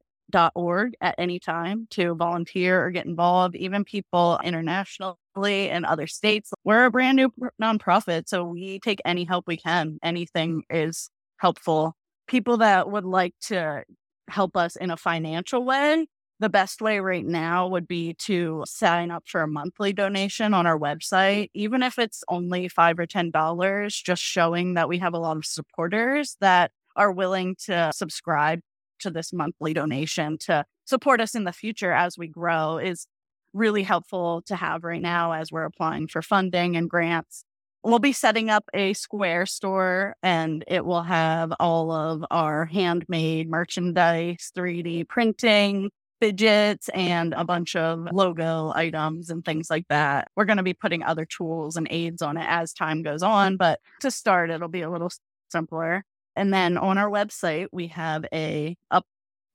org 0.56 0.94
at 1.02 1.16
any 1.18 1.40
time 1.40 1.88
to 1.92 2.16
volunteer 2.16 2.84
or 2.84 2.92
get 2.92 3.06
involved, 3.06 3.56
even 3.56 3.84
people 3.84 4.40
internationally 4.44 5.16
in 5.36 5.86
other 5.86 6.08
states. 6.08 6.52
We're 6.64 6.86
a 6.86 6.92
brand 6.92 7.16
new 7.16 7.34
nonprofit, 7.62 8.28
so 8.28 8.44
we 8.44 8.80
take 8.80 9.02
any 9.06 9.24
help 9.24 9.48
we 9.48 9.58
can. 9.58 9.98
Anything 10.04 10.64
is 10.70 11.10
helpful. 11.38 11.96
People 12.28 12.58
that 12.58 12.92
would 12.92 13.06
like 13.06 13.34
to 13.48 13.84
help 14.30 14.56
us 14.56 14.76
in 14.76 14.92
a 14.92 14.98
financial 14.98 15.66
way, 15.66 16.08
the 16.40 16.50
best 16.50 16.82
way 16.82 17.00
right 17.00 17.26
now 17.26 17.68
would 17.68 17.88
be 17.88 18.14
to 18.16 18.64
sign 18.66 19.12
up 19.12 19.24
for 19.28 19.42
a 19.42 19.48
monthly 19.48 19.94
donation 19.94 20.54
on 20.54 20.66
our 20.66 20.78
website, 20.78 21.50
even 21.54 21.84
if 21.84 22.00
it's 22.00 22.24
only 22.28 22.68
five 22.68 23.00
or 23.00 23.06
ten 23.06 23.32
dollars, 23.32 23.96
just 23.96 24.22
showing 24.22 24.74
that 24.76 24.90
we 24.90 24.98
have 25.00 25.14
a 25.14 25.20
lot 25.20 25.38
of 25.38 25.46
supporters 25.46 26.38
that 26.42 26.72
are 26.96 27.12
willing 27.12 27.56
to 27.66 27.92
subscribe 27.94 28.60
to 29.00 29.10
this 29.10 29.34
monthly 29.34 29.74
donation 29.74 30.38
to 30.38 30.66
support 30.86 31.22
us 31.22 31.36
in 31.36 31.44
the 31.44 31.54
future 31.54 31.92
as 31.92 32.18
we 32.18 32.28
grow 32.28 32.78
is 32.78 33.08
really 33.54 33.84
helpful 33.84 34.42
to 34.44 34.56
have 34.56 34.84
right 34.84 35.02
now 35.02 35.34
as 35.34 35.52
we're 35.52 35.66
applying 35.66 36.08
for 36.08 36.22
funding 36.22 36.76
and 36.76 36.90
grants. 36.90 37.44
We'll 37.84 38.00
be 38.00 38.14
setting 38.14 38.50
up 38.50 38.66
a 38.74 38.94
Square 38.94 39.48
store 39.48 40.16
and 40.22 40.64
it 40.68 40.86
will 40.86 41.02
have 41.04 41.52
all 41.60 41.92
of 41.92 42.24
our 42.30 42.66
handmade 42.66 43.50
merchandise, 43.50 44.52
3D 44.56 45.08
printing, 45.08 45.90
fidgets, 46.20 46.90
and 46.90 47.34
a 47.34 47.44
bunch 47.44 47.76
of 47.76 48.08
logo 48.12 48.72
items 48.76 49.32
and 49.32 49.44
things 49.44 49.72
like 49.72 49.88
that. 49.90 50.30
We're 50.36 50.46
going 50.46 50.58
to 50.58 50.64
be 50.64 50.76
putting 50.76 51.02
other 51.02 51.26
tools 51.26 51.76
and 51.76 51.88
aids 51.90 52.22
on 52.22 52.38
it 52.38 52.46
as 52.48 52.72
time 52.72 53.02
goes 53.02 53.24
on, 53.24 53.58
but 53.58 53.80
to 54.02 54.12
start, 54.12 54.52
it'll 54.52 54.68
be 54.68 54.84
a 54.84 54.90
little 54.92 55.12
simpler. 55.50 56.06
And 56.36 56.54
then 56.54 56.78
on 56.78 57.00
our 57.00 57.10
website, 57.10 57.68
we 57.72 57.88
have 57.88 58.26
a 58.32 58.78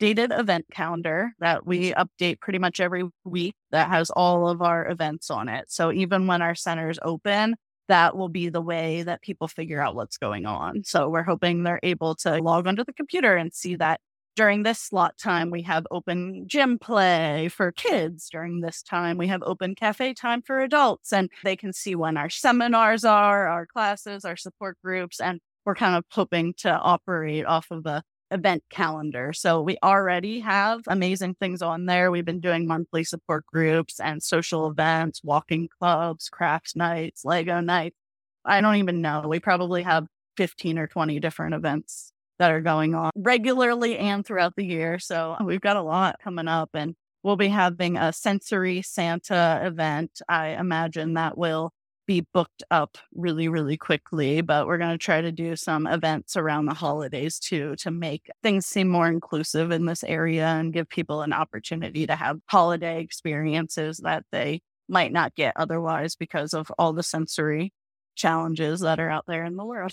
updated 0.01 0.38
event 0.38 0.66
calendar 0.70 1.32
that 1.40 1.66
we 1.66 1.92
update 1.92 2.40
pretty 2.40 2.59
much 2.59 2.80
every 2.80 3.05
week 3.24 3.55
that 3.70 3.88
has 3.88 4.11
all 4.11 4.49
of 4.49 4.62
our 4.62 4.88
events 4.88 5.30
on 5.30 5.49
it. 5.49 5.66
So 5.68 5.92
even 5.92 6.26
when 6.26 6.42
our 6.42 6.55
centers 6.55 6.99
open, 7.03 7.57
that 7.88 8.16
will 8.16 8.28
be 8.28 8.49
the 8.49 8.61
way 8.61 9.03
that 9.03 9.22
people 9.22 9.49
figure 9.49 9.80
out 9.80 9.94
what's 9.94 10.18
going 10.18 10.44
on. 10.44 10.82
So 10.84 11.09
we're 11.09 11.22
hoping 11.22 11.62
they're 11.62 11.80
able 11.82 12.14
to 12.16 12.42
log 12.42 12.66
onto 12.66 12.84
the 12.84 12.92
computer 12.92 13.36
and 13.36 13.53
see 13.55 13.76
that 13.76 14.01
during 14.34 14.64
this 14.64 14.78
slot 14.78 15.16
time, 15.16 15.51
we 15.51 15.62
have 15.62 15.86
open 15.90 16.44
gym 16.47 16.78
play 16.78 17.49
for 17.49 17.72
kids. 17.72 18.28
During 18.28 18.61
this 18.61 18.82
time, 18.82 19.16
we 19.16 19.28
have 19.28 19.42
open 19.42 19.74
cafe 19.74 20.12
time 20.12 20.42
for 20.42 20.61
adults, 20.61 21.11
and 21.11 21.30
they 21.42 21.57
can 21.57 21.72
see 21.72 21.94
when 21.94 22.18
our 22.18 22.28
seminars 22.28 23.03
are, 23.03 23.49
our 23.49 23.64
classes, 23.64 24.26
our 24.26 24.36
support 24.36 24.76
groups, 24.84 25.20
and 25.20 25.40
we're 25.64 25.74
kind 25.74 25.97
of 25.97 26.05
hoping 26.11 26.53
to 26.59 26.70
operate 26.70 27.47
off 27.47 27.70
of 27.70 27.86
a 27.86 28.03
event 28.31 28.62
calendar. 28.70 29.33
So 29.33 29.62
we 29.62 29.79
already 29.83 30.41
have 30.41 30.81
amazing 30.87 31.35
things 31.35 31.62
on 31.62 31.87
there. 31.87 32.11
We've 32.11 32.24
been 32.24 32.41
doing 32.41 32.66
monthly 32.66 33.05
support 33.05 33.47
groups 33.47 34.01
and 34.01 34.22
social 34.22 34.68
events, 34.68 35.22
walking 35.22 35.68
clubs, 35.79 36.29
crafts 36.29 36.74
nights, 36.74 37.24
Lego 37.24 37.61
nights. 37.61 37.97
I 38.45 38.61
don't 38.61 38.77
even 38.77 39.01
know. 39.03 39.24
We 39.27 39.41
probably 39.41 39.83
have 39.83 40.07
15 40.37 40.79
or 40.79 40.87
20 40.87 41.20
different 41.20 41.55
events 41.55 42.12
that 42.39 42.51
are 42.51 42.61
going 42.61 42.95
on 42.95 43.11
regularly 43.16 43.99
and 43.99 44.24
throughout 44.24 44.55
the 44.57 44.64
year. 44.64 44.99
So 44.99 45.37
we've 45.43 45.61
got 45.61 45.77
a 45.77 45.83
lot 45.83 46.20
coming 46.22 46.49
up 46.49 46.70
and 46.74 46.95
we'll 47.22 47.37
be 47.37 47.49
having 47.49 47.97
a 47.97 48.12
sensory 48.12 48.83
Santa 48.83 49.62
event. 49.64 50.20
I 50.29 50.49
imagine 50.49 51.14
that 51.14 51.39
will 51.39 51.72
be 52.07 52.26
booked 52.32 52.62
up 52.70 52.98
really, 53.14 53.48
really 53.48 53.76
quickly, 53.76 54.40
but 54.40 54.66
we're 54.66 54.78
going 54.78 54.96
to 54.96 54.98
try 54.98 55.20
to 55.20 55.32
do 55.32 55.57
some 55.57 55.86
events 55.86 56.36
around 56.36 56.66
the 56.66 56.74
holidays 56.74 57.38
too 57.38 57.74
to 57.76 57.90
make 57.90 58.30
things 58.42 58.66
seem 58.66 58.88
more 58.88 59.09
inclusive 59.09 59.70
in 59.70 59.86
this 59.86 60.04
area 60.04 60.46
and 60.46 60.72
give 60.72 60.88
people 60.88 61.22
an 61.22 61.32
opportunity 61.32 62.07
to 62.07 62.16
have 62.16 62.38
holiday 62.46 63.00
experiences 63.00 63.98
that 63.98 64.24
they 64.32 64.61
might 64.88 65.12
not 65.12 65.34
get 65.34 65.52
otherwise 65.57 66.16
because 66.16 66.54
of 66.54 66.70
all 66.78 66.92
the 66.92 67.02
sensory 67.02 67.72
challenges 68.14 68.80
that 68.80 69.00
are 69.00 69.11
out 69.11 69.24
there 69.26 69.44
in 69.44 69.57
the 69.57 69.64
world. 69.64 69.92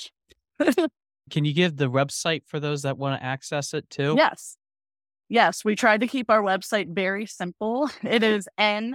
Can 1.30 1.46
you 1.46 1.54
give 1.54 1.78
the 1.78 1.90
website 1.90 2.44
for 2.46 2.60
those 2.60 2.84
that 2.84 2.98
want 2.98 3.20
to 3.20 3.26
access 3.26 3.74
it 3.74 3.90
too? 3.90 4.16
Yes. 4.18 4.58
Yes, 5.30 5.66
we 5.66 5.76
tried 5.76 6.02
to 6.02 6.08
keep 6.08 6.30
our 6.30 6.42
website 6.44 6.94
very 6.94 7.26
simple. 7.26 7.90
It 8.04 8.24
is 8.24 8.48
ndnet.org. 8.60 8.88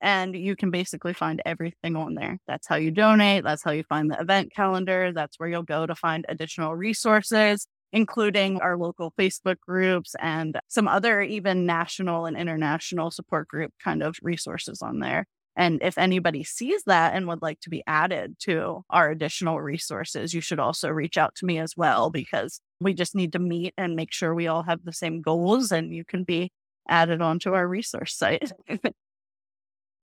And 0.00 0.36
you 0.36 0.56
can 0.56 0.70
basically 0.70 1.14
find 1.14 1.40
everything 1.46 1.96
on 1.96 2.14
there. 2.14 2.38
That's 2.46 2.66
how 2.66 2.76
you 2.76 2.90
donate. 2.90 3.44
That's 3.44 3.62
how 3.62 3.70
you 3.70 3.82
find 3.84 4.10
the 4.10 4.20
event 4.20 4.52
calendar. 4.54 5.12
That's 5.12 5.38
where 5.38 5.48
you'll 5.48 5.62
go 5.62 5.86
to 5.86 5.94
find 5.94 6.26
additional 6.28 6.76
resources, 6.76 7.66
including 7.92 8.60
our 8.60 8.76
local 8.76 9.12
Facebook 9.18 9.58
groups 9.60 10.14
and 10.20 10.58
some 10.68 10.86
other 10.86 11.22
even 11.22 11.64
national 11.64 12.26
and 12.26 12.36
international 12.36 13.10
support 13.10 13.48
group 13.48 13.72
kind 13.82 14.02
of 14.02 14.16
resources 14.22 14.82
on 14.82 15.00
there. 15.00 15.24
And 15.56 15.80
if 15.82 15.96
anybody 15.96 16.44
sees 16.44 16.82
that 16.84 17.14
and 17.14 17.26
would 17.28 17.40
like 17.40 17.60
to 17.60 17.70
be 17.70 17.82
added 17.86 18.36
to 18.40 18.84
our 18.90 19.10
additional 19.10 19.60
resources, 19.60 20.34
you 20.34 20.42
should 20.42 20.60
also 20.60 20.90
reach 20.90 21.16
out 21.16 21.34
to 21.36 21.46
me 21.46 21.58
as 21.58 21.72
well 21.76 22.10
because 22.10 22.60
we 22.78 22.92
just 22.92 23.14
need 23.14 23.32
to 23.32 23.38
meet 23.38 23.72
and 23.78 23.96
make 23.96 24.12
sure 24.12 24.34
we 24.34 24.48
all 24.48 24.64
have 24.64 24.84
the 24.84 24.92
same 24.92 25.22
goals 25.22 25.72
and 25.72 25.94
you 25.94 26.04
can 26.04 26.24
be 26.24 26.52
added 26.88 27.22
onto 27.22 27.54
our 27.54 27.66
resource 27.66 28.14
site. 28.14 28.52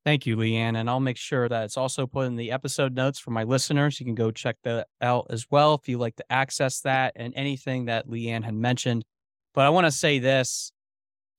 Thank 0.05 0.25
you, 0.25 0.35
Leann. 0.35 0.75
And 0.75 0.89
I'll 0.89 0.99
make 0.99 1.17
sure 1.17 1.47
that 1.47 1.63
it's 1.63 1.77
also 1.77 2.05
put 2.05 2.27
in 2.27 2.35
the 2.35 2.51
episode 2.51 2.93
notes 2.93 3.19
for 3.19 3.31
my 3.31 3.43
listeners. 3.43 3.99
You 3.99 4.05
can 4.05 4.15
go 4.15 4.31
check 4.31 4.57
that 4.63 4.87
out 5.01 5.27
as 5.29 5.47
well 5.49 5.75
if 5.75 5.87
you'd 5.87 5.99
like 5.99 6.17
to 6.17 6.31
access 6.31 6.81
that 6.81 7.13
and 7.15 7.33
anything 7.37 7.85
that 7.85 8.09
Leann 8.09 8.43
had 8.43 8.53
mentioned. 8.53 9.05
But 9.53 9.65
I 9.65 9.69
want 9.69 9.87
to 9.87 9.91
say 9.91 10.19
this 10.19 10.73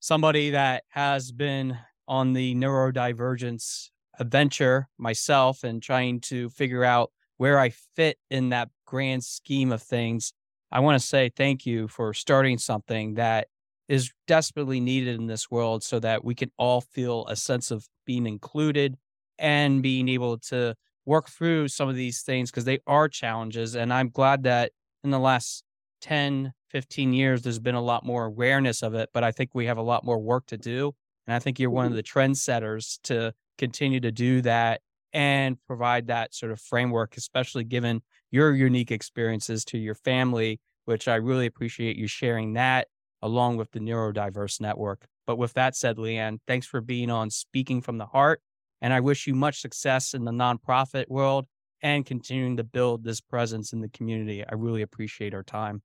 somebody 0.00 0.50
that 0.50 0.84
has 0.88 1.30
been 1.30 1.78
on 2.08 2.32
the 2.32 2.54
neurodivergence 2.54 3.90
adventure 4.18 4.88
myself 4.98 5.64
and 5.64 5.82
trying 5.82 6.20
to 6.20 6.48
figure 6.48 6.84
out 6.84 7.10
where 7.36 7.58
I 7.58 7.70
fit 7.70 8.18
in 8.30 8.50
that 8.50 8.68
grand 8.86 9.24
scheme 9.24 9.72
of 9.72 9.82
things. 9.82 10.32
I 10.70 10.80
want 10.80 11.00
to 11.00 11.06
say 11.06 11.30
thank 11.34 11.66
you 11.66 11.88
for 11.88 12.14
starting 12.14 12.58
something 12.58 13.14
that 13.14 13.48
is 13.88 14.10
desperately 14.26 14.80
needed 14.80 15.18
in 15.18 15.26
this 15.26 15.50
world 15.50 15.82
so 15.82 15.98
that 16.00 16.24
we 16.24 16.34
can 16.34 16.50
all 16.56 16.80
feel 16.80 17.26
a 17.26 17.36
sense 17.36 17.70
of 17.70 17.86
being 18.06 18.26
included 18.26 18.96
and 19.38 19.82
being 19.82 20.08
able 20.08 20.38
to 20.38 20.74
work 21.06 21.28
through 21.28 21.68
some 21.68 21.88
of 21.88 21.96
these 21.96 22.22
things 22.22 22.50
because 22.50 22.64
they 22.64 22.78
are 22.86 23.08
challenges. 23.08 23.74
And 23.74 23.92
I'm 23.92 24.08
glad 24.08 24.44
that 24.44 24.72
in 25.02 25.10
the 25.10 25.18
last 25.18 25.64
10, 26.00 26.52
15 26.70 27.12
years, 27.12 27.42
there's 27.42 27.58
been 27.58 27.74
a 27.74 27.82
lot 27.82 28.06
more 28.06 28.24
awareness 28.24 28.82
of 28.82 28.94
it, 28.94 29.10
but 29.12 29.22
I 29.22 29.32
think 29.32 29.50
we 29.54 29.66
have 29.66 29.78
a 29.78 29.82
lot 29.82 30.04
more 30.04 30.18
work 30.18 30.46
to 30.46 30.56
do. 30.56 30.92
And 31.26 31.34
I 31.34 31.38
think 31.38 31.58
you're 31.58 31.70
one 31.70 31.86
of 31.86 31.92
mm-hmm. 31.92 31.96
the 31.96 32.02
trendsetters 32.02 32.98
to 33.04 33.32
continue 33.58 34.00
to 34.00 34.12
do 34.12 34.40
that 34.42 34.80
and 35.12 35.56
provide 35.66 36.08
that 36.08 36.34
sort 36.34 36.52
of 36.52 36.60
framework, 36.60 37.16
especially 37.16 37.64
given 37.64 38.02
your 38.30 38.54
unique 38.54 38.90
experiences 38.90 39.64
to 39.66 39.78
your 39.78 39.94
family, 39.94 40.60
which 40.86 41.06
I 41.06 41.16
really 41.16 41.46
appreciate 41.46 41.96
you 41.96 42.06
sharing 42.06 42.54
that 42.54 42.88
along 43.24 43.56
with 43.56 43.72
the 43.72 43.80
Neurodiverse 43.80 44.60
Network. 44.60 45.06
But 45.26 45.38
with 45.38 45.54
that 45.54 45.74
said, 45.74 45.98
Leann, 45.98 46.40
thanks 46.46 46.66
for 46.66 46.82
being 46.82 47.10
on 47.10 47.30
Speaking 47.30 47.80
from 47.80 47.96
the 47.96 48.04
Heart. 48.04 48.42
And 48.82 48.92
I 48.92 49.00
wish 49.00 49.26
you 49.26 49.34
much 49.34 49.62
success 49.62 50.12
in 50.12 50.24
the 50.24 50.30
nonprofit 50.30 51.08
world 51.08 51.46
and 51.82 52.04
continuing 52.04 52.58
to 52.58 52.64
build 52.64 53.02
this 53.02 53.22
presence 53.22 53.72
in 53.72 53.80
the 53.80 53.88
community. 53.88 54.44
I 54.44 54.52
really 54.54 54.82
appreciate 54.82 55.32
our 55.32 55.42
time. 55.42 55.82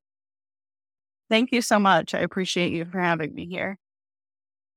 Thank 1.30 1.54
you 1.54 1.62
so 1.62 1.80
much. 1.80 2.14
I 2.14 2.20
appreciate 2.20 2.74
you 2.74 2.84
for 2.84 3.00
having 3.00 3.34
me 3.34 3.46
here. 3.46 3.80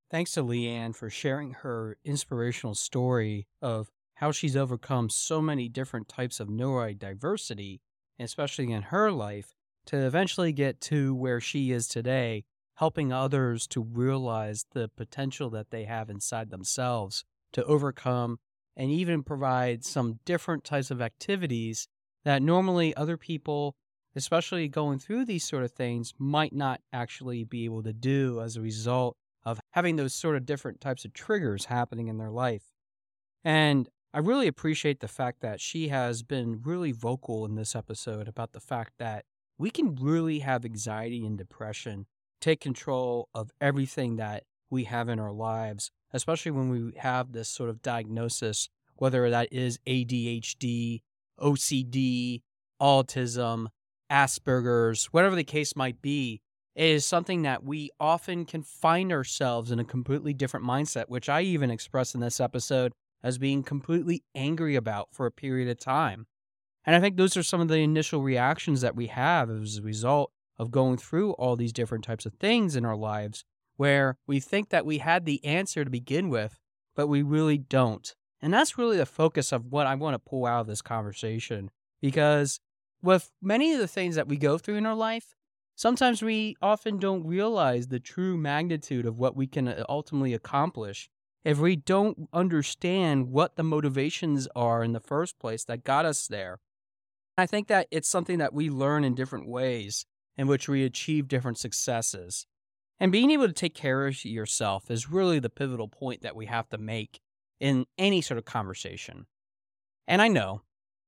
Thanks 0.09 0.31
to 0.33 0.43
Leann 0.43 0.93
for 0.93 1.11
sharing 1.11 1.55
her 1.63 1.97
inspirational 2.05 2.77
story 2.77 3.49
of 3.61 3.89
how 4.15 4.31
she's 4.31 4.57
overcome 4.57 5.11
so 5.11 5.43
many 5.43 5.69
different 5.69 6.09
types 6.09 6.39
of 6.39 6.47
neurodiversity, 6.47 7.81
especially 8.21 8.71
in 8.71 8.83
her 8.83 9.11
life, 9.11 9.53
to 9.87 9.97
eventually 9.97 10.53
get 10.53 10.81
to 10.83 11.13
where 11.13 11.41
she 11.41 11.73
is 11.73 11.89
today 11.89 12.45
helping 12.83 13.13
others 13.13 13.69
to 13.69 13.81
realize 13.81 14.67
the 14.73 14.91
potential 14.97 15.49
that 15.49 15.71
they 15.71 15.85
have 15.85 16.11
inside 16.11 16.51
themselves 16.51 17.25
to 17.53 17.63
overcome 17.67 18.41
and 18.77 18.91
even 18.91 19.23
provide 19.23 19.85
some 19.85 20.19
different 20.25 20.65
types 20.65 20.91
of 20.91 21.01
activities 21.01 21.87
that 22.25 22.43
normally 22.43 22.93
other 22.97 23.17
people, 23.17 23.77
especially 24.17 24.67
going 24.67 24.99
through 24.99 25.25
these 25.25 25.45
sort 25.45 25.63
of 25.63 25.71
things, 25.71 26.13
might 26.19 26.53
not 26.53 26.81
actually 26.93 27.45
be 27.45 27.65
able 27.65 27.85
to 27.85 27.93
do 27.93 28.41
as 28.41 28.57
a 28.57 28.61
result 28.61 29.17
of 29.45 29.61
having 29.71 29.95
those 29.95 30.13
sort 30.13 30.35
of 30.35 30.45
different 30.45 30.81
types 30.81 31.05
of 31.05 31.13
triggers 31.13 31.67
happening 31.67 32.09
in 32.09 32.19
their 32.19 32.33
life. 32.33 32.65
And 33.45 33.89
I 34.13 34.19
really 34.19 34.49
appreciate 34.49 34.99
the 34.99 35.07
fact 35.07 35.41
that 35.43 35.61
she 35.61 35.87
has 35.87 36.25
been 36.25 36.61
really 36.65 36.91
vocal 36.91 37.45
in 37.45 37.55
this 37.55 37.77
episode 37.77 38.27
about 38.27 38.51
the 38.51 38.61
fact 38.61 38.95
that 38.99 39.25
we 39.57 39.71
can 39.71 39.95
really 39.95 40.41
have 40.41 40.65
anxiety 40.65 41.25
and 41.25 41.39
depression 41.39 42.07
take 42.43 42.61
control 42.61 43.29
of 43.35 43.51
everything 43.61 44.17
that 44.17 44.45
we 44.71 44.85
have 44.85 45.09
in 45.09 45.19
our 45.19 45.33
lives, 45.33 45.91
especially 46.13 46.53
when 46.53 46.69
we 46.69 46.93
have 46.99 47.33
this 47.33 47.49
sort 47.49 47.71
of 47.71 47.83
diagnosis, 47.83 48.69
whether 48.97 49.29
that 49.31 49.49
is 49.53 49.79
ADHD, 49.87 51.01
OCD, 51.41 52.43
autism, 52.81 53.67
Asperger's, 54.11 55.07
whatever 55.07 55.37
the 55.37 55.45
case 55.45 55.77
might 55.77 56.03
be. 56.03 56.41
It 56.75 56.87
is 56.87 57.07
something 57.07 57.43
that 57.43 57.65
we 57.65 57.91
often 58.01 58.45
can 58.47 58.63
find 58.63 59.13
ourselves 59.13 59.71
in 59.71 59.79
a 59.79 59.85
completely 59.85 60.33
different 60.33 60.65
mindset, 60.65 61.09
which 61.09 61.29
I 61.29 61.43
even 61.43 61.71
expressed 61.71 62.15
in 62.15 62.21
this 62.21 62.41
episode 62.41 62.93
as 63.23 63.39
being 63.39 63.63
completely 63.63 64.23
angry 64.35 64.75
about 64.75 65.09
for 65.13 65.27
a 65.27 65.31
period 65.31 65.69
of 65.69 65.79
time. 65.79 66.27
And 66.85 66.97
I 66.97 67.01
think 67.01 67.17
those 67.17 67.37
are 67.37 67.43
some 67.43 67.61
of 67.61 67.69
the 67.69 67.79
initial 67.79 68.23
reactions 68.23 68.81
that 68.81 68.97
we 68.97 69.07
have 69.09 69.51
as 69.51 69.79
a 69.79 69.83
result 69.83 70.33
of 70.59 70.71
going 70.71 70.97
through 70.97 71.33
all 71.33 71.57
these 71.57 71.73
different 71.73 72.05
types 72.05 72.27
of 72.27 72.35
things 72.35 72.77
in 72.77 72.85
our 72.85 72.97
lives 72.97 73.45
where 73.77 74.17
we 74.27 74.39
think 74.39 74.69
that 74.69 74.87
we 74.87 74.99
had 74.99 75.25
the 75.25 75.45
answer 75.45 75.85
to 75.85 75.91
begin 75.91 76.29
with, 76.29 76.59
but 76.95 77.07
we 77.07 77.23
really 77.23 77.59
don't. 77.59 78.15
And 78.41 78.53
that's 78.53 78.77
really 78.77 78.97
the 78.97 79.07
focus 79.07 79.53
of 79.53 79.67
what 79.67 79.87
I 79.87 79.95
want 79.95 80.15
to 80.15 80.19
pull 80.19 80.47
out 80.47 80.63
of 80.63 80.67
this 80.67 80.83
conversation 80.83 81.71
because 82.01 82.61
with 83.03 83.31
many 83.41 83.73
of 83.73 83.81
the 83.81 83.89
things 83.89 84.17
that 84.17 84.29
we 84.29 84.37
go 84.37 84.59
through 84.59 84.77
in 84.77 84.87
our 84.87 84.95
life, 84.95 85.35
sometimes 85.75 86.23
we 86.23 86.57
often 86.61 86.99
don't 86.99 87.27
realize 87.27 87.89
the 87.89 88.01
true 88.01 88.37
magnitude 88.37 89.07
of 89.07 89.19
what 89.19 89.37
we 89.37 89.47
can 89.47 89.69
uh, 89.69 89.85
ultimately 89.89 90.35
accomplish 90.35 91.09
if 91.45 91.59
we 91.59 91.77
don't 91.77 92.29
understand 92.33 93.31
what 93.31 93.57
the 93.57 93.65
motivations 93.65 94.47
are 94.55 94.85
in 94.85 94.93
the 94.93 95.01
first 95.01 95.39
place 95.39 95.65
that 95.65 95.85
got 95.85 96.05
us 96.05 96.27
there. 96.27 96.61
I 97.37 97.47
think 97.47 97.69
that 97.69 97.89
it's 97.91 98.09
something 98.09 98.39
that 98.39 98.53
we 98.53 98.69
learn 98.69 99.05
in 99.05 99.15
different 99.15 99.49
ways 99.49 100.05
in 100.37 100.47
which 100.47 100.69
we 100.69 100.85
achieve 100.85 101.29
different 101.29 101.59
successes. 101.59 102.47
And 102.99 103.13
being 103.13 103.31
able 103.31 103.47
to 103.47 103.53
take 103.53 103.75
care 103.75 104.07
of 104.07 104.25
yourself 104.25 104.91
is 104.91 105.11
really 105.11 105.39
the 105.39 105.51
pivotal 105.51 105.89
point 105.89 106.23
that 106.23 106.37
we 106.37 106.47
have 106.47 106.69
to 106.71 106.79
make 106.79 107.21
in 107.61 107.87
any 107.99 108.21
sort 108.21 108.39
of 108.39 108.45
conversation. 108.45 109.27
And 110.07 110.23
I 110.23 110.29
know 110.29 110.63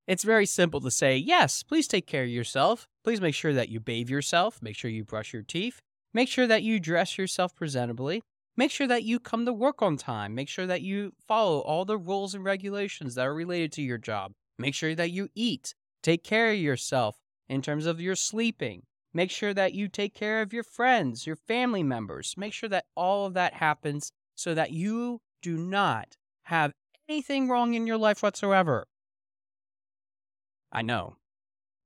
it's 0.07 0.25
very 0.25 0.47
simple 0.47 0.81
to 0.81 0.91
say, 0.91 1.17
yes, 1.17 1.63
please 1.63 1.89
take 1.89 2.07
care 2.07 2.25
of 2.25 2.29
yourself. 2.29 2.87
Please 3.03 3.21
make 3.21 3.35
sure 3.35 3.53
that 3.55 3.69
you 3.69 3.81
bathe 3.81 4.11
yourself, 4.11 4.61
make 4.63 4.77
sure 4.77 4.91
you 4.91 5.05
brush 5.05 5.33
your 5.33 5.43
teeth, 5.43 5.81
make 6.13 6.29
sure 6.29 6.47
that 6.47 6.63
you 6.63 6.79
dress 6.79 7.17
yourself 7.17 7.55
presentably, 7.55 8.21
make 8.57 8.71
sure 8.71 8.87
that 8.87 9.05
you 9.05 9.19
come 9.19 9.47
to 9.47 9.53
work 9.53 9.83
on 9.83 9.97
time, 9.97 10.35
make 10.35 10.49
sure 10.49 10.67
that 10.67 10.83
you 10.83 11.13
follow 11.27 11.61
all 11.61 11.85
the 11.85 11.99
rules 11.99 12.35
and 12.35 12.45
regulations 12.45 13.15
that 13.15 13.27
are 13.27 13.35
related 13.35 13.73
to 13.73 13.83
your 13.83 13.99
job, 13.99 14.33
make 14.59 14.75
sure 14.75 14.95
that 14.95 15.11
you 15.11 15.29
eat, 15.35 15.75
take 16.03 16.23
care 16.23 16.51
of 16.51 16.59
yourself 16.59 17.17
in 17.49 17.63
terms 17.63 17.87
of 17.87 18.01
your 18.01 18.17
sleeping, 18.17 18.83
make 19.15 19.31
sure 19.31 19.55
that 19.55 19.73
you 19.73 19.89
take 19.89 20.13
care 20.13 20.43
of 20.43 20.53
your 20.53 20.65
friends, 20.65 21.27
your 21.27 21.37
family 21.37 21.83
members, 21.83 22.35
make 22.37 22.53
sure 22.53 22.69
that 22.69 22.87
all 22.95 23.27
of 23.27 23.35
that 23.35 23.55
happens 23.55 24.13
so 24.35 24.53
that 24.55 24.73
you 24.73 25.21
do 25.41 25.57
not 25.57 26.17
have 26.45 26.73
anything 27.09 27.49
wrong 27.49 27.75
in 27.75 27.87
your 27.87 27.97
life 27.97 28.23
whatsoever. 28.23 28.87
I 30.73 30.83
know. 30.83 31.17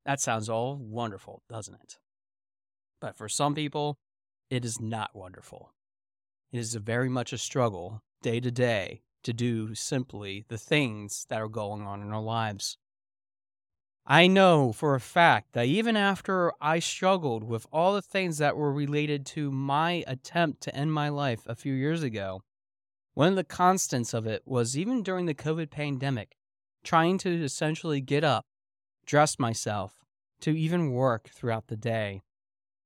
That 0.06 0.20
sounds 0.20 0.48
all 0.48 0.76
wonderful, 0.76 1.42
doesn't 1.48 1.74
it? 1.74 1.98
But 3.00 3.16
for 3.16 3.28
some 3.28 3.54
people, 3.54 3.98
it 4.48 4.64
is 4.64 4.80
not 4.80 5.14
wonderful. 5.14 5.74
It 6.50 6.58
is 6.58 6.74
very 6.74 7.10
much 7.10 7.34
a 7.34 7.38
struggle 7.38 8.02
day 8.22 8.40
to 8.40 8.50
day 8.50 9.02
to 9.24 9.32
do 9.34 9.74
simply 9.74 10.44
the 10.48 10.56
things 10.56 11.26
that 11.28 11.42
are 11.42 11.48
going 11.48 11.82
on 11.82 12.00
in 12.00 12.12
our 12.12 12.22
lives. 12.22 12.78
I 14.10 14.26
know 14.26 14.72
for 14.72 14.94
a 14.94 15.00
fact 15.00 15.52
that 15.52 15.66
even 15.66 15.94
after 15.94 16.50
I 16.62 16.78
struggled 16.78 17.44
with 17.44 17.66
all 17.70 17.92
the 17.92 18.00
things 18.00 18.38
that 18.38 18.56
were 18.56 18.72
related 18.72 19.26
to 19.26 19.52
my 19.52 20.02
attempt 20.06 20.62
to 20.62 20.74
end 20.74 20.94
my 20.94 21.10
life 21.10 21.42
a 21.46 21.54
few 21.54 21.74
years 21.74 22.02
ago, 22.02 22.40
one 23.12 23.28
of 23.28 23.36
the 23.36 23.44
constants 23.44 24.14
of 24.14 24.26
it 24.26 24.42
was 24.46 24.78
even 24.78 25.02
during 25.02 25.26
the 25.26 25.34
COVID 25.34 25.70
pandemic, 25.70 26.38
trying 26.82 27.18
to 27.18 27.44
essentially 27.44 28.00
get 28.00 28.24
up 28.24 28.46
dress 29.04 29.38
myself, 29.38 30.04
to 30.40 30.56
even 30.56 30.92
work 30.92 31.28
throughout 31.30 31.66
the 31.66 31.76
day. 31.76 32.20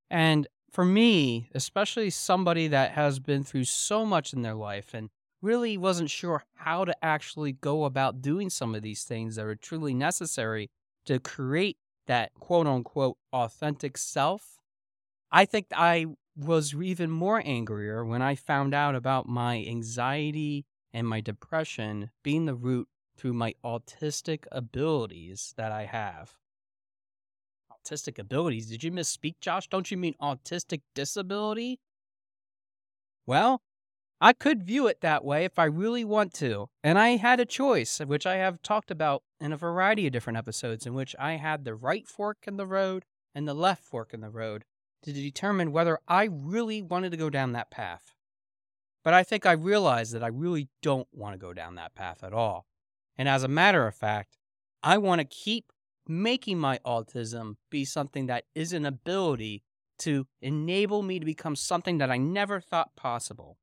And 0.08 0.46
for 0.70 0.84
me, 0.84 1.50
especially 1.54 2.10
somebody 2.10 2.68
that 2.68 2.92
has 2.92 3.18
been 3.18 3.44
through 3.44 3.64
so 3.64 4.06
much 4.06 4.32
in 4.32 4.42
their 4.42 4.54
life 4.54 4.94
and 4.94 5.10
really 5.42 5.76
wasn't 5.76 6.10
sure 6.10 6.44
how 6.54 6.84
to 6.84 6.94
actually 7.04 7.52
go 7.52 7.84
about 7.84 8.22
doing 8.22 8.48
some 8.48 8.74
of 8.74 8.82
these 8.82 9.02
things 9.02 9.36
that 9.36 9.44
are 9.44 9.56
truly 9.56 9.92
necessary 9.92 10.70
to 11.06 11.18
create 11.18 11.78
that 12.06 12.32
quote 12.34 12.66
unquote 12.66 13.16
authentic 13.32 13.96
self, 13.96 14.58
I 15.30 15.44
think 15.44 15.66
I 15.74 16.06
was 16.36 16.74
even 16.74 17.10
more 17.10 17.42
angrier 17.44 18.04
when 18.04 18.22
I 18.22 18.34
found 18.34 18.74
out 18.74 18.94
about 18.94 19.28
my 19.28 19.64
anxiety 19.68 20.64
and 20.92 21.06
my 21.06 21.20
depression 21.20 22.10
being 22.22 22.46
the 22.46 22.54
root 22.54 22.88
through 23.16 23.34
my 23.34 23.54
autistic 23.64 24.44
abilities 24.50 25.54
that 25.56 25.72
I 25.72 25.84
have. 25.84 26.34
Autistic 27.70 28.18
abilities? 28.18 28.68
Did 28.68 28.84
you 28.84 28.92
misspeak, 28.92 29.34
Josh? 29.40 29.68
Don't 29.68 29.90
you 29.90 29.96
mean 29.96 30.14
autistic 30.20 30.82
disability? 30.94 31.80
Well, 33.26 33.62
I 34.24 34.32
could 34.32 34.62
view 34.62 34.86
it 34.86 35.00
that 35.00 35.24
way 35.24 35.44
if 35.44 35.58
I 35.58 35.64
really 35.64 36.04
want 36.04 36.32
to. 36.34 36.68
And 36.84 36.96
I 36.96 37.16
had 37.16 37.40
a 37.40 37.44
choice, 37.44 37.98
which 37.98 38.24
I 38.24 38.36
have 38.36 38.62
talked 38.62 38.92
about 38.92 39.24
in 39.40 39.52
a 39.52 39.56
variety 39.56 40.06
of 40.06 40.12
different 40.12 40.36
episodes, 40.36 40.86
in 40.86 40.94
which 40.94 41.16
I 41.18 41.32
had 41.32 41.64
the 41.64 41.74
right 41.74 42.06
fork 42.06 42.44
in 42.46 42.56
the 42.56 42.64
road 42.64 43.04
and 43.34 43.48
the 43.48 43.52
left 43.52 43.82
fork 43.82 44.14
in 44.14 44.20
the 44.20 44.30
road 44.30 44.64
to 45.02 45.12
determine 45.12 45.72
whether 45.72 45.98
I 46.06 46.28
really 46.30 46.82
wanted 46.82 47.10
to 47.10 47.16
go 47.16 47.30
down 47.30 47.50
that 47.52 47.72
path. 47.72 48.14
But 49.02 49.12
I 49.12 49.24
think 49.24 49.44
I 49.44 49.52
realized 49.52 50.12
that 50.14 50.22
I 50.22 50.28
really 50.28 50.68
don't 50.82 51.08
want 51.10 51.34
to 51.34 51.38
go 51.38 51.52
down 51.52 51.74
that 51.74 51.96
path 51.96 52.22
at 52.22 52.32
all. 52.32 52.66
And 53.18 53.28
as 53.28 53.42
a 53.42 53.48
matter 53.48 53.88
of 53.88 53.96
fact, 53.96 54.38
I 54.84 54.98
want 54.98 55.18
to 55.18 55.24
keep 55.24 55.72
making 56.06 56.60
my 56.60 56.78
autism 56.86 57.56
be 57.70 57.84
something 57.84 58.26
that 58.26 58.44
is 58.54 58.72
an 58.72 58.86
ability 58.86 59.64
to 59.98 60.28
enable 60.40 61.02
me 61.02 61.18
to 61.18 61.26
become 61.26 61.56
something 61.56 61.98
that 61.98 62.10
I 62.12 62.18
never 62.18 62.60
thought 62.60 62.94
possible. 62.94 63.58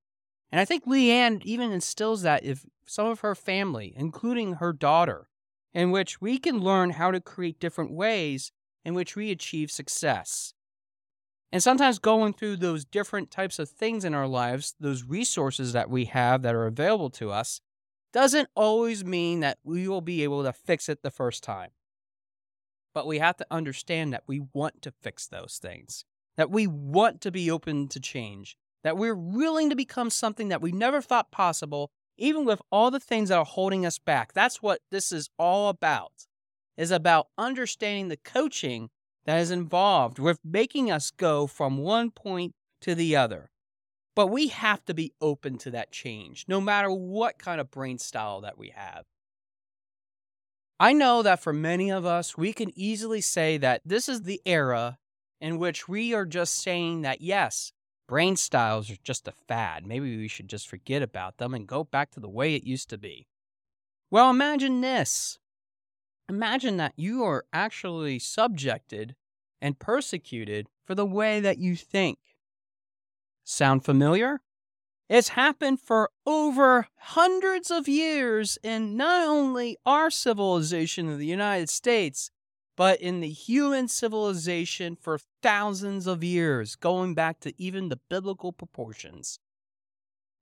And 0.51 0.59
I 0.59 0.65
think 0.65 0.85
Leann 0.85 1.41
even 1.43 1.71
instills 1.71 2.23
that 2.23 2.43
if 2.43 2.65
some 2.85 3.05
of 3.05 3.19
her 3.19 3.35
family, 3.35 3.93
including 3.95 4.55
her 4.55 4.73
daughter, 4.73 5.29
in 5.73 5.91
which 5.91 6.19
we 6.19 6.39
can 6.39 6.59
learn 6.59 6.91
how 6.91 7.11
to 7.11 7.21
create 7.21 7.59
different 7.59 7.91
ways 7.91 8.51
in 8.83 8.93
which 8.95 9.15
we 9.15 9.29
achieve 9.29 9.69
success. 9.69 10.53
And 11.51 11.61
sometimes 11.61 11.99
going 11.99 12.33
through 12.33 12.57
those 12.57 12.85
different 12.85 13.31
types 13.31 13.59
of 13.59 13.69
things 13.69 14.05
in 14.05 14.13
our 14.13 14.27
lives, 14.27 14.75
those 14.79 15.03
resources 15.03 15.73
that 15.73 15.89
we 15.89 16.05
have 16.05 16.41
that 16.43 16.55
are 16.55 16.65
available 16.65 17.09
to 17.11 17.31
us, 17.31 17.61
doesn't 18.11 18.49
always 18.55 19.05
mean 19.05 19.39
that 19.41 19.59
we 19.63 19.87
will 19.87 20.01
be 20.01 20.23
able 20.23 20.43
to 20.43 20.53
fix 20.53 20.89
it 20.89 21.03
the 21.03 21.11
first 21.11 21.43
time. 21.43 21.69
But 22.93 23.05
we 23.05 23.19
have 23.19 23.37
to 23.37 23.45
understand 23.51 24.13
that 24.13 24.23
we 24.25 24.41
want 24.53 24.81
to 24.81 24.91
fix 24.91 25.27
those 25.27 25.59
things, 25.61 26.05
that 26.37 26.49
we 26.49 26.65
want 26.65 27.21
to 27.21 27.31
be 27.31 27.51
open 27.51 27.87
to 27.89 27.99
change, 27.99 28.57
that 28.83 28.97
we're 28.97 29.15
willing 29.15 29.69
to 29.69 29.75
become 29.75 30.09
something 30.09 30.49
that 30.49 30.61
we 30.61 30.71
never 30.71 31.01
thought 31.01 31.31
possible, 31.31 31.91
even 32.17 32.45
with 32.45 32.61
all 32.71 32.91
the 32.91 32.99
things 32.99 33.29
that 33.29 33.37
are 33.37 33.45
holding 33.45 33.85
us 33.85 33.99
back. 33.99 34.33
That's 34.33 34.61
what 34.61 34.81
this 34.91 35.11
is 35.11 35.29
all 35.37 35.69
about. 35.69 36.27
Is 36.77 36.91
about 36.91 37.27
understanding 37.37 38.07
the 38.07 38.17
coaching 38.17 38.89
that 39.25 39.39
is 39.39 39.51
involved 39.51 40.17
with 40.17 40.39
making 40.45 40.89
us 40.89 41.11
go 41.11 41.45
from 41.45 41.77
one 41.77 42.09
point 42.09 42.53
to 42.81 42.95
the 42.95 43.15
other. 43.15 43.51
But 44.15 44.27
we 44.27 44.47
have 44.47 44.83
to 44.85 44.93
be 44.93 45.13
open 45.21 45.57
to 45.59 45.71
that 45.71 45.91
change, 45.91 46.45
no 46.47 46.59
matter 46.59 46.89
what 46.89 47.37
kind 47.37 47.61
of 47.61 47.69
brain 47.69 47.97
style 47.97 48.41
that 48.41 48.57
we 48.57 48.69
have. 48.69 49.05
I 50.79 50.93
know 50.93 51.21
that 51.21 51.41
for 51.41 51.51
many 51.51 51.91
of 51.91 52.05
us, 52.05 52.37
we 52.37 52.53
can 52.53 52.71
easily 52.77 53.19
say 53.19 53.57
that 53.57 53.81
this 53.83 54.07
is 54.07 54.23
the 54.23 54.41
era 54.45 54.97
in 55.41 55.57
which 55.57 55.89
we 55.89 56.13
are 56.13 56.25
just 56.25 56.55
saying 56.55 57.01
that, 57.01 57.21
yes, 57.21 57.73
brain 58.09 58.35
styles 58.35 58.89
are 58.89 58.97
just 59.03 59.27
a 59.27 59.31
fad. 59.31 59.85
Maybe 59.85 60.17
we 60.17 60.27
should 60.27 60.49
just 60.49 60.67
forget 60.67 61.03
about 61.03 61.37
them 61.37 61.53
and 61.53 61.67
go 61.67 61.83
back 61.83 62.09
to 62.11 62.19
the 62.19 62.27
way 62.27 62.55
it 62.55 62.63
used 62.63 62.89
to 62.89 62.97
be. 62.97 63.27
Well, 64.09 64.31
imagine 64.31 64.81
this. 64.81 65.37
Imagine 66.27 66.77
that 66.77 66.93
you 66.95 67.23
are 67.23 67.45
actually 67.53 68.17
subjected 68.17 69.15
and 69.61 69.77
persecuted 69.77 70.65
for 70.83 70.95
the 70.95 71.05
way 71.05 71.39
that 71.39 71.59
you 71.59 71.75
think. 71.75 72.17
Sound 73.43 73.85
familiar? 73.85 74.41
It's 75.07 75.29
happened 75.29 75.79
for 75.79 76.09
over 76.25 76.87
hundreds 76.97 77.69
of 77.69 77.87
years 77.87 78.57
in 78.63 78.97
not 78.97 79.27
only 79.27 79.77
our 79.85 80.09
civilization 80.09 81.09
of 81.09 81.19
the 81.19 81.27
United 81.27 81.69
States, 81.69 82.31
but 82.79 83.01
in 83.01 83.19
the 83.19 83.29
human 83.29 83.89
civilization 83.89 84.95
for 84.95 85.19
thousands 85.43 86.07
of 86.07 86.23
years, 86.23 86.77
going 86.77 87.13
back 87.13 87.41
to 87.41 87.53
even 87.61 87.89
the 87.89 87.99
biblical 88.09 88.53
proportions. 88.53 89.37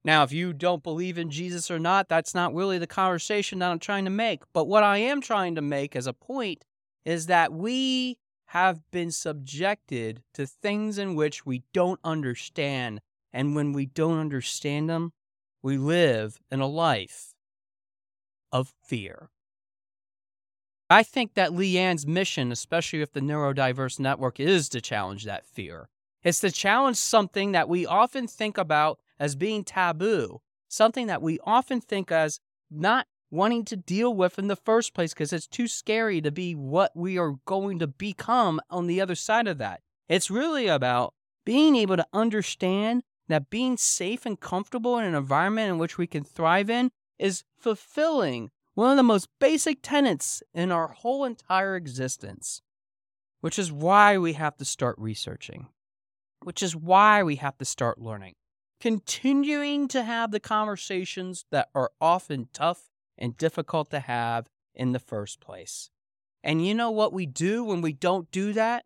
Now, 0.05 0.21
if 0.21 0.31
you 0.31 0.53
don't 0.53 0.83
believe 0.83 1.17
in 1.17 1.31
Jesus 1.31 1.71
or 1.71 1.79
not, 1.79 2.09
that's 2.09 2.35
not 2.35 2.53
really 2.53 2.77
the 2.77 2.85
conversation 2.85 3.57
that 3.57 3.71
I'm 3.71 3.79
trying 3.79 4.05
to 4.05 4.11
make. 4.11 4.43
But 4.53 4.67
what 4.67 4.83
I 4.83 4.99
am 4.99 5.19
trying 5.19 5.55
to 5.55 5.63
make 5.63 5.95
as 5.95 6.05
a 6.05 6.13
point 6.13 6.63
is 7.03 7.25
that 7.25 7.53
we 7.53 8.19
have 8.49 8.81
been 8.91 9.09
subjected 9.09 10.21
to 10.35 10.45
things 10.45 10.99
in 10.99 11.15
which 11.15 11.43
we 11.43 11.63
don't 11.73 11.99
understand. 12.03 13.01
And 13.33 13.55
when 13.55 13.73
we 13.73 13.87
don't 13.87 14.19
understand 14.19 14.91
them, 14.91 15.11
we 15.63 15.79
live 15.79 16.37
in 16.51 16.59
a 16.59 16.67
life 16.67 17.33
of 18.51 18.75
fear. 18.83 19.31
I 20.89 21.03
think 21.03 21.33
that 21.33 21.53
Leann's 21.53 22.07
mission, 22.07 22.51
especially 22.51 22.99
with 22.99 23.11
the 23.11 23.19
Neurodiverse 23.19 23.99
Network, 23.99 24.39
is 24.39 24.69
to 24.69 24.79
challenge 24.79 25.25
that 25.25 25.45
fear. 25.45 25.89
It's 26.23 26.39
to 26.39 26.51
challenge 26.51 26.97
something 26.97 27.51
that 27.51 27.67
we 27.67 27.85
often 27.85 28.27
think 28.27 28.57
about 28.57 28.99
as 29.19 29.35
being 29.35 29.63
taboo, 29.65 30.39
something 30.69 31.07
that 31.07 31.21
we 31.21 31.39
often 31.43 31.81
think 31.81 32.11
as 32.11 32.39
not 32.71 33.07
wanting 33.29 33.65
to 33.65 33.75
deal 33.75 34.13
with 34.13 34.39
in 34.39 34.47
the 34.47 34.55
first 34.55 34.93
place 34.93 35.13
because 35.13 35.33
it's 35.33 35.47
too 35.47 35.67
scary 35.67 36.21
to 36.21 36.31
be 36.31 36.55
what 36.55 36.95
we 36.95 37.17
are 37.17 37.35
going 37.45 37.79
to 37.79 37.87
become 37.87 38.61
on 38.69 38.87
the 38.87 39.01
other 39.01 39.15
side 39.15 39.47
of 39.47 39.57
that. 39.57 39.81
It's 40.07 40.31
really 40.31 40.67
about 40.67 41.13
being 41.45 41.75
able 41.75 41.97
to 41.97 42.07
understand 42.13 43.03
that 43.27 43.49
being 43.49 43.75
safe 43.75 44.25
and 44.25 44.39
comfortable 44.39 44.97
in 44.97 45.05
an 45.05 45.15
environment 45.15 45.69
in 45.69 45.77
which 45.77 45.97
we 45.97 46.07
can 46.07 46.23
thrive 46.23 46.69
in 46.69 46.91
is 47.19 47.43
fulfilling 47.59 48.51
one 48.77 48.91
of 48.91 48.97
the 48.97 49.01
most 49.01 49.27
basic 49.39 49.79
tenets 49.81 50.43
in 50.53 50.71
our 50.71 50.89
whole 50.89 51.25
entire 51.25 51.75
existence, 51.75 52.61
which 53.41 53.57
is 53.57 53.71
why 53.71 54.19
we 54.19 54.33
have 54.33 54.55
to 54.55 54.63
start 54.63 54.93
researching, 54.99 55.65
which 56.43 56.61
is 56.61 56.75
why 56.75 57.23
we 57.23 57.37
have 57.37 57.57
to 57.57 57.65
start 57.65 57.99
learning, 57.99 58.35
continuing 58.79 59.87
to 59.87 60.03
have 60.03 60.29
the 60.29 60.39
conversations 60.39 61.43
that 61.49 61.69
are 61.73 61.89
often 61.99 62.49
tough 62.53 62.91
and 63.17 63.35
difficult 63.35 63.89
to 63.89 63.99
have 63.99 64.47
in 64.75 64.91
the 64.91 64.99
first 64.99 65.39
place. 65.39 65.89
And 66.43 66.63
you 66.63 66.75
know 66.75 66.91
what 66.91 67.11
we 67.11 67.25
do 67.25 67.63
when 67.63 67.81
we 67.81 67.93
don't 67.93 68.29
do 68.29 68.53
that? 68.53 68.85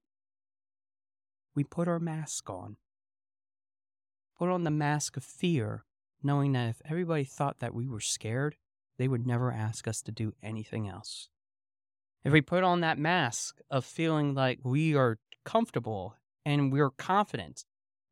We 1.54 1.66
put 1.66 1.90
our 1.90 2.00
mask 2.00 2.50
on. 2.50 2.78
Put 4.40 4.48
on 4.48 4.64
the 4.64 4.72
mask 4.72 5.18
of 5.18 5.26
fear, 5.26 5.84
knowing 6.24 6.54
that 6.54 6.70
if 6.70 6.82
everybody 6.86 7.26
thought 7.26 7.60
that 7.60 7.76
we 7.76 7.90
were 7.90 8.00
scared, 8.00 8.56
they 9.02 9.08
would 9.08 9.26
never 9.26 9.52
ask 9.52 9.88
us 9.88 10.00
to 10.04 10.12
do 10.12 10.32
anything 10.44 10.88
else. 10.88 11.28
If 12.24 12.32
we 12.32 12.42
put 12.42 12.64
on 12.64 12.82
that 12.82 13.00
mask 13.00 13.60
of 13.72 13.84
feeling 13.84 14.36
like 14.36 14.60
we 14.64 14.96
are 14.96 15.18
comfortable 15.44 16.18
and 16.46 16.72
we're 16.72 16.92
confident, 16.92 17.66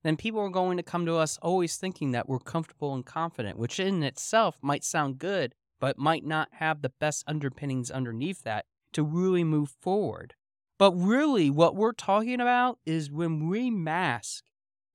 then 0.04 0.18
people 0.18 0.42
are 0.42 0.50
going 0.50 0.78
to 0.78 0.84
come 0.84 1.06
to 1.06 1.18
us 1.18 1.38
always 1.44 1.78
thinking 1.78 2.12
that 2.14 2.28
we're 2.28 2.40
comfortable 2.40 2.96
and 2.96 3.06
confident, 3.06 3.60
which 3.60 3.80
in 3.80 4.02
itself 4.02 4.58
might 4.64 4.84
sound 4.84 5.20
good, 5.20 5.54
but 5.80 6.00
might 6.00 6.26
not 6.26 6.48
have 6.54 6.82
the 6.82 6.94
best 7.00 7.24
underpinnings 7.28 7.92
underneath 7.92 8.42
that 8.42 8.66
to 8.94 9.04
really 9.04 9.44
move 9.44 9.70
forward. 9.70 10.34
But 10.80 10.94
really, 10.94 11.52
what 11.52 11.76
we're 11.76 11.92
talking 11.92 12.42
about 12.42 12.80
is 12.84 13.12
when 13.12 13.48
we 13.48 13.70
mask, 13.70 14.46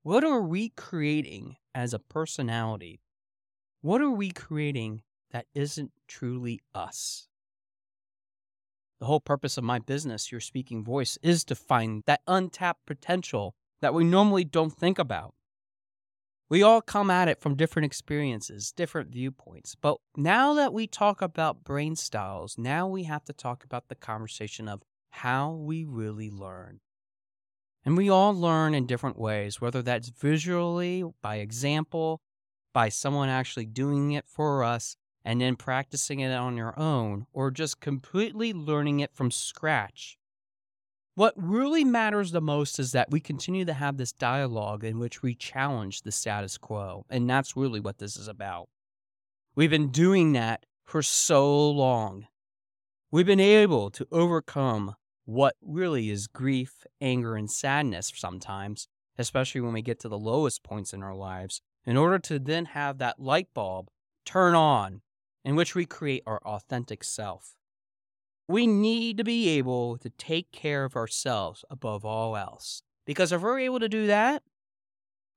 what 0.02 0.24
are 0.24 0.42
we 0.42 0.70
creating 0.70 1.54
as 1.72 1.94
a 1.94 2.00
personality? 2.00 3.00
What 3.80 4.00
are 4.00 4.10
we 4.10 4.32
creating 4.32 5.02
that 5.34 5.46
isn't 5.52 5.90
truly 6.06 6.60
us? 6.76 7.26
The 9.00 9.06
whole 9.06 9.18
purpose 9.18 9.58
of 9.58 9.64
my 9.64 9.80
business, 9.80 10.30
Your 10.30 10.40
Speaking 10.40 10.84
Voice, 10.84 11.18
is 11.22 11.42
to 11.46 11.56
find 11.56 12.04
that 12.06 12.20
untapped 12.28 12.86
potential 12.86 13.56
that 13.82 13.92
we 13.92 14.04
normally 14.04 14.44
don't 14.44 14.72
think 14.72 14.96
about. 14.96 15.34
We 16.48 16.62
all 16.62 16.80
come 16.80 17.10
at 17.10 17.26
it 17.26 17.40
from 17.40 17.56
different 17.56 17.86
experiences, 17.86 18.70
different 18.70 19.10
viewpoints. 19.10 19.74
But 19.74 19.96
now 20.16 20.54
that 20.54 20.72
we 20.72 20.86
talk 20.86 21.20
about 21.20 21.64
brain 21.64 21.96
styles, 21.96 22.56
now 22.56 22.86
we 22.86 23.02
have 23.02 23.24
to 23.24 23.32
talk 23.32 23.64
about 23.64 23.88
the 23.88 23.96
conversation 23.96 24.68
of 24.68 24.82
how 25.10 25.50
we 25.50 25.84
really 25.84 26.30
learn. 26.30 26.78
And 27.84 27.96
we 27.96 28.08
all 28.08 28.32
learn 28.32 28.72
in 28.72 28.86
different 28.86 29.18
ways, 29.18 29.60
whether 29.60 29.82
that's 29.82 30.10
visually, 30.10 31.02
by 31.22 31.36
example, 31.36 32.20
by 32.72 32.88
someone 32.88 33.28
actually 33.28 33.66
doing 33.66 34.12
it 34.12 34.26
for 34.28 34.62
us, 34.62 34.96
and 35.24 35.40
then 35.40 35.56
practicing 35.56 36.20
it 36.20 36.32
on 36.32 36.56
your 36.56 36.78
own, 36.78 37.26
or 37.32 37.50
just 37.50 37.80
completely 37.80 38.52
learning 38.52 39.00
it 39.00 39.14
from 39.14 39.30
scratch 39.30 40.18
what 41.16 41.34
really 41.36 41.84
matters 41.84 42.32
the 42.32 42.40
most 42.40 42.80
is 42.80 42.92
that 42.92 43.10
we 43.10 43.20
continue 43.20 43.64
to 43.64 43.72
have 43.72 43.96
this 43.96 44.12
dialogue 44.12 44.82
in 44.82 44.98
which 44.98 45.22
we 45.22 45.34
challenge 45.34 46.02
the 46.02 46.10
status 46.10 46.58
quo. 46.58 47.06
And 47.08 47.30
that's 47.30 47.56
really 47.56 47.78
what 47.78 47.98
this 47.98 48.16
is 48.16 48.26
about. 48.26 48.68
We've 49.54 49.70
been 49.70 49.90
doing 49.90 50.32
that 50.32 50.66
for 50.84 51.02
so 51.02 51.70
long. 51.70 52.26
We've 53.12 53.26
been 53.26 53.38
able 53.38 53.90
to 53.90 54.08
overcome 54.10 54.96
what 55.24 55.54
really 55.62 56.10
is 56.10 56.26
grief, 56.26 56.84
anger, 57.00 57.36
and 57.36 57.48
sadness 57.48 58.12
sometimes, 58.14 58.88
especially 59.16 59.60
when 59.60 59.72
we 59.72 59.82
get 59.82 60.00
to 60.00 60.08
the 60.08 60.18
lowest 60.18 60.64
points 60.64 60.92
in 60.92 61.04
our 61.04 61.14
lives, 61.14 61.62
in 61.86 61.96
order 61.96 62.18
to 62.18 62.40
then 62.40 62.64
have 62.66 62.98
that 62.98 63.20
light 63.20 63.48
bulb 63.54 63.88
turn 64.24 64.56
on 64.56 65.00
in 65.44 65.56
which 65.56 65.74
we 65.74 65.84
create 65.84 66.22
our 66.26 66.40
authentic 66.44 67.04
self. 67.04 67.54
We 68.48 68.66
need 68.66 69.18
to 69.18 69.24
be 69.24 69.48
able 69.50 69.98
to 69.98 70.10
take 70.10 70.52
care 70.52 70.84
of 70.84 70.96
ourselves 70.96 71.64
above 71.70 72.04
all 72.04 72.36
else. 72.36 72.82
Because 73.06 73.32
if 73.32 73.42
we're 73.42 73.58
able 73.58 73.80
to 73.80 73.88
do 73.88 74.06
that, 74.06 74.42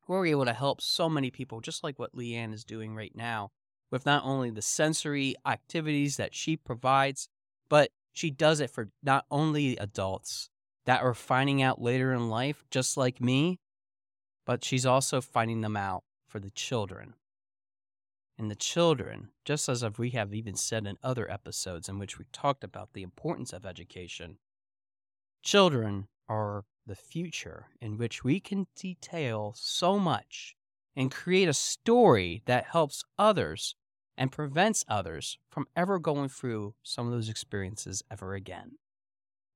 we're 0.08 0.26
able 0.26 0.45
to 0.45 0.53
help 0.53 0.82
so 0.82 1.10
many 1.10 1.30
people, 1.30 1.60
just 1.60 1.84
like 1.84 1.99
what 1.99 2.16
Leann 2.16 2.53
is 2.53 2.64
doing 2.64 2.95
right 2.95 3.12
now, 3.14 3.51
with 3.91 4.05
not 4.05 4.24
only 4.24 4.49
the 4.49 4.62
sensory 4.62 5.36
activities 5.45 6.16
that 6.18 6.34
she 6.34 6.55
provides, 6.55 7.28
but 7.70 7.91
she 8.14 8.32
does 8.32 8.62
it 8.62 8.72
for 8.72 8.89
not 9.03 9.26
only 9.30 9.76
adults 9.78 10.49
that 10.86 11.01
are 11.01 11.14
finding 11.14 11.62
out 11.62 11.82
later 11.82 12.14
in 12.14 12.30
life, 12.30 12.64
just 12.72 12.95
like 12.95 13.20
me, 13.20 13.60
but 14.45 14.64
she's 14.64 14.86
also 14.86 15.20
finding 15.20 15.60
them 15.60 15.76
out 15.76 16.03
for 16.26 16.39
the 16.39 16.51
children 16.51 17.14
and 18.38 18.52
the 18.52 18.56
children, 18.56 19.30
just 19.46 19.68
as 19.68 19.84
we 19.98 20.12
have 20.12 20.34
even 20.34 20.56
said 20.56 20.86
in 20.86 20.98
other 21.04 21.30
episodes 21.32 21.90
in 21.90 21.98
which 21.98 22.20
we 22.20 22.26
talked 22.32 22.64
about 22.64 22.94
the 22.94 23.04
importance 23.04 23.52
of 23.52 23.66
education, 23.66 24.38
children 25.44 26.08
are 26.30 26.66
the 26.86 26.96
future 26.96 27.68
in 27.82 27.98
which 27.98 28.24
we 28.24 28.40
can 28.40 28.68
detail 28.76 29.54
so 29.58 29.98
much 29.98 30.56
and 30.96 31.12
create 31.12 31.48
a 31.48 31.54
story 31.54 32.42
that 32.46 32.66
helps 32.66 33.04
others 33.18 33.76
and 34.18 34.32
prevents 34.32 34.84
others 34.88 35.38
from 35.50 35.68
ever 35.76 36.00
going 36.00 36.30
through 36.30 36.74
some 36.84 37.06
of 37.06 37.12
those 37.12 37.30
experiences 37.30 38.04
ever 38.10 38.34
again. 38.34 38.72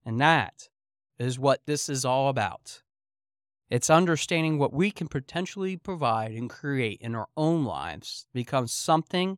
And 0.06 0.20
that 0.22 0.70
is 1.18 1.40
what 1.40 1.62
this 1.66 1.90
is 1.90 2.06
all 2.06 2.30
about. 2.30 2.82
It's 3.72 3.90
understanding 3.90 4.60
what 4.60 4.74
we 4.74 4.92
can 4.92 5.08
potentially 5.08 5.78
provide 5.78 6.34
and 6.34 6.50
create 6.50 7.00
in 7.00 7.16
our 7.16 7.30
own 7.38 7.64
lives 7.64 8.28
becomes 8.34 8.74
something 8.74 9.38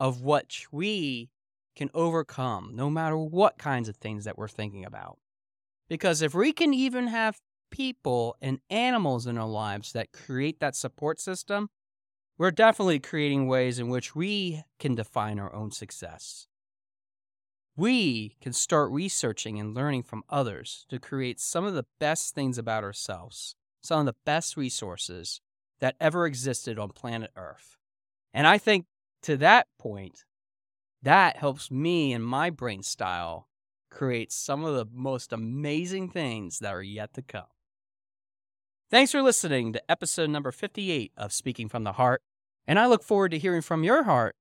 of 0.00 0.20
which 0.20 0.66
we 0.72 1.30
can 1.76 1.88
overcome 1.94 2.72
no 2.74 2.90
matter 2.90 3.16
what 3.16 3.58
kinds 3.58 3.88
of 3.88 3.94
things 3.96 4.24
that 4.24 4.36
we're 4.36 4.48
thinking 4.48 4.84
about. 4.84 5.18
Because 5.88 6.22
if 6.22 6.34
we 6.34 6.52
can 6.52 6.74
even 6.74 7.06
have 7.06 7.38
people 7.70 8.36
and 8.42 8.58
animals 8.68 9.28
in 9.28 9.38
our 9.38 9.48
lives 9.48 9.92
that 9.92 10.10
create 10.10 10.58
that 10.58 10.74
support 10.74 11.20
system, 11.20 11.70
we're 12.36 12.50
definitely 12.50 12.98
creating 12.98 13.46
ways 13.46 13.78
in 13.78 13.88
which 13.88 14.16
we 14.16 14.64
can 14.80 14.96
define 14.96 15.38
our 15.38 15.54
own 15.54 15.70
success. 15.70 16.48
We 17.76 18.36
can 18.40 18.52
start 18.52 18.90
researching 18.90 19.58
and 19.58 19.74
learning 19.74 20.02
from 20.02 20.24
others 20.28 20.84
to 20.90 20.98
create 20.98 21.40
some 21.40 21.64
of 21.64 21.72
the 21.72 21.86
best 21.98 22.34
things 22.34 22.58
about 22.58 22.84
ourselves, 22.84 23.54
some 23.82 24.00
of 24.00 24.06
the 24.06 24.16
best 24.26 24.56
resources 24.56 25.40
that 25.80 25.96
ever 26.00 26.26
existed 26.26 26.78
on 26.78 26.90
planet 26.90 27.30
Earth. 27.34 27.78
And 28.34 28.46
I 28.46 28.58
think 28.58 28.86
to 29.22 29.36
that 29.38 29.68
point, 29.78 30.24
that 31.02 31.36
helps 31.36 31.70
me 31.70 32.12
and 32.12 32.24
my 32.24 32.50
brain 32.50 32.82
style 32.82 33.48
create 33.90 34.32
some 34.32 34.64
of 34.64 34.74
the 34.74 34.86
most 34.92 35.32
amazing 35.32 36.10
things 36.10 36.58
that 36.58 36.74
are 36.74 36.82
yet 36.82 37.14
to 37.14 37.22
come. 37.22 37.46
Thanks 38.90 39.12
for 39.12 39.22
listening 39.22 39.72
to 39.72 39.90
episode 39.90 40.28
number 40.28 40.52
58 40.52 41.12
of 41.16 41.32
Speaking 41.32 41.68
from 41.68 41.84
the 41.84 41.92
Heart, 41.92 42.20
and 42.66 42.78
I 42.78 42.86
look 42.86 43.02
forward 43.02 43.30
to 43.30 43.38
hearing 43.38 43.62
from 43.62 43.82
your 43.82 44.02
heart 44.02 44.36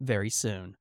very 0.00 0.30
soon. 0.30 0.76